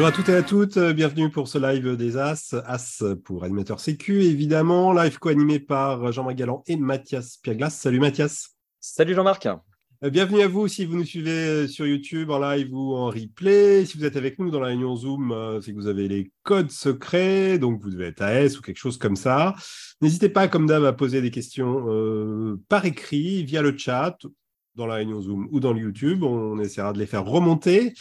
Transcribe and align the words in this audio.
Bonjour 0.00 0.14
à 0.14 0.16
toutes 0.16 0.28
et 0.30 0.34
à 0.34 0.42
toutes, 0.42 0.78
bienvenue 0.78 1.28
pour 1.28 1.46
ce 1.46 1.58
live 1.58 1.94
des 1.94 2.16
As, 2.16 2.54
As 2.64 3.04
pour 3.22 3.44
animateur 3.44 3.80
sécu, 3.80 4.22
évidemment, 4.22 4.94
live 4.94 5.18
co-animé 5.18 5.60
par 5.60 6.10
Jean-Marc 6.10 6.36
Galland 6.36 6.62
et 6.66 6.76
Mathias 6.76 7.36
Pierglas. 7.36 7.68
Salut 7.68 8.00
Mathias. 8.00 8.56
Salut 8.80 9.12
Jean-Marc. 9.12 9.46
Euh, 10.02 10.08
bienvenue 10.08 10.40
à 10.40 10.48
vous 10.48 10.68
si 10.68 10.86
vous 10.86 10.96
nous 10.96 11.04
suivez 11.04 11.30
euh, 11.30 11.68
sur 11.68 11.86
YouTube 11.86 12.30
en 12.30 12.38
live 12.38 12.72
ou 12.72 12.94
en 12.94 13.08
replay. 13.08 13.84
Si 13.84 13.98
vous 13.98 14.06
êtes 14.06 14.16
avec 14.16 14.38
nous 14.38 14.50
dans 14.50 14.60
la 14.60 14.68
réunion 14.68 14.96
Zoom, 14.96 15.32
euh, 15.32 15.60
c'est 15.60 15.72
que 15.72 15.76
vous 15.76 15.86
avez 15.86 16.08
les 16.08 16.32
codes 16.44 16.70
secrets, 16.70 17.58
donc 17.58 17.82
vous 17.82 17.90
devez 17.90 18.06
être 18.06 18.22
AS 18.22 18.56
ou 18.56 18.62
quelque 18.62 18.78
chose 18.78 18.96
comme 18.96 19.16
ça. 19.16 19.54
N'hésitez 20.00 20.30
pas, 20.30 20.48
comme 20.48 20.66
d'hab, 20.66 20.82
à 20.84 20.94
poser 20.94 21.20
des 21.20 21.30
questions 21.30 22.56
par 22.70 22.86
écrit, 22.86 23.44
via 23.44 23.60
le 23.60 23.76
chat, 23.76 24.16
dans 24.76 24.86
la 24.86 24.94
réunion 24.94 25.20
Zoom 25.20 25.46
ou 25.50 25.60
dans 25.60 25.74
le 25.74 25.80
YouTube. 25.80 26.22
On 26.22 26.58
essaiera 26.58 26.94
de 26.94 26.98
les 26.98 27.06
faire 27.06 27.26
remonter. 27.26 27.92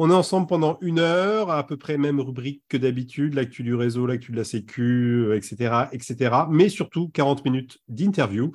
On 0.00 0.10
est 0.10 0.14
ensemble 0.14 0.46
pendant 0.46 0.78
une 0.80 1.00
heure, 1.00 1.50
à 1.50 1.66
peu 1.66 1.76
près 1.76 1.98
même 1.98 2.20
rubrique 2.20 2.62
que 2.68 2.76
d'habitude, 2.76 3.34
l'actu 3.34 3.64
du 3.64 3.74
réseau, 3.74 4.06
l'actu 4.06 4.30
de 4.30 4.36
la 4.36 4.44
sécu, 4.44 5.34
etc., 5.34 5.56
euh, 5.60 5.86
etc. 5.90 6.36
Mais 6.48 6.68
surtout 6.68 7.08
40 7.08 7.44
minutes 7.44 7.78
d'interview. 7.88 8.52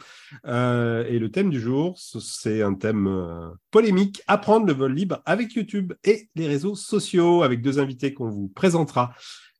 Euh, 0.47 1.05
et 1.09 1.19
le 1.19 1.29
thème 1.31 1.49
du 1.49 1.59
jour, 1.59 1.99
c'est 1.99 2.61
un 2.61 2.75
thème 2.75 3.07
euh, 3.07 3.49
polémique, 3.71 4.21
apprendre 4.27 4.65
le 4.65 4.71
vol 4.71 4.93
libre 4.93 5.21
avec 5.25 5.53
YouTube 5.53 5.91
et 6.05 6.29
les 6.35 6.47
réseaux 6.47 6.75
sociaux, 6.75 7.43
avec 7.43 7.61
deux 7.61 7.77
invités 7.77 8.13
qu'on 8.13 8.29
vous 8.29 8.47
présentera 8.47 9.13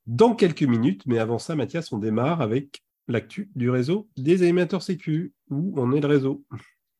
dans 0.06 0.34
quelques 0.34 0.62
minutes. 0.62 1.02
Mais 1.04 1.18
avant 1.18 1.38
ça, 1.38 1.54
Mathias, 1.54 1.92
on 1.92 1.98
démarre 1.98 2.40
avec 2.40 2.82
l'actu 3.08 3.50
du 3.56 3.68
réseau 3.68 4.08
des 4.16 4.42
animateurs 4.42 4.82
sécu. 4.82 5.34
Où 5.50 5.74
on 5.76 5.92
est 5.92 6.00
le 6.00 6.08
réseau? 6.08 6.46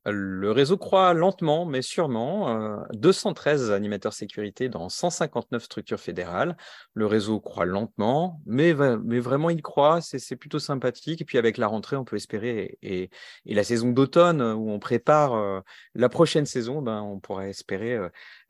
Le 0.07 0.51
réseau 0.51 0.77
croît 0.77 1.15
lentement, 1.15 1.65
mais 1.65 1.81
sûrement. 1.81 2.85
213 2.93 3.71
euh, 3.71 3.75
animateurs 3.75 4.13
sécurité 4.13 4.69
dans 4.69 4.89
159 4.89 5.63
structures 5.63 6.01
fédérales. 6.01 6.57
Le 6.93 7.07
réseau 7.07 7.41
croît 7.41 7.65
lentement, 7.65 8.41
mais, 8.45 8.73
vraiment 8.73 9.51
il 9.51 9.63
croît. 9.63 10.01
C'est 10.03 10.37
plutôt 10.37 10.59
sympathique. 10.59 11.23
Et 11.23 11.25
puis 11.25 11.39
avec 11.39 11.57
la 11.57 11.67
rentrée, 11.67 11.97
on 11.97 12.05
peut 12.05 12.17
espérer, 12.17 12.79
et, 12.83 13.11
la 13.47 13.65
saison 13.65 13.91
d'automne 13.93 14.43
où 14.43 14.71
on 14.71 14.79
prépare 14.79 15.35
euh, 15.35 15.61
la 15.95 16.09
prochaine 16.09 16.47
saison, 16.47 16.83
ben, 16.83 17.01
on 17.01 17.19
pourrait 17.19 17.51
espérer 17.51 17.99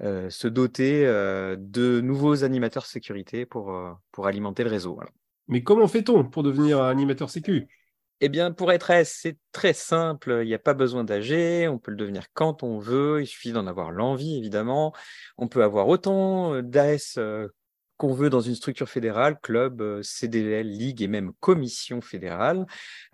euh, 0.02 0.30
se 0.30 0.48
doter 0.48 1.04
de 1.04 2.00
nouveaux 2.00 2.42
animateurs 2.42 2.86
sécurité 2.86 3.46
pour, 3.46 3.76
pour 4.12 4.26
alimenter 4.26 4.64
le 4.64 4.70
réseau. 4.70 4.98
Mais 5.48 5.62
comment 5.62 5.88
fait-on 5.88 6.24
pour 6.24 6.42
devenir 6.42 6.82
animateur 6.82 7.30
sécu? 7.30 7.68
Eh 8.20 8.28
bien, 8.28 8.52
pour 8.52 8.72
être 8.72 8.90
S, 8.90 9.18
c'est 9.20 9.36
très 9.52 9.72
simple. 9.72 10.40
Il 10.42 10.46
n'y 10.46 10.54
a 10.54 10.58
pas 10.58 10.74
besoin 10.74 11.04
d'AG. 11.04 11.68
On 11.68 11.78
peut 11.78 11.90
le 11.90 11.96
devenir 11.96 12.26
quand 12.32 12.62
on 12.62 12.78
veut. 12.78 13.22
Il 13.22 13.26
suffit 13.26 13.52
d'en 13.52 13.66
avoir 13.66 13.90
l'envie, 13.90 14.36
évidemment. 14.36 14.94
On 15.36 15.48
peut 15.48 15.62
avoir 15.62 15.88
autant 15.88 16.62
d'AS 16.62 17.16
euh, 17.18 17.48
qu'on 17.96 18.12
veut 18.12 18.30
dans 18.30 18.40
une 18.40 18.54
structure 18.54 18.88
fédérale, 18.88 19.38
club, 19.40 19.80
euh, 19.80 20.02
CDL, 20.02 20.68
ligue 20.68 21.02
et 21.02 21.08
même 21.08 21.32
commission 21.40 22.00
fédérale. 22.00 22.66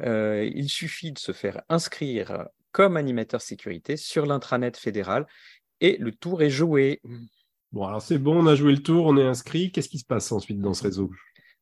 Euh, 0.03 0.49
il 0.55 0.69
suffit 0.69 1.13
de 1.13 1.19
se 1.19 1.33
faire 1.33 1.63
inscrire 1.69 2.47
comme 2.73 2.97
animateur 2.97 3.41
sécurité 3.41 3.97
sur 3.97 4.27
l'intranet 4.27 4.77
fédéral 4.77 5.27
et 5.81 5.97
le 5.99 6.13
tour 6.13 6.43
est 6.43 6.51
joué. 6.51 7.01
Bon, 7.73 7.85
alors 7.85 8.03
c'est 8.03 8.19
bon, 8.19 8.45
on 8.45 8.47
a 8.47 8.55
joué 8.55 8.73
le 8.73 8.83
tour, 8.83 9.07
on 9.07 9.17
est 9.17 9.27
inscrit. 9.27 9.71
Qu'est-ce 9.73 9.89
qui 9.89 9.99
se 9.99 10.05
passe 10.05 10.31
ensuite 10.33 10.61
dans 10.61 10.75
ce 10.75 10.85
réseau? 10.85 11.11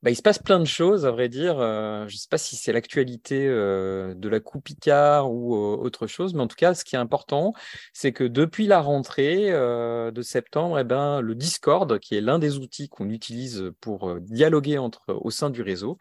Bah, 0.02 0.10
il 0.10 0.16
se 0.16 0.22
passe 0.22 0.38
plein 0.38 0.60
de 0.60 0.64
choses, 0.64 1.06
à 1.06 1.10
vrai 1.10 1.28
dire. 1.28 1.58
Euh, 1.58 2.06
je 2.06 2.14
ne 2.14 2.18
sais 2.18 2.28
pas 2.30 2.38
si 2.38 2.54
c'est 2.54 2.72
l'actualité 2.72 3.46
euh, 3.48 4.14
de 4.14 4.28
la 4.28 4.38
Coupe 4.38 4.64
Picard 4.64 5.32
ou 5.32 5.56
euh, 5.56 5.76
autre 5.76 6.06
chose, 6.06 6.34
mais 6.34 6.42
en 6.42 6.46
tout 6.46 6.56
cas, 6.56 6.74
ce 6.74 6.84
qui 6.84 6.94
est 6.94 6.98
important, 6.98 7.52
c'est 7.92 8.12
que 8.12 8.22
depuis 8.22 8.68
la 8.68 8.80
rentrée 8.80 9.50
de 9.50 10.22
septembre, 10.22 10.78
eh 10.78 10.84
ben, 10.84 11.20
le 11.20 11.34
Discord, 11.34 11.98
qui 11.98 12.16
est 12.16 12.20
l'un 12.20 12.38
des 12.38 12.58
outils 12.58 12.88
qu'on 12.88 13.10
utilise 13.10 13.72
pour 13.80 14.20
dialoguer 14.20 14.78
entre, 14.78 15.02
au 15.08 15.30
sein 15.30 15.50
du 15.50 15.62
réseau, 15.62 15.98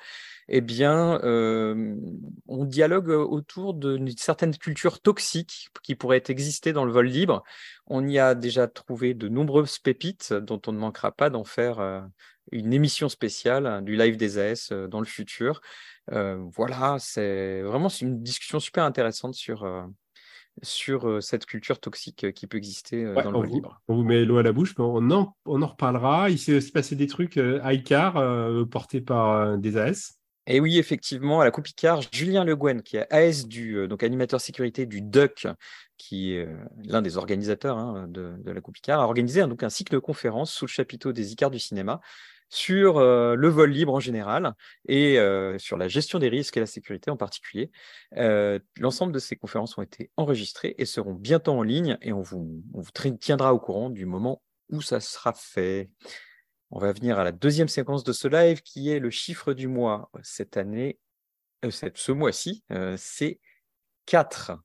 eh 0.49 0.61
bien, 0.61 1.19
on 1.23 2.65
dialogue 2.65 3.09
autour 3.09 3.73
d'une 3.73 4.09
certaine 4.17 4.55
culture 4.55 4.99
toxique 5.01 5.69
qui 5.83 5.95
pourrait 5.95 6.23
exister 6.29 6.73
dans 6.73 6.85
le 6.85 6.91
vol 6.91 7.07
libre. 7.07 7.43
On 7.87 8.07
y 8.07 8.19
a 8.19 8.35
déjà 8.35 8.67
trouvé 8.67 9.13
de 9.13 9.27
nombreuses 9.27 9.79
pépites 9.79 10.33
dont 10.33 10.61
on 10.67 10.71
ne 10.71 10.79
manquera 10.79 11.11
pas 11.11 11.29
d'en 11.29 11.43
faire 11.43 12.07
une 12.51 12.73
émission 12.73 13.09
spéciale 13.09 13.65
hein, 13.65 13.81
du 13.81 13.95
live 13.95 14.17
des 14.17 14.37
AS 14.37 14.69
euh, 14.71 14.87
dans 14.87 14.99
le 14.99 15.05
futur. 15.05 15.61
Euh, 16.11 16.37
voilà, 16.55 16.97
c'est 16.99 17.61
vraiment 17.61 17.89
une 17.89 18.21
discussion 18.21 18.59
super 18.59 18.83
intéressante 18.83 19.33
sur, 19.33 19.63
euh, 19.63 19.83
sur 20.61 21.21
cette 21.21 21.45
culture 21.45 21.79
toxique 21.79 22.31
qui 22.33 22.47
peut 22.47 22.57
exister 22.57 23.03
dans 23.13 23.23
le 23.23 23.31
monde 23.31 23.51
libre. 23.51 23.81
On 23.87 23.95
vous 23.95 24.03
met 24.03 24.23
l'eau 24.23 24.37
à 24.37 24.43
la 24.43 24.53
bouche, 24.53 24.75
mais 24.77 24.85
on 24.85 25.11
en, 25.11 25.35
on 25.45 25.61
en 25.61 25.67
reparlera. 25.67 26.29
Il 26.29 26.39
s'est 26.39 26.55
aussi 26.55 26.71
passé 26.71 26.95
des 26.95 27.07
trucs 27.07 27.37
à 27.37 27.73
ICAR 27.73 28.65
portés 28.69 29.01
par 29.01 29.57
des 29.57 29.77
AS. 29.77 30.16
Et 30.47 30.59
oui, 30.59 30.77
effectivement, 30.77 31.41
à 31.41 31.45
la 31.45 31.51
Coupe 31.51 31.67
Icard, 31.67 32.01
Julien 32.11 32.43
Le 32.43 32.55
Guen, 32.55 32.81
qui 32.81 32.97
est 32.97 33.11
AS 33.13 33.47
du 33.47 33.87
donc 33.87 34.01
animateur 34.01 34.39
sécurité 34.39 34.85
du 34.85 35.01
DUC, 35.01 35.47
qui 35.97 36.33
est 36.33 36.47
l'un 36.85 37.01
des 37.01 37.17
organisateurs 37.17 37.77
hein, 37.77 38.07
de, 38.07 38.33
la 38.45 38.61
Coupe 38.61 38.77
Icard, 38.77 39.01
a 39.01 39.03
organisé 39.03 39.41
donc 39.41 39.63
un 39.63 39.69
cycle 39.69 39.93
de 39.93 39.99
conférences 39.99 40.51
sous 40.51 40.65
le 40.65 40.69
chapiteau 40.71 41.11
des 41.11 41.33
Icars 41.33 41.51
du 41.51 41.59
cinéma 41.59 41.99
sur 42.49 42.97
euh, 42.97 43.35
le 43.35 43.47
vol 43.49 43.71
libre 43.71 43.93
en 43.93 43.99
général 43.99 44.53
et 44.87 45.19
euh, 45.19 45.57
sur 45.57 45.77
la 45.77 45.87
gestion 45.87 46.19
des 46.19 46.29
risques 46.29 46.57
et 46.57 46.59
la 46.59 46.65
sécurité 46.65 47.11
en 47.11 47.17
particulier. 47.17 47.71
Euh, 48.15 48.59
l'ensemble 48.79 49.11
de 49.11 49.19
ces 49.19 49.35
conférences 49.35 49.77
ont 49.77 49.81
été 49.81 50.11
enregistrées 50.17 50.75
et 50.77 50.85
seront 50.85 51.13
bientôt 51.13 51.53
en 51.53 51.63
ligne 51.63 51.97
et 52.01 52.13
on 52.13 52.21
vous, 52.21 52.63
tiendra 53.19 53.53
au 53.53 53.59
courant 53.59 53.89
du 53.89 54.05
moment 54.05 54.41
où 54.69 54.81
ça 54.81 54.99
sera 54.99 55.33
fait. 55.33 55.89
On 56.71 56.79
va 56.79 56.91
venir 56.91 57.17
à 57.19 57.23
la 57.23 57.31
deuxième 57.31 57.67
séquence 57.67 58.03
de 58.03 58.11
ce 58.13 58.27
live 58.27 58.61
qui 58.61 58.89
est 58.89 58.99
le 58.99 59.09
chiffre 59.09 59.53
du 59.53 59.67
mois 59.67 60.09
cette 60.21 60.57
année, 60.57 60.99
ce 61.69 62.11
mois-ci, 62.11 62.63
c'est 62.97 63.39
4. 64.05 64.57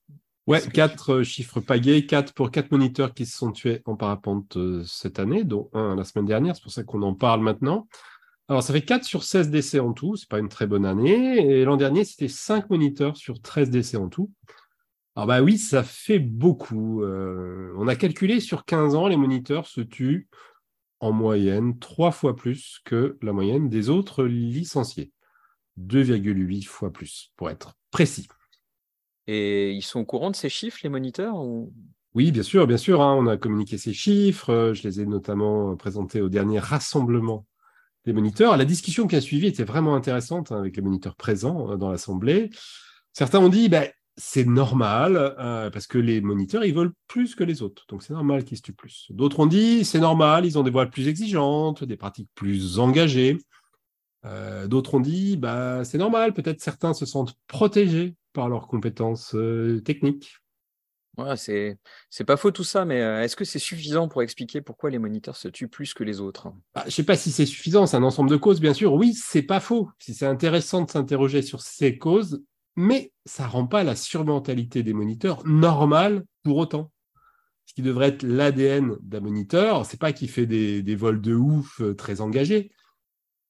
Ouais, 0.49 0.61
quatre 0.61 1.13
euh, 1.15 1.23
chiffres 1.23 1.61
pagés, 1.61 2.05
quatre 2.05 2.35
pour 2.35 2.51
quatre 2.51 2.73
moniteurs 2.73 3.15
qui 3.15 3.27
se 3.27 3.37
sont 3.37 3.53
tués 3.53 3.81
en 3.85 3.95
parapente 3.95 4.57
euh, 4.57 4.83
cette 4.85 5.21
année, 5.21 5.45
dont 5.45 5.71
un 5.73 5.95
la 5.95 6.03
semaine 6.03 6.27
dernière, 6.27 6.57
c'est 6.57 6.63
pour 6.63 6.73
ça 6.73 6.83
qu'on 6.83 7.03
en 7.03 7.15
parle 7.15 7.43
maintenant. 7.43 7.87
Alors, 8.49 8.63
ça 8.65 8.73
fait 8.73 8.83
4 8.83 9.05
sur 9.05 9.23
16 9.23 9.51
décès 9.51 9.79
en 9.79 9.93
tout, 9.93 10.17
c'est 10.17 10.29
pas 10.29 10.41
une 10.41 10.49
très 10.49 10.67
bonne 10.67 10.85
année. 10.85 11.39
Et 11.39 11.65
l'an 11.65 11.77
dernier, 11.77 12.05
c'était 12.05 12.27
5 12.27 12.71
moniteurs 12.71 13.17
sur 13.17 13.41
13 13.41 13.71
décès 13.71 13.97
en 13.97 14.09
tout. 14.09 14.33
Alors, 15.15 15.29
bah 15.29 15.43
oui, 15.43 15.59
ça 15.59 15.85
fait 15.85 16.19
beaucoup. 16.19 17.03
Euh, 17.05 17.73
on 17.79 17.87
a 17.87 17.95
calculé 17.95 18.41
sur 18.41 18.65
15 18.65 18.97
ans, 18.97 19.07
les 19.07 19.17
moniteurs 19.17 19.69
se 19.69 19.81
tuent 19.81 20.29
en 21.03 21.11
moyenne 21.13 21.79
3 21.81 22.13
fois 22.13 22.37
plus 22.37 22.81
que 22.85 23.19
la 23.23 23.33
moyenne 23.33 23.69
des 23.69 23.91
autres 23.91 24.25
licenciés. 24.25 25.13
2,8 25.79 26.65
fois 26.65 26.93
plus, 26.93 27.33
pour 27.37 27.51
être 27.51 27.75
précis. 27.91 28.29
Et 29.27 29.73
ils 29.73 29.83
sont 29.83 30.01
au 30.01 30.05
courant 30.05 30.31
de 30.31 30.37
ces 30.37 30.49
chiffres, 30.49 30.79
les 30.85 30.89
moniteurs 30.89 31.35
Oui, 32.15 32.31
bien 32.31 32.45
sûr, 32.45 32.67
bien 32.69 32.77
sûr. 32.77 33.03
Hein. 33.03 33.17
on 33.19 33.27
a 33.27 33.37
communiqué 33.37 33.79
ces 33.79 33.93
chiffres. 33.93 34.51
Euh, 34.51 34.75
je 34.75 34.85
les 34.85 35.01
ai 35.01 35.07
notamment 35.07 35.77
présentés 35.77 36.21
au 36.21 36.29
dernier 36.29 36.61
rassemblement 36.61 37.47
des 38.05 38.13
moniteurs. 38.13 38.57
La 38.57 38.65
discussion 38.65 39.09
qui 39.09 39.17
a 39.17 39.21
suivi 39.21 39.49
était 39.49 39.65
vraiment 39.65 39.97
intéressante 39.97 40.53
hein, 40.53 40.59
avec 40.59 40.77
les 40.77 40.83
moniteurs 40.83 41.17
présents 41.17 41.73
euh, 41.73 41.77
dans 41.77 41.91
l'Assemblée. 41.91 42.51
Certains 43.13 43.41
ont 43.41 43.49
dit, 43.49 43.69
ben, 43.69 43.89
c'est 44.17 44.45
normal, 44.47 45.17
euh, 45.17 45.71
parce 45.71 45.87
que 45.87 45.99
les 45.99 46.21
moniteurs, 46.21 46.65
ils 46.65 46.75
volent 46.75 46.93
plus 47.09 47.35
que 47.35 47.45
les 47.45 47.63
autres. 47.63 47.85
Donc, 47.89 48.03
c'est 48.03 48.13
normal 48.13 48.45
qu'ils 48.45 48.59
se 48.59 48.63
tuent 48.63 48.73
plus. 48.75 49.07
D'autres 49.11 49.41
ont 49.41 49.47
dit, 49.47 49.85
c'est 49.85 50.01
normal, 50.01 50.47
ils 50.47 50.59
ont 50.59 50.63
des 50.63 50.71
voiles 50.71 50.91
plus 50.91 51.09
exigeantes, 51.09 51.85
des 51.85 51.97
pratiques 51.97 52.31
plus 52.35 52.79
engagées. 52.79 53.39
D'autres 54.67 54.95
ont 54.95 55.01
dit, 55.01 55.37
bah, 55.37 55.85
c'est 55.85 55.99
normal, 55.99 56.33
peut-être 56.33 56.61
certains 56.61 56.95
se 56.95 57.07
sentent 57.07 57.35
protégés 57.49 58.15
par 58.33 58.49
leurs 58.49 58.69
compétences 58.69 59.35
euh, 59.35 59.81
techniques. 59.81 60.37
Ouais, 61.19 61.37
c'est 61.37 61.77
c'est 62.09 62.25
pas 62.25 62.39
faux 62.39 62.51
tout 62.51 62.65
ça, 62.65 62.87
mais 62.87 63.03
euh, 63.03 63.23
est-ce 63.23 63.37
que 63.37 63.45
c'est 63.45 63.59
suffisant 63.59 64.09
pour 64.09 64.23
expliquer 64.23 64.63
pourquoi 64.63 64.89
les 64.89 64.99
moniteurs 64.99 65.37
se 65.37 65.49
tuent 65.49 65.69
plus 65.69 65.93
que 65.93 66.05
les 66.05 66.21
autres? 66.21 66.51
Bah, 66.75 66.83
Je 66.83 66.87
ne 66.87 66.91
sais 66.91 67.05
pas 67.05 67.17
si 67.17 67.31
c'est 67.31 67.45
suffisant, 67.45 67.85
c'est 67.85 67.99
un 67.99 68.03
ensemble 68.03 68.31
de 68.31 68.37
causes, 68.37 68.61
bien 68.61 68.73
sûr. 68.73 68.95
Oui, 68.95 69.13
c'est 69.13 69.43
pas 69.43 69.61
faux. 69.61 69.91
Si 69.99 70.15
c'est 70.15 70.25
intéressant 70.25 70.83
de 70.83 70.91
s'interroger 70.91 71.43
sur 71.43 71.61
ces 71.61 71.99
causes, 71.99 72.43
mais 72.77 73.13
ça 73.25 73.47
rend 73.47 73.67
pas 73.67 73.85
la 73.85 73.97
surmentalité 73.97 74.83
des 74.83 74.93
moniteurs 74.93 75.47
normale 75.47 76.25
pour 76.43 76.57
autant. 76.57 76.91
Ce 77.67 77.75
qui 77.75 77.83
devrait 77.83 78.09
être 78.09 78.23
l'ADN 78.23 78.97
d'un 79.01 79.21
moniteur, 79.21 79.87
c'est 79.87 80.01
pas 80.01 80.13
qu'il 80.13 80.29
fait 80.29 80.47
des, 80.47 80.83
des, 80.83 80.97
vols 80.97 81.21
de 81.21 81.35
ouf 81.35 81.81
euh, 81.81 81.95
très 81.95 82.21
engagés. 82.21 82.71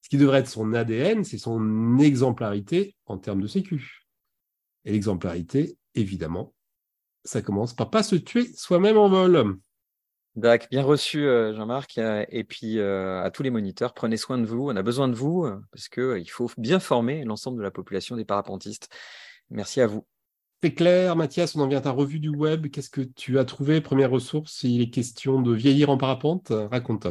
Ce 0.03 0.09
qui 0.09 0.17
devrait 0.17 0.41
être 0.41 0.49
son 0.49 0.75
ADN, 0.75 1.25
c'est 1.25 1.39
son 1.39 1.99
exemplarité 1.99 2.97
en 3.07 3.19
termes 3.19 3.41
de 3.41 3.47
sécu. 3.47 4.07
Et 4.85 4.93
l'exemplarité, 4.93 5.79
évidemment, 5.95 6.55
ça 7.25 7.41
commence 7.41 7.75
par 7.75 7.91
pas 7.91 8.03
se 8.03 8.17
tuer 8.17 8.53
soi-même 8.55 8.99
en 8.99 9.09
vol. 9.09 9.57
D'accord, 10.35 10.69
bien 10.71 10.83
reçu 10.83 11.27
euh, 11.27 11.55
Jean-Marc. 11.55 11.99
Euh, 11.99 12.25
et 12.31 12.45
puis 12.45 12.79
euh, 12.79 13.23
à 13.23 13.31
tous 13.31 13.43
les 13.43 13.51
moniteurs, 13.51 13.93
prenez 13.93 14.17
soin 14.17 14.39
de 14.39 14.47
vous. 14.47 14.71
On 14.71 14.77
a 14.77 14.83
besoin 14.83 15.09
de 15.09 15.15
vous 15.15 15.47
parce 15.71 15.89
qu'il 15.89 16.31
faut 16.31 16.51
bien 16.57 16.81
former 16.81 17.25
l'ensemble 17.25 17.59
de 17.59 17.63
la 17.63 17.71
population 17.71 18.17
des 18.17 18.25
parapentistes. 18.25 18.89
Merci 19.51 19.81
à 19.81 19.87
vous. 19.87 20.07
C'est 20.63 20.75
clair, 20.75 21.17
Mathias, 21.17 21.57
on 21.57 21.61
en 21.61 21.69
vient 21.69 21.79
à 21.79 21.83
ta 21.83 21.91
revue 21.91 22.21
du 22.21 22.31
web. 22.31 22.69
Qu'est-ce 22.69 22.89
que 22.89 23.01
tu 23.01 23.39
as 23.39 23.45
trouvé 23.45 23.81
Première 23.81 24.11
ressource, 24.11 24.63
il 24.63 24.81
est 24.81 24.91
question 24.91 25.43
de 25.43 25.53
vieillir 25.53 25.91
en 25.91 25.99
parapente? 25.99 26.53
Raconte. 26.71 27.09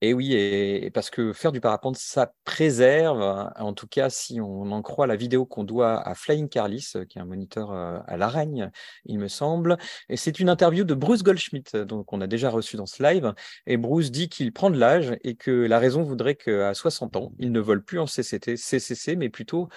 Et 0.00 0.14
oui, 0.14 0.32
et, 0.34 0.90
parce 0.90 1.10
que 1.10 1.32
faire 1.32 1.50
du 1.50 1.60
parapente, 1.60 1.96
ça 1.96 2.32
préserve, 2.44 3.50
en 3.56 3.72
tout 3.72 3.88
cas 3.88 4.10
si 4.10 4.40
on 4.40 4.70
en 4.70 4.80
croit 4.80 5.08
la 5.08 5.16
vidéo 5.16 5.44
qu'on 5.44 5.64
doit 5.64 6.00
à 6.06 6.14
Flying 6.14 6.48
Carlis, 6.48 6.92
qui 7.08 7.18
est 7.18 7.20
un 7.20 7.24
moniteur 7.24 7.72
euh, 7.72 7.98
à 8.06 8.16
l'Aragne, 8.16 8.70
il 9.06 9.18
me 9.18 9.26
semble. 9.26 9.76
Et 10.08 10.16
c'est 10.16 10.38
une 10.38 10.48
interview 10.48 10.84
de 10.84 10.94
Bruce 10.94 11.24
Goldschmidt, 11.24 11.84
donc 11.84 12.12
on 12.12 12.20
a 12.20 12.28
déjà 12.28 12.48
reçu 12.48 12.76
dans 12.76 12.86
ce 12.86 13.02
live. 13.02 13.34
Et 13.66 13.76
Bruce 13.76 14.12
dit 14.12 14.28
qu'il 14.28 14.52
prend 14.52 14.70
de 14.70 14.78
l'âge 14.78 15.16
et 15.24 15.34
que 15.34 15.50
la 15.50 15.80
raison 15.80 16.04
voudrait 16.04 16.36
qu'à 16.36 16.74
60 16.74 17.16
ans, 17.16 17.32
il 17.40 17.50
ne 17.50 17.60
vole 17.60 17.82
plus 17.82 17.98
en 17.98 18.06
CCT, 18.06 18.56
CCC, 18.56 19.16
mais 19.16 19.30
plutôt 19.30 19.68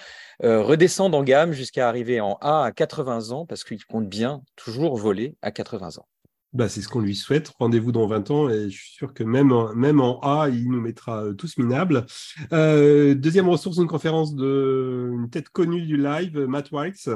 euh, 0.44 0.62
redescendre 0.62 1.18
en 1.18 1.24
gamme 1.24 1.52
jusqu'à 1.52 1.88
arriver 1.88 2.20
en 2.20 2.38
A 2.40 2.64
à 2.64 2.72
80 2.72 3.32
ans, 3.32 3.44
parce 3.44 3.64
qu'il 3.64 3.84
compte 3.86 4.08
bien 4.08 4.42
toujours 4.54 4.96
voler 4.96 5.36
à 5.42 5.50
80 5.50 5.98
ans. 5.98 6.06
Bah, 6.52 6.68
c'est 6.68 6.82
ce 6.82 6.88
qu'on 6.88 7.00
lui 7.00 7.14
souhaite. 7.14 7.50
Rendez-vous 7.58 7.92
dans 7.92 8.06
20 8.06 8.30
ans 8.30 8.50
et 8.50 8.68
je 8.68 8.76
suis 8.76 8.92
sûr 8.92 9.14
que 9.14 9.24
même 9.24 9.52
en, 9.52 9.74
même 9.74 10.02
en 10.02 10.20
A, 10.20 10.50
il 10.50 10.70
nous 10.70 10.82
mettra 10.82 11.24
euh, 11.24 11.32
tous 11.32 11.56
minables. 11.56 12.04
Euh, 12.52 13.14
deuxième 13.14 13.48
ressource, 13.48 13.78
une 13.78 13.86
conférence 13.86 14.36
d'une 14.36 15.30
tête 15.30 15.48
connue 15.48 15.80
du 15.80 15.96
live, 15.96 16.38
Matt 16.40 16.70
Wilkes. 16.70 17.08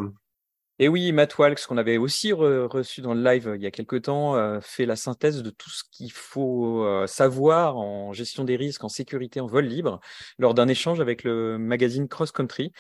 Et 0.78 0.88
oui, 0.88 1.12
Matt 1.12 1.38
Wilkes, 1.38 1.66
qu'on 1.66 1.76
avait 1.76 1.98
aussi 1.98 2.32
reçu 2.32 3.02
dans 3.02 3.12
le 3.12 3.22
live 3.22 3.52
il 3.56 3.62
y 3.62 3.66
a 3.66 3.70
quelques 3.70 4.02
temps, 4.02 4.36
euh, 4.36 4.60
fait 4.62 4.86
la 4.86 4.96
synthèse 4.96 5.42
de 5.42 5.50
tout 5.50 5.70
ce 5.70 5.82
qu'il 5.90 6.12
faut 6.12 6.86
savoir 7.06 7.76
en 7.76 8.14
gestion 8.14 8.44
des 8.44 8.56
risques, 8.56 8.84
en 8.84 8.88
sécurité, 8.90 9.40
en 9.40 9.46
vol 9.46 9.66
libre, 9.66 10.00
lors 10.38 10.54
d'un 10.54 10.68
échange 10.68 11.00
avec 11.00 11.24
le 11.24 11.58
magazine 11.58 12.08
Cross 12.08 12.32
Country. 12.32 12.72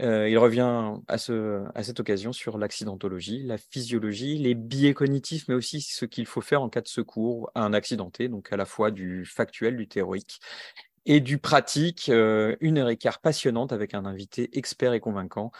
Euh, 0.00 0.28
il 0.28 0.38
revient 0.38 0.94
à, 1.08 1.18
ce, 1.18 1.64
cette 1.82 2.00
occasion 2.00 2.32
sur 2.32 2.58
l'accidentologie, 2.58 3.42
la 3.42 3.58
physiologie, 3.58 4.38
les 4.38 4.54
biais 4.54 4.94
cognitifs, 4.94 5.46
mais 5.48 5.54
aussi 5.54 5.80
ce 5.80 6.04
qu'il 6.04 6.26
faut 6.26 6.40
faire 6.40 6.62
en 6.62 6.68
cas 6.68 6.80
de 6.80 6.88
secours 6.88 7.50
à 7.54 7.62
un 7.62 7.72
accidenté, 7.72 8.28
donc 8.28 8.52
à 8.52 8.56
la 8.56 8.64
fois 8.64 8.90
du 8.90 9.24
factuel, 9.24 9.76
du 9.76 9.88
théorique 9.88 10.40
et 11.06 11.20
du 11.20 11.38
pratique. 11.38 12.08
Euh, 12.08 12.56
une 12.60 12.78
heure 12.78 12.88
et 12.88 12.96
quart 12.96 13.20
passionnante 13.20 13.72
avec 13.72 13.94
un 13.94 14.04
invité 14.04 14.48
expert 14.56 14.92
et 14.92 15.00
convaincant 15.00 15.52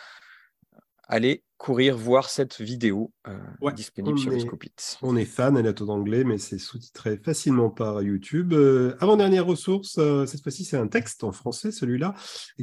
allez 1.10 1.42
courir 1.60 1.94
voir 1.94 2.30
cette 2.30 2.58
vidéo 2.58 3.12
euh, 3.28 3.70
disponible 3.72 4.18
sur 4.18 4.40
Scopit. 4.40 4.72
On 5.02 5.14
est 5.14 5.26
fan, 5.26 5.58
elle 5.58 5.66
est 5.66 5.82
en 5.82 5.88
anglais, 5.88 6.24
mais 6.24 6.38
c'est 6.38 6.58
sous-titré 6.58 7.18
facilement 7.18 7.68
par 7.68 8.00
YouTube. 8.00 8.54
Euh, 8.54 8.96
avant-dernière 8.98 9.44
ressource, 9.44 9.98
euh, 9.98 10.24
cette 10.24 10.42
fois-ci, 10.42 10.64
c'est 10.64 10.78
un 10.78 10.88
texte 10.88 11.22
en 11.22 11.32
français, 11.32 11.70
celui-là, 11.70 12.14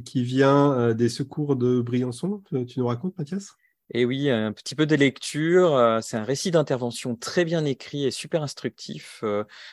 qui 0.04 0.24
vient 0.24 0.96
des 0.96 1.10
secours 1.10 1.56
de 1.56 1.80
Briançon. 1.80 2.42
Tu 2.68 2.80
nous 2.80 2.88
racontes, 2.88 3.16
Mathias? 3.20 3.56
Et 3.94 4.06
oui, 4.06 4.30
un 4.30 4.51
petit 4.51 4.75
peu 4.75 4.86
de 4.86 4.95
lecture. 4.95 6.00
C'est 6.01 6.18
un 6.18 6.24
récit 6.24 6.51
d'intervention 6.51 7.16
très 7.16 7.45
bien 7.45 7.66
écrit 7.66 8.06
et 8.06 8.12
super 8.12 8.44
instructif 8.44 9.24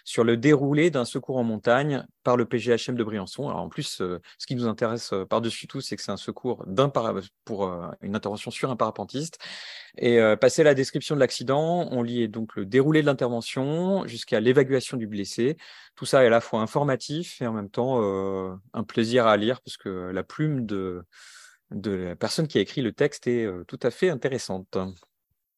sur 0.05 0.25
le 0.25 0.37
déroulé 0.37 0.90
d'un 0.90 1.05
secours 1.05 1.37
en 1.37 1.44
montagne 1.44 2.06
par 2.22 2.37
le 2.37 2.46
PGHM 2.46 2.94
de 2.94 3.05
Briançon. 3.05 3.49
Alors 3.49 3.61
en 3.61 3.69
plus, 3.69 4.02
ce 4.38 4.46
qui 4.46 4.55
nous 4.55 4.66
intéresse 4.66 5.12
par-dessus 5.28 5.66
tout, 5.66 5.81
c'est 5.81 5.96
que 5.96 6.02
c'est 6.02 6.12
un 6.12 6.16
secours 6.16 6.64
d'un 6.66 6.88
pour 7.44 7.69
une 8.02 8.14
intervention 8.14 8.50
sur 8.50 8.70
un 8.70 8.76
parapentiste. 8.76 9.38
Et 9.99 10.19
passé 10.40 10.62
la 10.62 10.75
description 10.75 11.16
de 11.16 11.20
l'accident, 11.20 11.88
on 11.90 12.02
lit 12.02 12.28
donc 12.28 12.55
le 12.56 12.66
déroulé 12.66 13.02
de 13.02 13.06
l'intervention 13.06 14.06
jusqu'à 14.06 14.38
l'évacuation 14.40 14.96
du 14.96 15.06
blessé. 15.06 15.56
Tout 15.96 16.06
ça 16.06 16.22
est 16.22 16.28
à 16.28 16.31
la 16.31 16.40
fois 16.40 16.61
informatif 16.61 17.43
et 17.43 17.46
en 17.46 17.52
même 17.52 17.70
temps 17.70 18.00
un 18.72 18.84
plaisir 18.84 19.26
à 19.26 19.37
lire 19.37 19.61
parce 19.61 19.76
que 19.76 20.11
la 20.12 20.22
plume 20.22 20.66
de 20.66 21.05
de 21.75 21.91
la 21.91 22.17
personne 22.17 22.49
qui 22.49 22.59
a 22.59 22.61
écrit 22.61 22.82
le 22.82 22.93
texte 22.93 23.26
est 23.26 23.44
euh, 23.44 23.65
tout 23.67 23.79
à 23.82 23.91
fait 23.91 24.11
intéressante. 24.11 24.76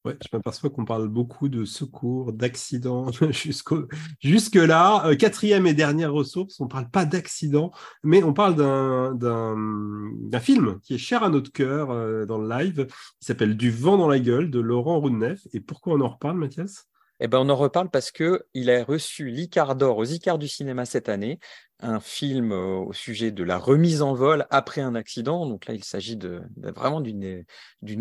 Ouais, 0.06 0.16
je 0.22 0.28
m'aperçois 0.32 0.70
qu'on 0.70 0.84
parle 0.84 1.08
beaucoup 1.08 1.48
de 1.48 1.64
secours, 1.64 2.32
d'accidents 2.32 3.10
jusque-là. 4.20 5.06
Euh, 5.06 5.16
quatrième 5.16 5.66
et 5.66 5.74
dernière 5.74 6.12
ressource, 6.12 6.60
on 6.60 6.66
ne 6.66 6.68
parle 6.68 6.88
pas 6.90 7.04
d'accident, 7.04 7.72
mais 8.04 8.22
on 8.22 8.32
parle 8.32 8.54
d'un 9.18 10.40
film 10.40 10.78
qui 10.82 10.94
est 10.94 10.98
cher 10.98 11.24
à 11.24 11.28
notre 11.28 11.50
cœur 11.50 11.90
euh, 11.90 12.24
dans 12.24 12.38
le 12.38 12.48
live, 12.48 12.86
qui 12.86 13.26
s'appelle 13.26 13.56
Du 13.56 13.72
vent 13.72 13.96
dans 13.96 14.06
la 14.06 14.20
gueule 14.20 14.48
de 14.48 14.60
Laurent 14.60 15.00
Roudneff. 15.00 15.40
Et 15.52 15.60
pourquoi 15.60 15.94
on 15.94 16.00
en 16.00 16.08
reparle, 16.08 16.38
Mathias? 16.38 16.86
Eh 17.20 17.28
ben, 17.28 17.38
on 17.38 17.48
en 17.48 17.56
reparle 17.56 17.90
parce 17.90 18.10
qu'il 18.10 18.70
a 18.70 18.84
reçu 18.84 19.28
l'Icar 19.28 19.76
d'or 19.76 19.98
aux 19.98 20.04
Icars 20.04 20.38
du 20.38 20.48
cinéma 20.48 20.84
cette 20.84 21.08
année, 21.08 21.38
un 21.80 22.00
film 22.00 22.52
euh, 22.52 22.76
au 22.78 22.92
sujet 22.92 23.30
de 23.30 23.42
la 23.44 23.58
remise 23.58 24.02
en 24.02 24.14
vol 24.14 24.46
après 24.50 24.80
un 24.80 24.94
accident. 24.94 25.46
Donc 25.46 25.66
là, 25.66 25.74
il 25.74 25.84
s'agit 25.84 26.18
vraiment 26.56 27.00
d'une 27.00 27.44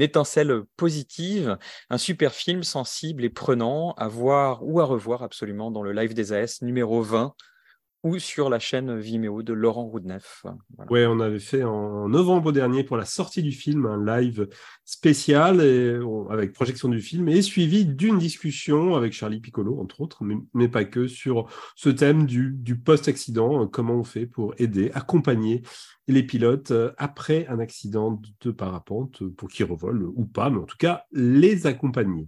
étincelle 0.02 0.64
positive, 0.78 1.58
un 1.90 1.98
super 1.98 2.34
film 2.34 2.64
sensible 2.64 3.24
et 3.24 3.30
prenant 3.30 3.94
à 3.94 4.08
voir 4.08 4.64
ou 4.64 4.80
à 4.80 4.86
revoir 4.86 5.24
absolument 5.24 5.72
dans 5.72 5.82
le 5.82 5.94
live 5.94 6.14
des 6.14 6.34
AS 6.34 6.62
numéro 6.62 7.02
20 7.02 7.36
ou 8.06 8.19
sur 8.19 8.52
la 8.52 8.60
chaîne 8.60 9.00
Vimeo 9.00 9.42
de 9.42 9.52
Laurent 9.52 9.86
Roudneff. 9.86 10.46
Ouais, 10.92 11.07
on 11.07 11.19
avait 11.19 11.40
fait 11.40 11.63
en 11.63 12.07
novembre 12.07 12.52
dernier 12.52 12.84
pour 12.84 12.98
la 12.98 13.06
sortie 13.06 13.42
du 13.42 13.52
film 13.52 13.88
un 13.88 14.06
live 14.06 14.48
spécial 14.84 15.60
avec 16.30 16.54
projection 16.54 16.88
du 16.88 17.02
film 17.02 17.28
et 17.30 17.42
suivi 17.42 17.84
d'une 17.84 18.19
discussion 18.19 18.94
avec 18.94 19.12
Charlie 19.12 19.40
Piccolo, 19.40 19.80
entre 19.81 20.02
autres, 20.02 20.24
mais, 20.54 20.68
pas 20.68 20.86
que, 20.86 21.07
sur 21.07 21.48
ce 21.75 21.90
thème 21.90 22.28
du, 22.28 22.75
post-accident, 22.78 23.63
euh, 23.63 23.66
comment 23.66 23.96
on 23.96 24.04
fait 24.04 24.28
pour 24.28 24.54
aider, 24.60 24.92
accompagner 24.94 25.63
les 26.07 26.22
pilotes 26.22 26.69
euh, 26.69 26.92
après 26.98 27.48
un 27.48 27.57
accident 27.57 28.22
de 28.42 28.52
parapente 28.52 29.28
pour 29.30 29.50
qu'ils 29.50 29.66
revolent 29.66 30.12
ou 30.16 30.25
pas, 30.25 30.52
mais 30.52 30.60
en 30.60 30.66
tout 30.66 30.78
cas 30.78 31.06
les 31.12 31.66
accompagner. 31.66 32.28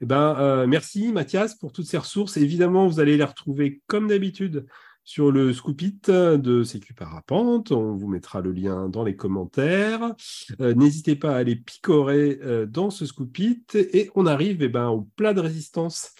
Eh 0.00 0.06
ben, 0.06 0.36
euh, 0.38 0.66
merci 0.66 1.12
Mathias 1.12 1.56
pour 1.56 1.72
toutes 1.72 1.86
ces 1.86 1.98
ressources. 1.98 2.36
Évidemment, 2.36 2.86
vous 2.86 3.00
allez 3.00 3.16
les 3.16 3.24
retrouver 3.24 3.82
comme 3.86 4.06
d'habitude 4.06 4.66
sur 5.10 5.32
le 5.32 5.52
Scoopit 5.52 6.02
de 6.06 6.62
Sécu 6.62 6.94
Parapente. 6.94 7.72
On 7.72 7.96
vous 7.96 8.06
mettra 8.06 8.40
le 8.40 8.52
lien 8.52 8.88
dans 8.88 9.02
les 9.02 9.16
commentaires. 9.16 10.14
Euh, 10.60 10.72
n'hésitez 10.74 11.16
pas 11.16 11.34
à 11.34 11.38
aller 11.38 11.56
picorer 11.56 12.38
euh, 12.44 12.64
dans 12.64 12.90
ce 12.90 13.06
Scoopit. 13.06 13.64
Et 13.74 14.08
on 14.14 14.24
arrive 14.24 14.62
eh 14.62 14.68
ben, 14.68 14.86
au 14.86 15.08
plat 15.16 15.34
de 15.34 15.40
résistance 15.40 16.12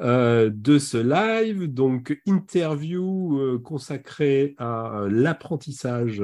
euh, 0.00 0.48
de 0.54 0.78
ce 0.78 0.96
live. 0.96 1.64
Donc, 1.64 2.20
interview 2.24 3.60
consacrée 3.64 4.54
à 4.58 5.06
l'apprentissage 5.10 6.22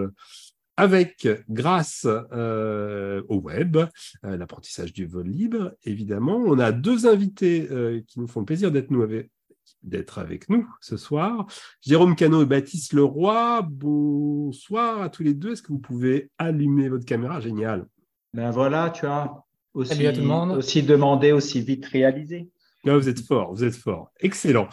avec, 0.76 1.26
grâce 1.48 2.06
au 2.06 3.40
web, 3.40 3.78
l'apprentissage 4.22 4.92
du 4.92 5.06
vol 5.06 5.26
libre, 5.26 5.72
évidemment. 5.82 6.36
On 6.36 6.60
a 6.60 6.70
deux 6.70 7.08
invités 7.08 7.66
qui 8.06 8.20
nous 8.20 8.28
font 8.28 8.40
le 8.40 8.46
plaisir 8.46 8.70
d'être 8.70 8.92
nous 8.92 9.02
avec, 9.02 9.28
d'être 9.82 10.18
avec 10.18 10.48
nous 10.48 10.68
ce 10.80 10.96
soir. 10.96 11.46
Jérôme 11.80 12.16
Cano 12.16 12.42
et 12.42 12.46
Baptiste 12.46 12.92
Leroy, 12.92 13.62
bonsoir 13.62 15.02
à 15.02 15.08
tous 15.08 15.22
les 15.22 15.34
deux. 15.34 15.52
Est-ce 15.52 15.62
que 15.62 15.72
vous 15.72 15.78
pouvez 15.78 16.30
allumer 16.38 16.88
votre 16.88 17.04
caméra? 17.04 17.40
Génial. 17.40 17.86
Ben 18.34 18.50
voilà, 18.50 18.90
tu 18.90 19.06
as 19.06 19.44
aussi, 19.74 20.06
aussi 20.56 20.82
demandé, 20.82 21.32
aussi 21.32 21.60
vite 21.60 21.86
réalisé. 21.86 22.48
Ah, 22.84 22.96
vous 22.96 23.08
êtes 23.08 23.20
fort, 23.20 23.54
vous 23.54 23.62
êtes 23.62 23.76
fort. 23.76 24.10
Excellent. 24.20 24.68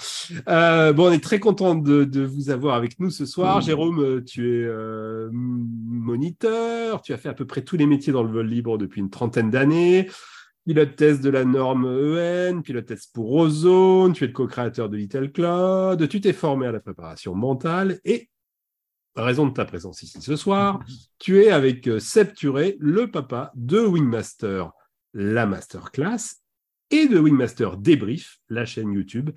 Euh, 0.48 0.94
bon, 0.94 1.10
on 1.10 1.12
est 1.12 1.24
très 1.24 1.40
content 1.40 1.76
de, 1.76 2.22
vous 2.26 2.50
avoir 2.50 2.76
avec 2.76 3.00
nous 3.00 3.12
ce 3.12 3.28
soir. 3.28 3.62
Jérôme, 3.62 4.24
tu 4.26 4.48
es 4.50 4.64
euh, 4.66 5.30
moniteur, 5.32 7.04
tu 7.04 7.14
as 7.14 7.18
fait 7.18 7.30
à 7.30 7.36
peu 7.36 7.46
près 7.46 7.62
tous 7.62 7.78
les 7.78 7.86
métiers 7.86 8.12
dans 8.12 8.24
le 8.24 8.32
vol 8.32 8.48
libre 8.48 8.80
depuis 8.80 9.00
une 9.00 9.12
trentaine 9.12 9.52
d'années 9.52 10.10
pilote 10.70 10.96
test 10.96 11.24
de 11.24 11.32
la 11.32 11.46
norme 11.46 11.88
EN, 11.88 12.62
pilote 12.62 12.86
test 12.86 13.12
pour 13.12 13.32
Ozone, 13.32 14.14
tu 14.14 14.24
es 14.24 14.28
le 14.28 14.34
co-créateur 14.34 14.88
de 14.88 14.98
Little 14.98 15.32
Cloud, 15.32 16.08
tu 16.08 16.22
t'es 16.22 16.32
formé 16.32 16.68
à 16.68 16.72
la 16.72 16.80
préparation 16.80 17.34
mentale 17.34 18.00
et, 18.06 18.30
raison 19.16 19.48
de 19.48 19.52
ta 19.52 19.66
présence 19.66 20.04
ici 20.04 20.22
ce 20.22 20.36
soir, 20.36 20.80
tu 21.18 21.42
es 21.42 21.50
avec 21.50 21.88
euh, 21.88 22.00
Seb 22.00 22.36
Turé, 22.36 22.78
le 22.80 23.10
papa 23.10 23.52
de 23.56 23.80
Wingmaster, 23.80 24.70
la 25.16 25.48
masterclass, 25.48 26.36
et 26.92 27.08
de 27.08 27.18
Wingmaster 27.18 27.76
Débrief, 27.76 28.38
la 28.48 28.66
chaîne 28.66 28.94
YouTube, 28.94 29.32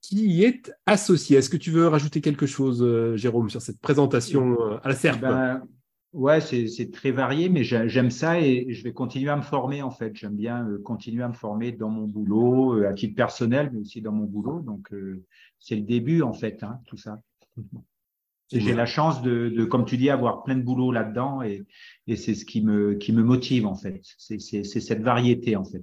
qui 0.00 0.42
est 0.42 0.72
associée. 0.86 1.36
Est-ce 1.38 1.50
que 1.50 1.56
tu 1.56 1.70
veux 1.70 1.86
rajouter 1.86 2.20
quelque 2.20 2.46
chose, 2.46 2.82
euh, 2.82 3.16
Jérôme, 3.16 3.50
sur 3.50 3.62
cette 3.62 3.78
présentation 3.78 4.60
euh, 4.60 4.78
à 4.82 4.88
la 4.88 4.96
serpe? 4.96 5.20
Ben, 5.20 5.62
Ouais, 6.12 6.42
c'est 6.42 6.90
très 6.90 7.10
varié, 7.10 7.48
mais 7.48 7.64
j'aime 7.64 8.10
ça 8.10 8.38
et 8.38 8.66
je 8.68 8.84
vais 8.84 8.92
continuer 8.92 9.30
à 9.30 9.36
me 9.36 9.42
former 9.42 9.80
en 9.80 9.90
fait. 9.90 10.14
J'aime 10.14 10.36
bien 10.36 10.68
euh, 10.68 10.78
continuer 10.78 11.22
à 11.22 11.28
me 11.28 11.32
former 11.32 11.72
dans 11.72 11.88
mon 11.88 12.06
boulot, 12.06 12.74
euh, 12.74 12.88
à 12.88 12.92
titre 12.92 13.14
personnel, 13.14 13.70
mais 13.72 13.80
aussi 13.80 14.02
dans 14.02 14.12
mon 14.12 14.24
boulot. 14.24 14.60
Donc, 14.60 14.92
euh, 14.92 15.24
c'est 15.58 15.76
le 15.76 15.82
début 15.82 16.20
en 16.20 16.34
fait, 16.34 16.62
hein, 16.64 16.80
tout 16.86 16.98
ça. 16.98 17.22
Et 18.54 18.60
j'ai 18.60 18.74
la 18.74 18.84
chance 18.84 19.22
de, 19.22 19.48
de, 19.48 19.64
comme 19.64 19.86
tu 19.86 19.96
dis, 19.96 20.10
avoir 20.10 20.42
plein 20.42 20.56
de 20.56 20.62
boulot 20.62 20.92
là-dedans 20.92 21.40
et, 21.40 21.64
et 22.06 22.16
c'est 22.16 22.34
ce 22.34 22.44
qui 22.44 22.60
me, 22.60 22.94
qui 22.96 23.14
me 23.14 23.22
motive 23.22 23.66
en 23.66 23.74
fait. 23.74 24.02
C'est 24.18 24.38
cette 24.38 25.00
variété 25.00 25.56
en 25.56 25.64
fait. 25.64 25.82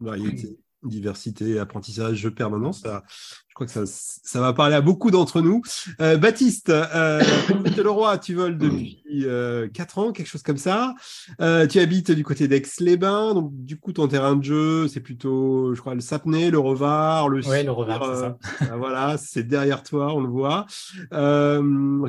Variété. 0.00 0.56
Diversité, 0.88 1.58
apprentissage 1.58 2.28
permanent. 2.30 2.72
Ça, 2.72 3.02
je 3.48 3.54
crois 3.54 3.66
que 3.66 3.72
ça, 3.72 3.84
ça 3.86 4.40
va 4.40 4.52
parler 4.52 4.74
à 4.74 4.80
beaucoup 4.80 5.10
d'entre 5.10 5.40
nous. 5.40 5.62
Euh, 6.00 6.16
Baptiste, 6.16 6.68
euh, 6.68 7.22
Leroy, 7.76 8.18
tu 8.18 8.34
voles 8.34 8.58
depuis 8.58 9.02
euh, 9.24 9.68
4 9.68 9.98
ans, 9.98 10.12
quelque 10.12 10.26
chose 10.26 10.42
comme 10.42 10.58
ça. 10.58 10.94
Euh, 11.40 11.66
tu 11.66 11.80
habites 11.80 12.10
du 12.10 12.22
côté 12.22 12.48
d'Aix-les-Bains, 12.48 13.34
donc 13.34 13.50
du 13.52 13.78
coup 13.78 13.92
ton 13.92 14.08
terrain 14.08 14.36
de 14.36 14.44
jeu, 14.44 14.88
c'est 14.88 15.00
plutôt, 15.00 15.74
je 15.74 15.80
crois, 15.80 15.94
le 15.94 16.00
Sapnay, 16.00 16.50
le 16.50 16.58
Revard, 16.58 17.28
le. 17.28 17.40
Oui, 17.48 17.62
le 17.64 17.72
Revard, 17.72 18.04
c'est 18.04 18.20
ça. 18.20 18.72
Euh, 18.72 18.76
voilà, 18.76 19.16
c'est 19.16 19.44
derrière 19.44 19.82
toi, 19.82 20.12
on 20.14 20.20
le 20.20 20.28
voit. 20.28 20.66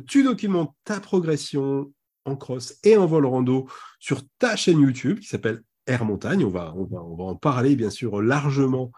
tu 0.05 0.24
documentes 0.24 0.74
ta 0.84 1.00
progression 1.00 1.91
en 2.25 2.36
cross 2.36 2.75
et 2.84 2.98
en 2.98 3.05
vol 3.05 3.25
rando 3.25 3.67
sur 4.00 4.22
ta 4.38 4.55
chaîne 4.55 4.81
YouTube 4.81 5.19
qui 5.19 5.27
s'appelle 5.27 5.62
Air 5.88 6.06
Montagne. 6.06 6.46
On 6.46 6.50
va, 6.50 6.74
on, 6.75 6.84
va, 6.84 7.03
on 7.03 7.15
va 7.15 7.24
en 7.24 7.36
parler 7.36 7.75
bien 7.75 7.89
sûr 7.89 8.22
largement 8.22 8.91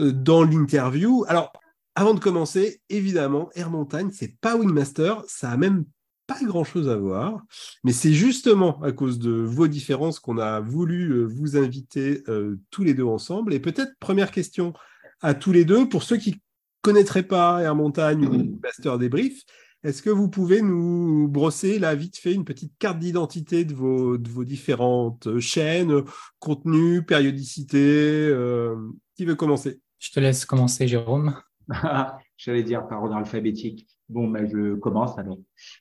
euh, 0.00 0.12
dans 0.12 0.44
l'interview. 0.44 1.24
Alors, 1.28 1.52
avant 1.94 2.14
de 2.14 2.20
commencer, 2.20 2.80
évidemment, 2.88 3.50
Air 3.54 3.70
Montagne, 3.70 4.10
c'est 4.12 4.38
pas 4.40 4.56
Wingmaster, 4.56 5.24
ça 5.26 5.50
a 5.50 5.56
même 5.56 5.84
pas 6.28 6.38
grand-chose 6.42 6.88
à 6.90 6.96
voir, 6.96 7.42
mais 7.84 7.92
c'est 7.92 8.12
justement 8.12 8.80
à 8.82 8.92
cause 8.92 9.18
de 9.18 9.30
vos 9.30 9.66
différences 9.66 10.20
qu'on 10.20 10.38
a 10.38 10.60
voulu 10.60 11.10
euh, 11.10 11.24
vous 11.24 11.56
inviter 11.56 12.22
euh, 12.28 12.60
tous 12.70 12.84
les 12.84 12.94
deux 12.94 13.04
ensemble. 13.04 13.54
Et 13.54 13.60
peut-être 13.60 13.92
première 13.98 14.30
question 14.30 14.74
à 15.22 15.34
tous 15.34 15.52
les 15.52 15.64
deux, 15.64 15.88
pour 15.88 16.02
ceux 16.02 16.18
qui 16.18 16.40
connaîtraient 16.82 17.22
pas 17.22 17.62
Air 17.62 17.74
Montagne 17.74 18.26
ou 18.26 18.30
Wingmaster 18.30 18.98
Débrief, 18.98 19.42
est-ce 19.84 20.02
que 20.02 20.10
vous 20.10 20.28
pouvez 20.28 20.60
nous 20.60 21.28
brosser 21.28 21.78
là 21.78 21.94
vite 21.94 22.18
fait 22.18 22.34
une 22.34 22.44
petite 22.44 22.72
carte 22.78 22.98
d'identité 22.98 23.64
de 23.64 23.74
vos, 23.74 24.18
de 24.18 24.28
vos 24.28 24.44
différentes 24.44 25.38
chaînes, 25.38 26.02
contenu, 26.40 27.04
périodicité 27.04 27.78
euh, 27.78 28.74
Qui 29.16 29.24
veut 29.24 29.36
commencer? 29.36 29.80
Je 29.98 30.10
te 30.10 30.18
laisse 30.18 30.44
commencer, 30.44 30.88
Jérôme. 30.88 31.34
J'allais 32.36 32.64
dire 32.64 32.88
par 32.88 33.02
ordre 33.02 33.16
alphabétique. 33.16 33.86
Bon, 34.08 34.26
ben, 34.26 34.48
je 34.50 34.74
commence 34.74 35.18
alors. 35.18 35.38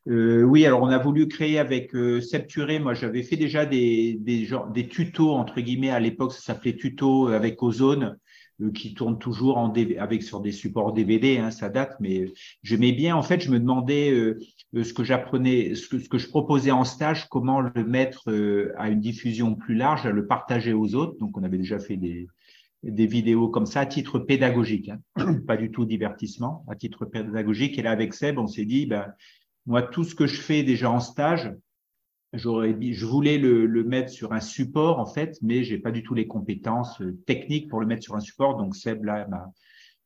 Euh, 0.07 0.43
oui, 0.43 0.65
alors 0.65 0.81
on 0.81 0.89
a 0.89 0.97
voulu 0.97 1.27
créer 1.27 1.59
avec 1.59 1.95
euh, 1.95 2.19
Septuré. 2.19 2.77
Moi, 2.77 2.93
j'avais 2.93 3.23
fait 3.23 3.37
déjà 3.37 3.65
des, 3.65 4.17
des, 4.19 4.45
genre, 4.45 4.67
des 4.67 4.89
tutos, 4.89 5.31
entre 5.31 5.61
guillemets, 5.61 5.91
à 5.91 5.99
l'époque, 5.99 6.33
ça 6.33 6.41
s'appelait 6.41 6.75
tuto 6.75 7.27
avec 7.27 7.63
Ozone. 7.63 8.17
Euh, 8.59 8.71
qui 8.71 8.95
tourne 8.95 9.19
toujours 9.19 9.57
en 9.57 9.71
avec 9.99 10.23
sur 10.23 10.39
des 10.39 10.51
supports 10.51 10.91
DVD, 10.91 11.37
hein, 11.37 11.51
ça 11.51 11.69
date, 11.69 11.95
mais 11.99 12.25
j'aimais 12.63 12.91
bien. 12.91 13.15
En 13.15 13.21
fait, 13.21 13.39
je 13.39 13.51
me 13.51 13.59
demandais 13.59 14.09
euh, 14.09 14.39
euh, 14.75 14.83
ce 14.83 14.93
que 14.93 15.03
j'apprenais, 15.03 15.75
ce 15.75 15.87
que, 15.87 16.17
je 16.17 16.27
proposais 16.27 16.71
en 16.71 16.83
stage, 16.83 17.29
comment 17.29 17.61
le 17.61 17.85
mettre 17.85 18.23
à 18.77 18.89
une 18.89 18.99
diffusion 18.99 19.53
plus 19.53 19.75
large, 19.75 20.07
à 20.07 20.11
le 20.11 20.25
partager 20.25 20.73
aux 20.73 20.95
autres. 20.95 21.19
Donc, 21.19 21.37
on 21.37 21.43
avait 21.43 21.59
déjà 21.59 21.77
fait 21.77 21.97
des, 21.97 22.27
vidéos 22.83 23.49
comme 23.49 23.67
ça 23.67 23.81
à 23.81 23.85
titre 23.85 24.17
pédagogique, 24.17 24.89
hein, 24.89 25.33
pas 25.47 25.57
du 25.57 25.69
tout 25.69 25.85
divertissement, 25.85 26.65
à 26.67 26.75
titre 26.75 27.05
pédagogique. 27.05 27.77
Et 27.77 27.83
là, 27.83 27.91
avec 27.91 28.15
Seb, 28.15 28.39
on 28.39 28.47
s'est 28.47 28.65
dit, 28.65 28.87
ben, 28.87 29.13
moi, 29.67 29.83
tout 29.83 30.03
ce 30.03 30.15
que 30.15 30.25
je 30.25 30.41
fais 30.41 30.63
déjà 30.63 30.89
en 30.89 30.99
stage, 30.99 31.53
je 32.37 33.05
voulais 33.05 33.37
le, 33.37 33.65
le, 33.65 33.83
mettre 33.83 34.11
sur 34.11 34.33
un 34.33 34.39
support 34.39 34.99
en 34.99 35.05
fait, 35.05 35.37
mais 35.41 35.63
j'ai 35.63 35.77
pas 35.77 35.91
du 35.91 36.03
tout 36.03 36.13
les 36.13 36.27
compétences 36.27 37.01
euh, 37.01 37.17
techniques 37.25 37.69
pour 37.69 37.79
le 37.79 37.87
mettre 37.87 38.03
sur 38.03 38.15
un 38.15 38.19
support. 38.19 38.57
Donc 38.57 38.75
Seb 38.75 39.03
là 39.03 39.27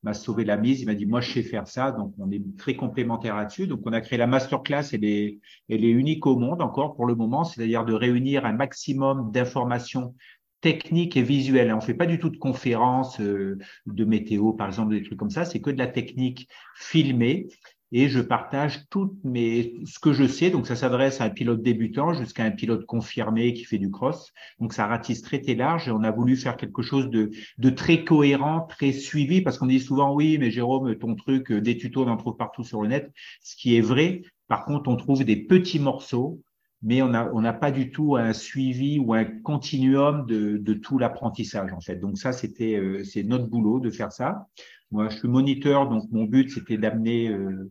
m'a 0.02 0.14
sauvé 0.14 0.44
la 0.44 0.56
mise. 0.56 0.80
Il 0.80 0.86
m'a 0.86 0.94
dit 0.94 1.06
moi 1.06 1.20
je 1.20 1.32
sais 1.32 1.42
faire 1.42 1.68
ça, 1.68 1.92
donc 1.92 2.14
on 2.18 2.30
est 2.30 2.42
très 2.58 2.74
complémentaires 2.74 3.36
là-dessus. 3.36 3.66
Donc 3.66 3.80
on 3.84 3.92
a 3.92 4.00
créé 4.00 4.18
la 4.18 4.26
masterclass. 4.26 4.84
Elle 4.92 5.04
est 5.04 5.40
elle 5.68 5.84
est 5.84 5.90
unique 5.90 6.26
au 6.26 6.36
monde 6.36 6.62
encore 6.62 6.94
pour 6.94 7.06
le 7.06 7.14
moment, 7.14 7.44
c'est-à-dire 7.44 7.84
de 7.84 7.92
réunir 7.92 8.44
un 8.46 8.52
maximum 8.52 9.30
d'informations 9.32 10.14
techniques 10.62 11.16
et 11.16 11.22
visuelles. 11.22 11.74
On 11.74 11.80
fait 11.80 11.92
pas 11.92 12.06
du 12.06 12.18
tout 12.18 12.30
de 12.30 12.38
conférences 12.38 13.20
euh, 13.20 13.58
de 13.86 14.04
météo, 14.04 14.52
par 14.52 14.68
exemple, 14.68 14.94
des 14.94 15.02
trucs 15.02 15.18
comme 15.18 15.30
ça. 15.30 15.44
C'est 15.44 15.60
que 15.60 15.70
de 15.70 15.78
la 15.78 15.88
technique 15.88 16.48
filmée 16.76 17.48
et 17.92 18.08
je 18.08 18.20
partage 18.20 18.84
tout 18.88 19.18
mes, 19.22 19.74
ce 19.84 19.98
que 19.98 20.12
je 20.12 20.26
sais. 20.26 20.50
Donc, 20.50 20.66
ça 20.66 20.74
s'adresse 20.74 21.20
à 21.20 21.24
un 21.24 21.30
pilote 21.30 21.62
débutant 21.62 22.14
jusqu'à 22.14 22.44
un 22.44 22.50
pilote 22.50 22.86
confirmé 22.86 23.52
qui 23.52 23.64
fait 23.64 23.78
du 23.78 23.90
cross. 23.90 24.32
Donc, 24.58 24.72
ça 24.72 24.86
ratisse 24.86 25.22
très, 25.22 25.40
très 25.40 25.54
large 25.54 25.88
et 25.88 25.90
on 25.90 26.02
a 26.02 26.10
voulu 26.10 26.36
faire 26.36 26.56
quelque 26.56 26.82
chose 26.82 27.10
de, 27.10 27.30
de 27.58 27.70
très 27.70 28.04
cohérent, 28.04 28.62
très 28.62 28.92
suivi 28.92 29.42
parce 29.42 29.58
qu'on 29.58 29.66
dit 29.66 29.80
souvent, 29.80 30.14
oui, 30.14 30.38
mais 30.38 30.50
Jérôme, 30.50 30.96
ton 30.96 31.14
truc, 31.14 31.52
des 31.52 31.76
tutos, 31.76 32.04
on 32.04 32.08
en 32.08 32.16
trouve 32.16 32.36
partout 32.36 32.64
sur 32.64 32.82
le 32.82 32.88
net. 32.88 33.12
Ce 33.42 33.54
qui 33.56 33.76
est 33.76 33.82
vrai. 33.82 34.22
Par 34.48 34.64
contre, 34.64 34.90
on 34.90 34.96
trouve 34.96 35.24
des 35.24 35.36
petits 35.36 35.78
morceaux 35.78 36.40
mais 36.82 37.00
on 37.02 37.08
n'a 37.08 37.30
on 37.32 37.42
pas 37.54 37.70
du 37.70 37.90
tout 37.90 38.16
un 38.16 38.32
suivi 38.32 38.98
ou 38.98 39.14
un 39.14 39.24
continuum 39.24 40.26
de, 40.26 40.56
de 40.56 40.74
tout 40.74 40.98
l'apprentissage 40.98 41.72
en 41.72 41.80
fait. 41.80 41.96
Donc 41.96 42.18
ça, 42.18 42.32
c'était 42.32 42.76
euh, 42.76 43.04
c'est 43.04 43.22
notre 43.22 43.46
boulot 43.46 43.80
de 43.80 43.90
faire 43.90 44.12
ça. 44.12 44.48
Moi, 44.90 45.08
je 45.08 45.16
suis 45.16 45.28
moniteur, 45.28 45.88
donc 45.88 46.10
mon 46.10 46.24
but, 46.24 46.50
c'était 46.50 46.76
d'amener 46.76 47.28
euh, 47.28 47.70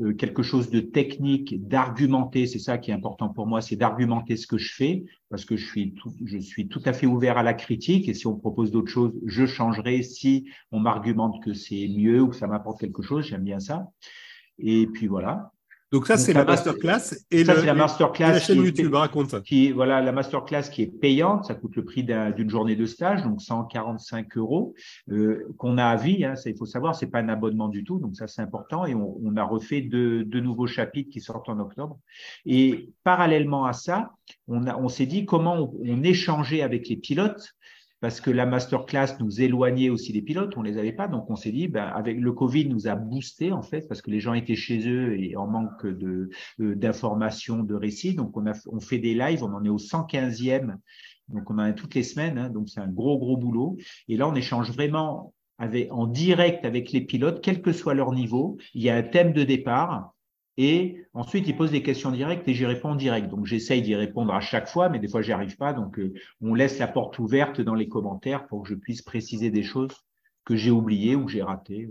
euh, 0.00 0.14
quelque 0.14 0.42
chose 0.42 0.68
de 0.68 0.80
technique, 0.80 1.66
d'argumenter. 1.68 2.46
C'est 2.46 2.58
ça 2.58 2.76
qui 2.76 2.90
est 2.90 2.94
important 2.94 3.28
pour 3.28 3.46
moi, 3.46 3.60
c'est 3.60 3.76
d'argumenter 3.76 4.36
ce 4.36 4.46
que 4.46 4.58
je 4.58 4.74
fais, 4.74 5.04
parce 5.28 5.44
que 5.44 5.56
je 5.56 5.64
suis, 5.64 5.94
tout, 5.94 6.12
je 6.24 6.38
suis 6.38 6.66
tout 6.66 6.82
à 6.84 6.92
fait 6.92 7.06
ouvert 7.06 7.38
à 7.38 7.42
la 7.42 7.54
critique. 7.54 8.08
Et 8.08 8.14
si 8.14 8.26
on 8.26 8.36
propose 8.36 8.72
d'autres 8.72 8.90
choses, 8.90 9.14
je 9.26 9.46
changerai. 9.46 10.02
Si 10.02 10.48
on 10.72 10.80
m'argumente 10.80 11.42
que 11.44 11.54
c'est 11.54 11.88
mieux 11.88 12.20
ou 12.20 12.28
que 12.28 12.36
ça 12.36 12.48
m'apporte 12.48 12.80
quelque 12.80 13.02
chose, 13.02 13.26
j'aime 13.26 13.44
bien 13.44 13.60
ça. 13.60 13.88
Et 14.58 14.86
puis 14.88 15.06
voilà. 15.06 15.52
Donc 15.92 16.06
ça, 16.06 16.16
c'est 16.16 16.32
la 16.32 16.44
masterclass. 16.44 17.14
Et 17.30 17.44
ça, 17.44 17.54
c'est 17.54 17.66
la 17.66 17.74
masterclass. 17.74 18.32
La 18.32 18.40
chaîne 18.40 18.62
YouTube, 18.62 18.92
raconte 18.92 19.30
ça. 19.30 19.40
Qui, 19.40 19.70
voilà, 19.70 20.00
la 20.00 20.10
masterclass 20.10 20.62
qui 20.70 20.82
est 20.82 20.86
payante, 20.86 21.44
ça 21.44 21.54
coûte 21.54 21.76
le 21.76 21.84
prix 21.84 22.04
d'une 22.04 22.50
journée 22.50 22.74
de 22.74 22.86
stage, 22.86 23.22
donc 23.22 23.40
145 23.40 24.36
euros, 24.36 24.74
euh, 25.10 25.46
qu'on 25.58 25.78
a 25.78 25.84
à 25.84 25.96
vie. 25.96 26.24
Hein, 26.24 26.34
ça, 26.34 26.50
il 26.50 26.56
faut 26.56 26.66
savoir, 26.66 26.96
c'est 26.96 27.06
pas 27.06 27.20
un 27.20 27.28
abonnement 27.28 27.68
du 27.68 27.84
tout, 27.84 27.98
donc 28.00 28.16
ça, 28.16 28.26
c'est 28.26 28.42
important. 28.42 28.84
Et 28.84 28.94
on, 28.94 29.16
on 29.24 29.36
a 29.36 29.44
refait 29.44 29.80
deux, 29.80 30.24
deux, 30.24 30.40
nouveaux 30.40 30.66
chapitres 30.66 31.10
qui 31.10 31.20
sortent 31.20 31.48
en 31.48 31.60
octobre. 31.60 31.98
Et 32.46 32.90
parallèlement 33.04 33.64
à 33.66 33.72
ça, 33.72 34.10
on, 34.48 34.66
a, 34.66 34.76
on 34.76 34.88
s'est 34.88 35.06
dit 35.06 35.24
comment 35.24 35.54
on, 35.54 35.72
on 35.84 36.02
échangeait 36.02 36.62
avec 36.62 36.88
les 36.88 36.96
pilotes 36.96 37.54
parce 38.00 38.20
que 38.20 38.30
la 38.30 38.46
masterclass 38.46 39.16
nous 39.20 39.40
éloignait 39.40 39.88
aussi 39.88 40.12
des 40.12 40.22
pilotes, 40.22 40.56
on 40.56 40.62
les 40.62 40.78
avait 40.78 40.92
pas, 40.92 41.08
donc 41.08 41.30
on 41.30 41.36
s'est 41.36 41.52
dit, 41.52 41.68
ben, 41.68 41.86
avec 41.86 42.18
le 42.18 42.32
Covid, 42.32 42.68
nous 42.68 42.88
a 42.88 42.94
boosté 42.94 43.52
en 43.52 43.62
fait, 43.62 43.88
parce 43.88 44.02
que 44.02 44.10
les 44.10 44.20
gens 44.20 44.34
étaient 44.34 44.56
chez 44.56 44.88
eux 44.88 45.18
et 45.18 45.36
en 45.36 45.46
manque 45.46 45.86
de 45.86 46.30
euh, 46.60 46.74
d'informations, 46.76 47.62
de 47.62 47.74
récits, 47.74 48.14
donc 48.14 48.36
on 48.36 48.46
a 48.46 48.52
on 48.66 48.80
fait 48.80 48.98
des 48.98 49.14
lives, 49.14 49.42
on 49.42 49.52
en 49.54 49.64
est 49.64 49.70
au 49.70 49.78
115e, 49.78 50.76
donc 51.28 51.50
on 51.50 51.54
en 51.54 51.58
a 51.58 51.72
toutes 51.72 51.94
les 51.94 52.02
semaines, 52.02 52.38
hein, 52.38 52.50
donc 52.50 52.68
c'est 52.68 52.80
un 52.80 52.88
gros 52.88 53.18
gros 53.18 53.36
boulot, 53.36 53.76
et 54.08 54.16
là 54.16 54.28
on 54.28 54.34
échange 54.34 54.70
vraiment 54.70 55.32
avec, 55.58 55.90
en 55.90 56.06
direct 56.06 56.64
avec 56.64 56.92
les 56.92 57.00
pilotes, 57.00 57.40
quel 57.42 57.62
que 57.62 57.72
soit 57.72 57.94
leur 57.94 58.12
niveau, 58.12 58.58
il 58.74 58.82
y 58.82 58.90
a 58.90 58.96
un 58.96 59.02
thème 59.02 59.32
de 59.32 59.42
départ, 59.42 60.12
et 60.58 61.04
ensuite, 61.12 61.46
il 61.48 61.56
pose 61.56 61.70
des 61.70 61.82
questions 61.82 62.10
directes 62.10 62.48
et 62.48 62.54
j'y 62.54 62.64
réponds 62.64 62.90
en 62.90 62.96
direct. 62.96 63.28
Donc, 63.28 63.44
j'essaye 63.44 63.82
d'y 63.82 63.94
répondre 63.94 64.32
à 64.32 64.40
chaque 64.40 64.68
fois, 64.68 64.88
mais 64.88 64.98
des 64.98 65.08
fois, 65.08 65.20
j'y 65.20 65.32
arrive 65.32 65.56
pas. 65.56 65.72
Donc, 65.74 65.98
euh, 65.98 66.14
on 66.40 66.54
laisse 66.54 66.78
la 66.78 66.88
porte 66.88 67.18
ouverte 67.18 67.60
dans 67.60 67.74
les 67.74 67.88
commentaires 67.88 68.46
pour 68.46 68.62
que 68.62 68.70
je 68.70 68.74
puisse 68.74 69.02
préciser 69.02 69.50
des 69.50 69.62
choses 69.62 69.92
que 70.44 70.56
j'ai 70.56 70.70
oubliées 70.70 71.14
ou 71.14 71.26
que 71.26 71.32
j'ai 71.32 71.42
ratées. 71.42 71.90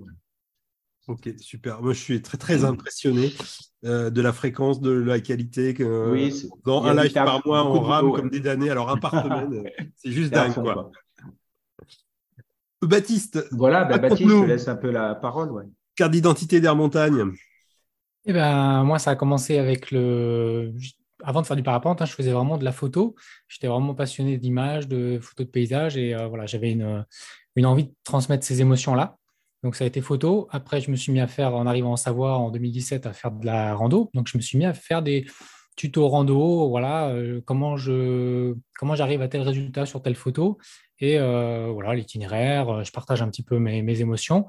Ok, 1.08 1.30
super. 1.40 1.84
Moi, 1.84 1.94
je 1.94 2.00
suis 2.00 2.22
très, 2.24 2.40
très 2.40 2.66
impressionné 2.66 3.32
euh, 3.84 4.10
de 4.10 4.22
la 4.22 4.34
fréquence, 4.34 4.82
de 4.82 4.92
la 4.92 5.20
qualité. 5.20 5.76
Que, 5.76 6.12
oui, 6.12 6.50
dans 6.66 6.84
un 6.86 6.96
live 6.96 7.14
par 7.14 7.46
mois, 7.46 7.70
on 7.70 7.80
rame 7.82 8.12
comme 8.14 8.32
des 8.32 8.40
damnés. 8.40 8.72
Alors, 8.72 8.90
un 8.90 8.98
par 8.98 9.12
semaine, 9.24 9.64
c'est 9.96 10.12
juste 10.12 10.34
dingue. 10.34 10.54
Quoi. 10.56 10.90
Baptiste. 12.82 13.48
Voilà, 13.52 13.84
bah, 13.84 14.00
Baptiste, 14.00 14.30
je 14.30 14.42
te 14.42 14.46
laisse 14.46 14.68
un 14.68 14.76
peu 14.76 14.90
la 14.90 15.14
parole. 15.14 15.52
Ouais. 15.52 15.66
Carte 15.96 16.12
d'identité 16.12 16.60
d'Air 16.60 16.76
Montagne. 16.76 17.32
Eh 18.28 18.34
ben, 18.34 18.84
moi, 18.84 18.98
ça 19.00 19.12
a 19.12 19.16
commencé 19.16 19.58
avec 19.58 19.92
le. 19.92 20.74
Avant 21.24 21.42
de 21.42 21.48
faire 21.48 21.56
du 21.56 21.64
parapente, 21.64 22.02
hein, 22.02 22.06
je 22.06 22.14
faisais 22.14 22.32
vraiment 22.32 22.58
de 22.58 22.66
la 22.66 22.72
photo. 22.72 23.16
J'étais 23.48 23.68
vraiment 23.68 23.94
passionné 23.96 24.38
d'images, 24.38 24.88
de 24.88 25.20
photos 25.22 25.46
de 25.46 25.52
paysages 25.52 25.96
et 25.98 26.14
euh, 26.14 26.28
voilà, 26.28 26.46
j'avais 26.46 26.72
une, 26.72 27.06
une, 27.56 27.66
envie 27.66 27.86
de 27.86 27.94
transmettre 28.04 28.46
ces 28.46 28.62
émotions-là. 28.62 29.18
Donc, 29.64 29.76
ça 29.76 29.86
a 29.86 29.88
été 29.88 30.02
photo. 30.02 30.48
Après, 30.52 30.82
je 30.82 30.92
me 30.92 30.96
suis 30.96 31.12
mis 31.12 31.20
à 31.22 31.28
faire, 31.28 31.56
en 31.56 31.66
arrivant 31.66 31.94
en 31.94 31.96
Savoie 31.96 32.38
en 32.38 32.52
2017, 32.52 33.06
à 33.06 33.14
faire 33.14 33.32
de 33.32 33.46
la 33.46 33.74
rando. 33.76 34.12
Donc, 34.14 34.28
je 34.28 34.38
me 34.38 34.42
suis 34.42 34.58
mis 34.58 34.66
à 34.66 34.74
faire 34.74 35.02
des 35.02 35.26
tutos 35.76 36.08
rando. 36.08 36.70
Voilà, 36.70 37.10
euh, 37.10 37.42
comment 37.46 37.78
je 37.78 38.56
comment 38.78 38.96
j'arrive 38.96 39.22
à 39.22 39.28
tel 39.28 39.42
résultat 39.42 39.86
sur 39.86 40.02
telle 40.02 40.16
photo 40.16 40.58
et 41.00 41.20
euh, 41.20 41.70
voilà 41.74 41.94
l'itinéraire. 41.94 42.84
Je 42.84 42.92
partage 42.92 43.22
un 43.22 43.30
petit 43.30 43.44
peu 43.44 43.60
mes, 43.60 43.82
mes 43.82 44.02
émotions. 44.02 44.48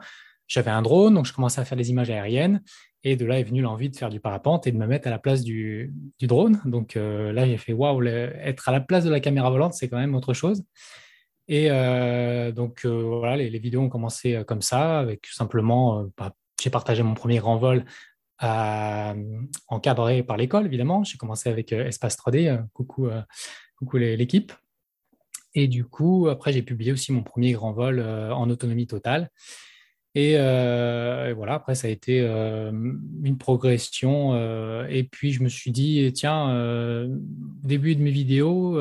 J'avais 0.48 0.70
un 0.70 0.82
drone, 0.82 1.14
donc 1.14 1.26
je 1.26 1.32
commençais 1.32 1.60
à 1.60 1.64
faire 1.64 1.76
des 1.76 1.90
images 1.90 2.10
aériennes. 2.10 2.62
Et 3.08 3.14
de 3.14 3.24
là 3.24 3.38
est 3.38 3.44
venue 3.44 3.62
l'envie 3.62 3.88
de 3.88 3.94
faire 3.96 4.10
du 4.10 4.18
parapente 4.18 4.66
et 4.66 4.72
de 4.72 4.76
me 4.76 4.84
mettre 4.84 5.06
à 5.06 5.12
la 5.12 5.20
place 5.20 5.44
du, 5.44 5.94
drone. 6.22 6.60
Donc 6.64 6.96
euh, 6.96 7.32
là, 7.32 7.46
j'ai 7.46 7.56
fait 7.56 7.72
waouh, 7.72 8.04
être 8.04 8.68
à 8.68 8.72
la 8.72 8.80
place 8.80 9.04
de 9.04 9.10
la 9.10 9.20
caméra 9.20 9.48
volante, 9.48 9.74
c'est 9.74 9.88
quand 9.88 9.96
même 9.96 10.16
autre 10.16 10.34
chose. 10.34 10.64
Et 11.46 11.70
euh, 11.70 12.50
donc 12.50 12.84
euh, 12.84 13.02
voilà, 13.20 13.36
les, 13.36 13.58
vidéos 13.60 13.82
ont 13.82 13.88
commencé 13.88 14.42
comme 14.48 14.60
ça, 14.60 14.98
avec 14.98 15.24
simplement, 15.26 16.04
bah, 16.18 16.32
j'ai 16.60 16.68
partagé 16.68 17.04
mon 17.04 17.14
premier 17.14 17.38
grand 17.38 17.58
vol 17.58 17.84
encadré 19.68 20.24
par 20.24 20.36
l'école, 20.36 20.66
évidemment. 20.66 21.04
J'ai 21.04 21.16
commencé 21.16 21.48
avec 21.48 21.70
Espace 21.70 22.16
3D. 22.16 22.60
coucou, 22.72 23.08
coucou 23.76 23.98
l'équipe. 23.98 24.52
Et 25.54 25.68
du 25.68 25.84
coup, 25.84 26.26
après, 26.28 26.52
j'ai 26.52 26.62
publié 26.62 26.90
aussi 26.90 27.12
mon 27.12 27.22
premier 27.22 27.52
grand 27.52 27.70
vol 27.70 28.00
en 28.00 28.50
autonomie 28.50 28.88
totale. 28.88 29.30
Euh, 30.16 31.28
et, 31.28 31.32
voilà, 31.34 31.54
après, 31.54 31.74
ça 31.74 31.88
a 31.88 31.90
été 31.90 32.20
euh, 32.20 32.72
une 33.22 33.38
progression. 33.38 34.32
Euh, 34.34 34.86
et 34.88 35.04
puis, 35.04 35.32
je 35.32 35.42
me 35.42 35.48
suis 35.48 35.70
dit, 35.70 36.10
tiens, 36.14 37.06
début 37.62 37.94
de 37.96 38.02
mes 38.02 38.10
vidéos 38.10 38.80